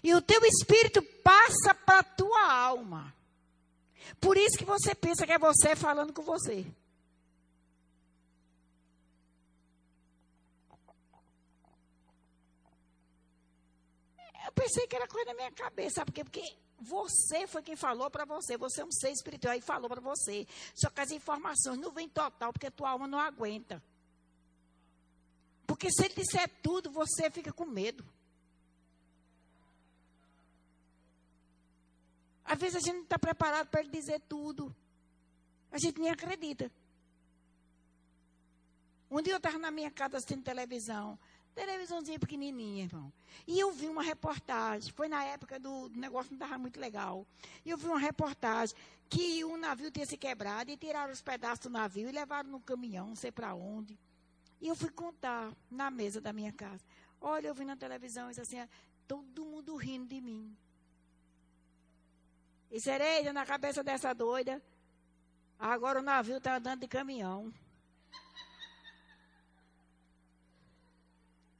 E 0.03 0.13
o 0.13 0.21
teu 0.21 0.43
espírito 0.43 1.01
passa 1.23 1.73
para 1.73 1.99
a 1.99 2.03
tua 2.03 2.51
alma. 2.51 3.13
Por 4.19 4.35
isso 4.35 4.57
que 4.57 4.65
você 4.65 4.95
pensa 4.95 5.25
que 5.25 5.31
é 5.31 5.39
você 5.39 5.75
falando 5.75 6.11
com 6.11 6.23
você. 6.23 6.65
Pensei 14.55 14.87
que 14.87 14.95
era 14.95 15.07
coisa 15.07 15.27
da 15.27 15.33
minha 15.33 15.51
cabeça, 15.51 15.95
sabe 15.95 16.11
por 16.11 16.15
quê? 16.15 16.23
Porque 16.23 16.57
você 16.79 17.45
foi 17.45 17.61
quem 17.61 17.75
falou 17.75 18.09
para 18.09 18.25
você, 18.25 18.57
você 18.57 18.81
é 18.81 18.85
um 18.85 18.91
ser 18.91 19.11
espiritual 19.11 19.53
e 19.55 19.61
falou 19.61 19.89
para 19.89 20.01
você. 20.01 20.47
Só 20.73 20.89
que 20.89 21.01
as 21.01 21.11
informações 21.11 21.77
não 21.77 21.91
vêm 21.91 22.09
total, 22.09 22.51
porque 22.51 22.71
tua 22.71 22.91
alma 22.91 23.07
não 23.07 23.19
aguenta. 23.19 23.83
Porque 25.67 25.91
se 25.91 26.05
ele 26.05 26.15
disser 26.15 26.49
tudo, 26.61 26.89
você 26.89 27.29
fica 27.29 27.51
com 27.51 27.65
medo. 27.65 28.05
Às 32.43 32.59
vezes 32.59 32.75
a 32.75 32.79
gente 32.79 32.95
não 32.95 33.03
está 33.03 33.17
preparado 33.17 33.67
para 33.67 33.81
ele 33.81 33.89
dizer 33.89 34.21
tudo. 34.29 34.73
A 35.71 35.79
gente 35.79 35.99
nem 35.99 36.11
acredita. 36.11 36.71
Um 39.09 39.21
dia 39.21 39.33
eu 39.33 39.37
estava 39.37 39.57
na 39.57 39.71
minha 39.71 39.89
casa 39.89 40.17
assistindo 40.17 40.43
televisão. 40.43 41.17
Televisãozinha 41.55 42.19
pequenininha, 42.19 42.83
irmão. 42.83 43.11
E 43.47 43.57
eu 43.57 43.71
vi 43.71 43.87
uma 43.87 44.03
reportagem. 44.03 44.91
Foi 44.91 45.07
na 45.07 45.23
época 45.23 45.57
do, 45.57 45.87
do 45.87 45.97
negócio 45.97 46.29
não 46.31 46.35
estava 46.35 46.57
muito 46.57 46.77
legal. 46.77 47.25
E 47.63 47.69
eu 47.69 47.77
vi 47.77 47.87
uma 47.87 47.97
reportagem 47.97 48.75
que 49.09 49.43
um 49.45 49.55
navio 49.55 49.89
tinha 49.89 50.05
se 50.05 50.17
quebrado 50.17 50.69
e 50.69 50.75
tiraram 50.75 51.13
os 51.13 51.21
pedaços 51.21 51.59
do 51.61 51.69
navio 51.69 52.09
e 52.09 52.11
levaram 52.11 52.49
no 52.49 52.59
caminhão, 52.59 53.07
não 53.07 53.15
sei 53.15 53.31
para 53.31 53.53
onde. 53.55 53.97
E 54.59 54.67
eu 54.67 54.75
fui 54.75 54.89
contar 54.89 55.53
na 55.71 55.89
mesa 55.89 56.19
da 56.19 56.33
minha 56.33 56.51
casa. 56.51 56.83
Olha, 57.21 57.47
eu 57.47 57.55
vi 57.55 57.63
na 57.63 57.77
televisão 57.77 58.29
isso 58.29 58.41
assim, 58.41 58.57
todo 59.07 59.45
mundo 59.45 59.77
rindo 59.77 60.07
de 60.07 60.19
mim. 60.19 60.53
E 62.69 62.81
cereja 62.81 63.31
na 63.31 63.45
cabeça 63.45 63.81
dessa 63.81 64.13
doida. 64.13 64.61
Agora 65.57 65.99
o 65.99 66.03
navio 66.03 66.37
está 66.37 66.57
andando 66.57 66.81
de 66.81 66.87
caminhão. 66.87 67.53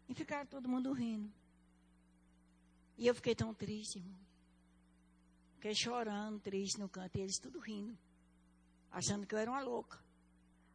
E 0.08 0.14
ficaram 0.14 0.45
todo 0.45 0.70
mundo 0.70 0.93
rindo. 0.93 1.32
E 2.97 3.08
eu 3.08 3.16
fiquei 3.16 3.36
tão 3.36 3.53
triste, 3.53 3.97
irmão. 3.97 4.20
Fiquei 5.56 5.74
chorando, 5.74 6.39
triste 6.39 6.80
no 6.80 6.88
canto, 6.88 7.18
e 7.18 7.22
eles 7.22 7.39
tudo 7.39 7.60
rindo. 7.60 7.97
Achando 8.91 9.26
que 9.26 9.34
eu 9.34 9.39
era 9.39 9.49
uma 9.49 9.62
louca. 9.62 9.99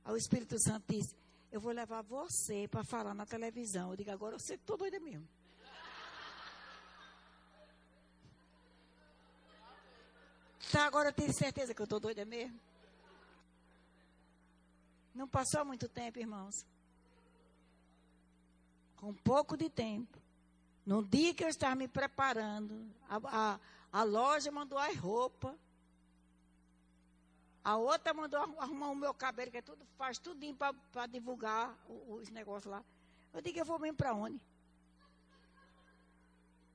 Aí 0.05 0.13
o 0.13 0.17
Espírito 0.17 0.61
Santo 0.61 0.93
disse, 0.93 1.17
eu 1.51 1.61
vou 1.61 1.73
levar 1.73 2.03
você 2.03 2.67
para 2.69 2.85
falar 2.85 3.15
na 3.15 3.25
televisão. 3.25 3.91
Eu 3.91 3.97
digo, 3.97 4.11
agora 4.11 4.35
eu 4.35 4.41
sei 4.41 4.57
que 4.57 4.63
estou 4.63 4.77
doida 4.77 4.99
mesmo. 4.99 5.27
Tá, 10.73 10.87
agora 10.87 11.09
eu 11.09 11.13
tenho 11.13 11.33
certeza 11.33 11.75
que 11.75 11.81
eu 11.81 11.85
estou 11.85 11.99
doida 11.99 12.25
mesmo. 12.25 12.61
Não 15.15 15.27
passou 15.27 15.65
muito 15.65 15.89
tempo, 15.89 16.19
irmãos 16.19 16.55
com 19.01 19.15
pouco 19.15 19.57
de 19.57 19.71
tempo, 19.71 20.19
no 20.85 21.03
dia 21.03 21.35
que 21.35 21.43
eu 21.43 21.49
estava 21.49 21.75
me 21.75 21.89
preparando, 21.89 22.87
a, 23.09 23.17
a, 23.25 23.61
a 23.91 24.03
loja 24.03 24.51
mandou 24.51 24.79
as 24.79 24.95
roupas, 24.97 25.57
a 27.65 27.77
outra 27.77 28.13
mandou 28.13 28.41
arrumar 28.59 28.91
o 28.91 28.95
meu 28.95 29.15
cabelo, 29.15 29.51
que 29.51 29.57
é 29.57 29.63
tudo, 29.63 29.85
faz 29.97 30.19
tudinho 30.19 30.55
para 30.55 31.07
divulgar 31.07 31.77
os, 31.89 32.29
os 32.29 32.31
negócios 32.31 32.71
lá. 32.71 32.85
Eu 33.33 33.41
digo, 33.41 33.59
eu 33.59 33.65
vou 33.65 33.79
mesmo 33.79 33.97
para 33.97 34.15
onde? 34.15 34.41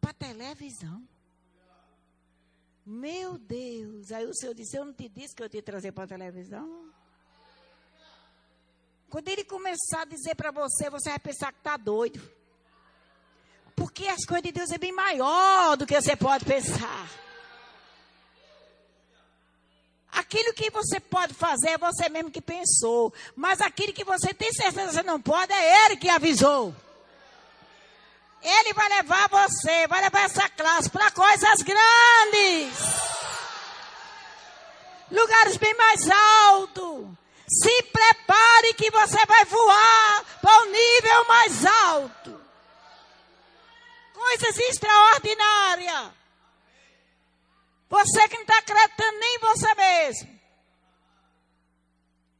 Para 0.02 0.14
televisão. 0.14 1.08
Meu 2.86 3.38
Deus. 3.38 4.12
Aí 4.12 4.26
o 4.26 4.34
senhor 4.34 4.54
disse, 4.54 4.78
eu 4.78 4.86
não 4.86 4.94
te 4.94 5.10
disse 5.10 5.36
que 5.36 5.44
eu 5.44 5.50
te 5.50 5.62
trazer 5.62 5.92
para 5.92 6.08
televisão? 6.08 6.92
Quando 9.16 9.30
ele 9.30 9.46
começar 9.46 10.02
a 10.02 10.06
dizer 10.06 10.36
para 10.36 10.52
você, 10.52 10.90
você 10.90 11.10
vai 11.10 11.20
pensar 11.20 11.50
que 11.54 11.60
está 11.60 11.78
doido. 11.78 12.22
Porque 13.74 14.10
as 14.10 14.26
coisas 14.26 14.44
de 14.44 14.52
Deus 14.52 14.70
é 14.72 14.78
bem 14.78 14.92
maior 14.92 15.78
do 15.78 15.86
que 15.86 15.96
você 15.96 16.18
pode 16.18 16.44
pensar. 16.44 17.10
Aquilo 20.12 20.54
que 20.54 20.70
você 20.70 21.00
pode 21.00 21.34
fazer 21.34 21.70
é 21.70 21.78
você 21.78 22.10
mesmo 22.10 22.30
que 22.30 22.42
pensou. 22.42 23.14
Mas 23.38 23.62
aquilo 23.62 23.94
que 23.94 24.04
você 24.04 24.34
tem 24.34 24.52
certeza 24.52 24.88
que 24.88 24.96
você 24.96 25.04
não 25.04 25.22
pode, 25.22 25.54
é 25.54 25.86
Ele 25.86 25.96
que 25.96 26.10
avisou. 26.10 26.76
Ele 28.42 28.74
vai 28.74 28.90
levar 28.90 29.30
você, 29.30 29.88
vai 29.88 30.02
levar 30.02 30.26
essa 30.26 30.50
classe 30.50 30.90
para 30.90 31.10
coisas 31.12 31.62
grandes. 31.62 32.78
Lugares 35.10 35.56
bem 35.56 35.74
mais 35.74 36.02
altos. 36.10 37.25
Se 37.48 37.84
prepare 37.84 38.74
que 38.74 38.90
você 38.90 39.24
vai 39.26 39.46
voar 39.46 40.26
para 40.42 40.64
um 40.64 40.72
nível 40.72 41.26
mais 41.28 41.66
alto. 41.66 42.42
Coisas 44.14 44.58
extraordinárias. 44.58 46.12
Você 47.90 48.28
que 48.28 48.36
não 48.36 48.42
está 48.42 48.58
acreditando 48.58 49.20
nem 49.20 49.36
em 49.36 49.40
você 49.40 49.76
mesmo. 49.76 50.40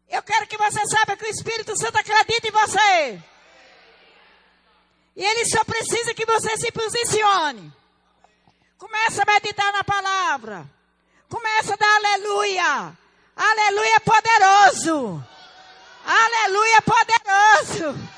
Eu 0.10 0.24
quero 0.24 0.48
que 0.48 0.58
você 0.58 0.86
saiba 0.88 1.18
que 1.18 1.26
o 1.26 1.30
Espírito 1.30 1.78
Santo 1.78 1.98
acredita 1.98 2.48
em 2.48 2.52
você. 2.52 3.24
E 5.16 5.24
ele 5.24 5.46
só 5.46 5.64
precisa 5.64 6.14
que 6.14 6.26
você 6.26 6.58
se 6.58 6.72
posicione. 6.72 7.72
Começa 8.78 9.22
a 9.22 9.26
meditar 9.26 9.72
na 9.72 9.84
palavra. 9.84 10.70
Começa 11.30 11.74
a 11.74 11.78
dar 11.78 11.96
aleluia. 11.96 12.98
Aleluia 13.36 14.00
poderoso. 14.00 15.24
Aleluia 16.06 16.82
poderoso. 16.82 18.10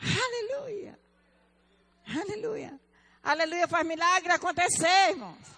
Aleluia. 0.00 0.98
Aleluia. 2.08 2.80
Aleluia 3.22 3.68
faz 3.68 3.86
milagre 3.86 4.32
acontecer, 4.32 5.10
irmãos. 5.10 5.54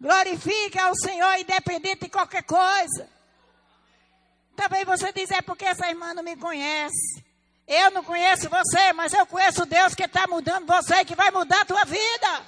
Glorifica 0.00 0.84
ao 0.84 0.94
Senhor 0.94 1.38
independente 1.38 2.02
de 2.02 2.08
qualquer 2.10 2.42
coisa. 2.42 3.08
Também 4.54 4.84
você 4.84 5.12
diz, 5.12 5.30
é 5.30 5.40
porque 5.40 5.64
essa 5.64 5.88
irmã 5.88 6.14
não 6.14 6.22
me 6.22 6.36
conhece. 6.36 7.24
Eu 7.66 7.90
não 7.90 8.02
conheço 8.02 8.48
você, 8.48 8.92
mas 8.92 9.12
eu 9.12 9.26
conheço 9.26 9.66
Deus 9.66 9.94
que 9.94 10.04
está 10.04 10.26
mudando 10.26 10.66
você 10.66 10.96
e 10.96 11.04
que 11.04 11.14
vai 11.14 11.30
mudar 11.30 11.60
a 11.60 11.64
tua 11.64 11.84
vida. 11.84 12.46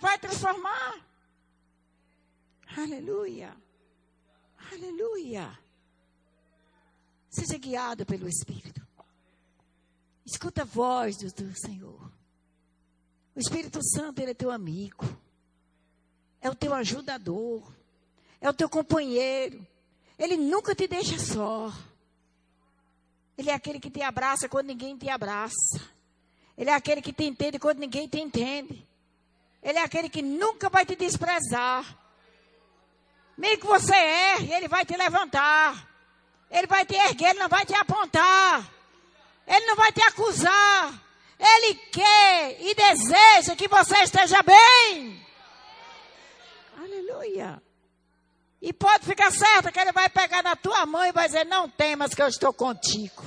Vai 0.00 0.18
transformar. 0.18 1.11
Aleluia. 2.76 3.54
Aleluia. 4.72 5.58
Seja 7.28 7.58
guiado 7.58 8.06
pelo 8.06 8.28
Espírito. 8.28 8.86
Escuta 10.24 10.62
a 10.62 10.64
voz 10.64 11.16
do, 11.16 11.32
do 11.32 11.54
Senhor. 11.58 12.10
O 13.34 13.40
Espírito 13.40 13.80
Santo, 13.82 14.20
ele 14.20 14.32
é 14.32 14.34
teu 14.34 14.50
amigo. 14.50 15.04
É 16.40 16.50
o 16.50 16.54
teu 16.54 16.74
ajudador. 16.74 17.72
É 18.40 18.48
o 18.48 18.54
teu 18.54 18.68
companheiro. 18.68 19.66
Ele 20.18 20.36
nunca 20.36 20.74
te 20.74 20.86
deixa 20.86 21.18
só. 21.18 21.72
Ele 23.36 23.50
é 23.50 23.54
aquele 23.54 23.80
que 23.80 23.90
te 23.90 24.02
abraça 24.02 24.48
quando 24.48 24.66
ninguém 24.68 24.96
te 24.96 25.08
abraça. 25.08 25.80
Ele 26.56 26.70
é 26.70 26.74
aquele 26.74 27.00
que 27.00 27.12
te 27.12 27.24
entende 27.24 27.58
quando 27.58 27.78
ninguém 27.78 28.06
te 28.06 28.20
entende. 28.20 28.86
Ele 29.62 29.78
é 29.78 29.82
aquele 29.82 30.08
que 30.08 30.22
nunca 30.22 30.68
vai 30.68 30.84
te 30.84 30.94
desprezar. 30.94 32.01
Mesmo 33.42 33.58
que 33.58 33.66
você 33.66 33.92
erre, 33.92 34.54
ele 34.54 34.68
vai 34.68 34.84
te 34.84 34.96
levantar. 34.96 35.88
Ele 36.48 36.68
vai 36.68 36.86
te 36.86 36.94
erguer, 36.94 37.30
ele 37.30 37.40
não 37.40 37.48
vai 37.48 37.66
te 37.66 37.74
apontar. 37.74 38.70
Ele 39.44 39.66
não 39.66 39.74
vai 39.74 39.90
te 39.90 40.00
acusar. 40.00 41.02
Ele 41.36 41.74
quer 41.74 42.60
e 42.60 42.72
deseja 42.72 43.56
que 43.56 43.66
você 43.66 43.98
esteja 43.98 44.40
bem. 44.44 45.26
Aleluia. 46.78 47.60
E 48.60 48.72
pode 48.72 49.06
ficar 49.06 49.32
certo 49.32 49.72
que 49.72 49.80
ele 49.80 49.90
vai 49.90 50.08
pegar 50.08 50.44
na 50.44 50.54
tua 50.54 50.86
mão 50.86 51.04
e 51.04 51.10
vai 51.10 51.26
dizer: 51.26 51.44
Não 51.44 51.68
temas 51.68 52.14
que 52.14 52.22
eu 52.22 52.28
estou 52.28 52.52
contigo. 52.52 53.24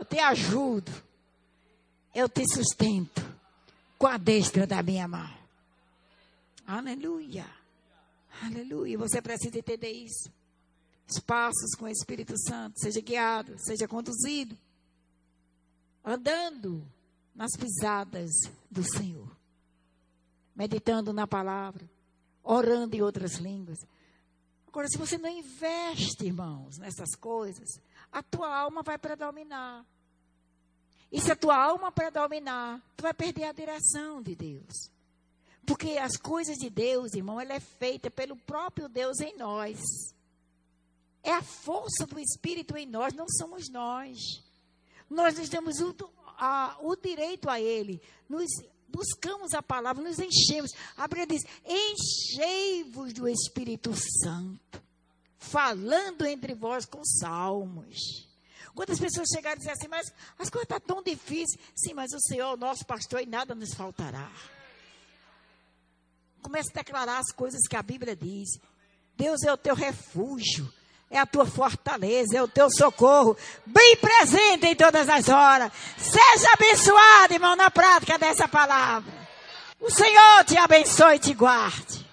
Eu 0.00 0.04
te 0.04 0.18
ajudo. 0.18 0.90
Eu 2.12 2.28
te 2.28 2.44
sustento 2.52 3.22
com 3.96 4.08
a 4.08 4.16
destra 4.16 4.66
da 4.66 4.82
minha 4.82 5.06
mão. 5.06 5.30
Aleluia. 6.66 7.61
Aleluia. 8.40 8.96
Você 8.98 9.20
precisa 9.20 9.58
entender 9.58 9.90
isso. 9.90 10.32
Espaços 11.06 11.74
com 11.76 11.84
o 11.84 11.88
Espírito 11.88 12.34
Santo. 12.38 12.80
Seja 12.80 13.00
guiado, 13.00 13.54
seja 13.58 13.86
conduzido. 13.86 14.56
Andando 16.04 16.86
nas 17.34 17.52
pisadas 17.56 18.30
do 18.70 18.82
Senhor. 18.82 19.36
Meditando 20.54 21.12
na 21.12 21.26
palavra. 21.26 21.88
Orando 22.42 22.96
em 22.96 23.02
outras 23.02 23.34
línguas. 23.34 23.78
Agora, 24.66 24.88
se 24.88 24.96
você 24.96 25.18
não 25.18 25.28
investe, 25.28 26.24
irmãos, 26.24 26.78
nessas 26.78 27.14
coisas, 27.14 27.78
a 28.10 28.22
tua 28.22 28.48
alma 28.56 28.82
vai 28.82 28.96
predominar. 28.96 29.84
E 31.12 31.20
se 31.20 31.30
a 31.30 31.36
tua 31.36 31.54
alma 31.54 31.92
predominar, 31.92 32.80
tu 32.96 33.02
vai 33.02 33.12
perder 33.12 33.44
a 33.44 33.52
direção 33.52 34.22
de 34.22 34.34
Deus. 34.34 34.90
Porque 35.64 35.98
as 35.98 36.16
coisas 36.16 36.56
de 36.56 36.68
Deus, 36.68 37.14
irmão, 37.14 37.40
ela 37.40 37.54
é 37.54 37.60
feita 37.60 38.10
pelo 38.10 38.36
próprio 38.36 38.88
Deus 38.88 39.20
em 39.20 39.36
nós. 39.36 39.78
É 41.22 41.32
a 41.32 41.42
força 41.42 42.04
do 42.06 42.18
Espírito 42.18 42.76
em 42.76 42.86
nós, 42.86 43.14
não 43.14 43.26
somos 43.28 43.68
nós. 43.70 44.18
Nós 45.08 45.38
nos 45.38 45.48
damos 45.48 45.80
o, 45.80 45.94
a, 46.38 46.76
o 46.80 46.96
direito 46.96 47.48
a 47.48 47.60
Ele. 47.60 48.02
Nos 48.28 48.50
buscamos 48.88 49.54
a 49.54 49.62
palavra, 49.62 50.02
nos 50.02 50.18
enchemos. 50.18 50.72
A 50.96 51.06
Bíblia 51.06 51.26
diz: 51.26 51.42
enchei-vos 51.64 53.12
do 53.12 53.28
Espírito 53.28 53.92
Santo, 53.94 54.82
falando 55.38 56.26
entre 56.26 56.54
vós 56.54 56.84
com 56.84 57.04
salmos. 57.04 58.30
Quantas 58.74 58.98
pessoas 58.98 59.28
chegaram 59.28 59.56
e 59.56 59.58
disseram 59.58 59.78
assim, 59.78 59.88
mas 59.88 60.12
as 60.38 60.48
coisas 60.48 60.62
estão 60.62 60.80
tão 60.80 61.02
difíceis. 61.02 61.60
Sim, 61.76 61.92
mas 61.94 62.10
o 62.12 62.20
Senhor, 62.20 62.56
nosso 62.56 62.86
pastor, 62.86 63.20
e 63.20 63.26
nada 63.26 63.54
nos 63.54 63.74
faltará. 63.74 64.30
Comece 66.42 66.70
a 66.74 66.82
declarar 66.82 67.18
as 67.18 67.32
coisas 67.32 67.60
que 67.68 67.76
a 67.76 67.82
Bíblia 67.82 68.16
diz. 68.16 68.58
Deus 69.16 69.42
é 69.42 69.52
o 69.52 69.56
teu 69.56 69.74
refúgio, 69.74 70.70
é 71.10 71.18
a 71.18 71.26
tua 71.26 71.46
fortaleza, 71.46 72.36
é 72.36 72.42
o 72.42 72.48
teu 72.48 72.70
socorro, 72.70 73.36
bem 73.64 73.96
presente 73.96 74.66
em 74.66 74.74
todas 74.74 75.08
as 75.08 75.28
horas. 75.28 75.70
Seja 75.96 76.52
abençoado, 76.54 77.34
irmão, 77.34 77.54
na 77.54 77.70
prática 77.70 78.18
dessa 78.18 78.48
palavra. 78.48 79.12
O 79.80 79.90
Senhor 79.90 80.44
te 80.44 80.56
abençoe 80.56 81.16
e 81.16 81.18
te 81.18 81.34
guarde. 81.34 82.11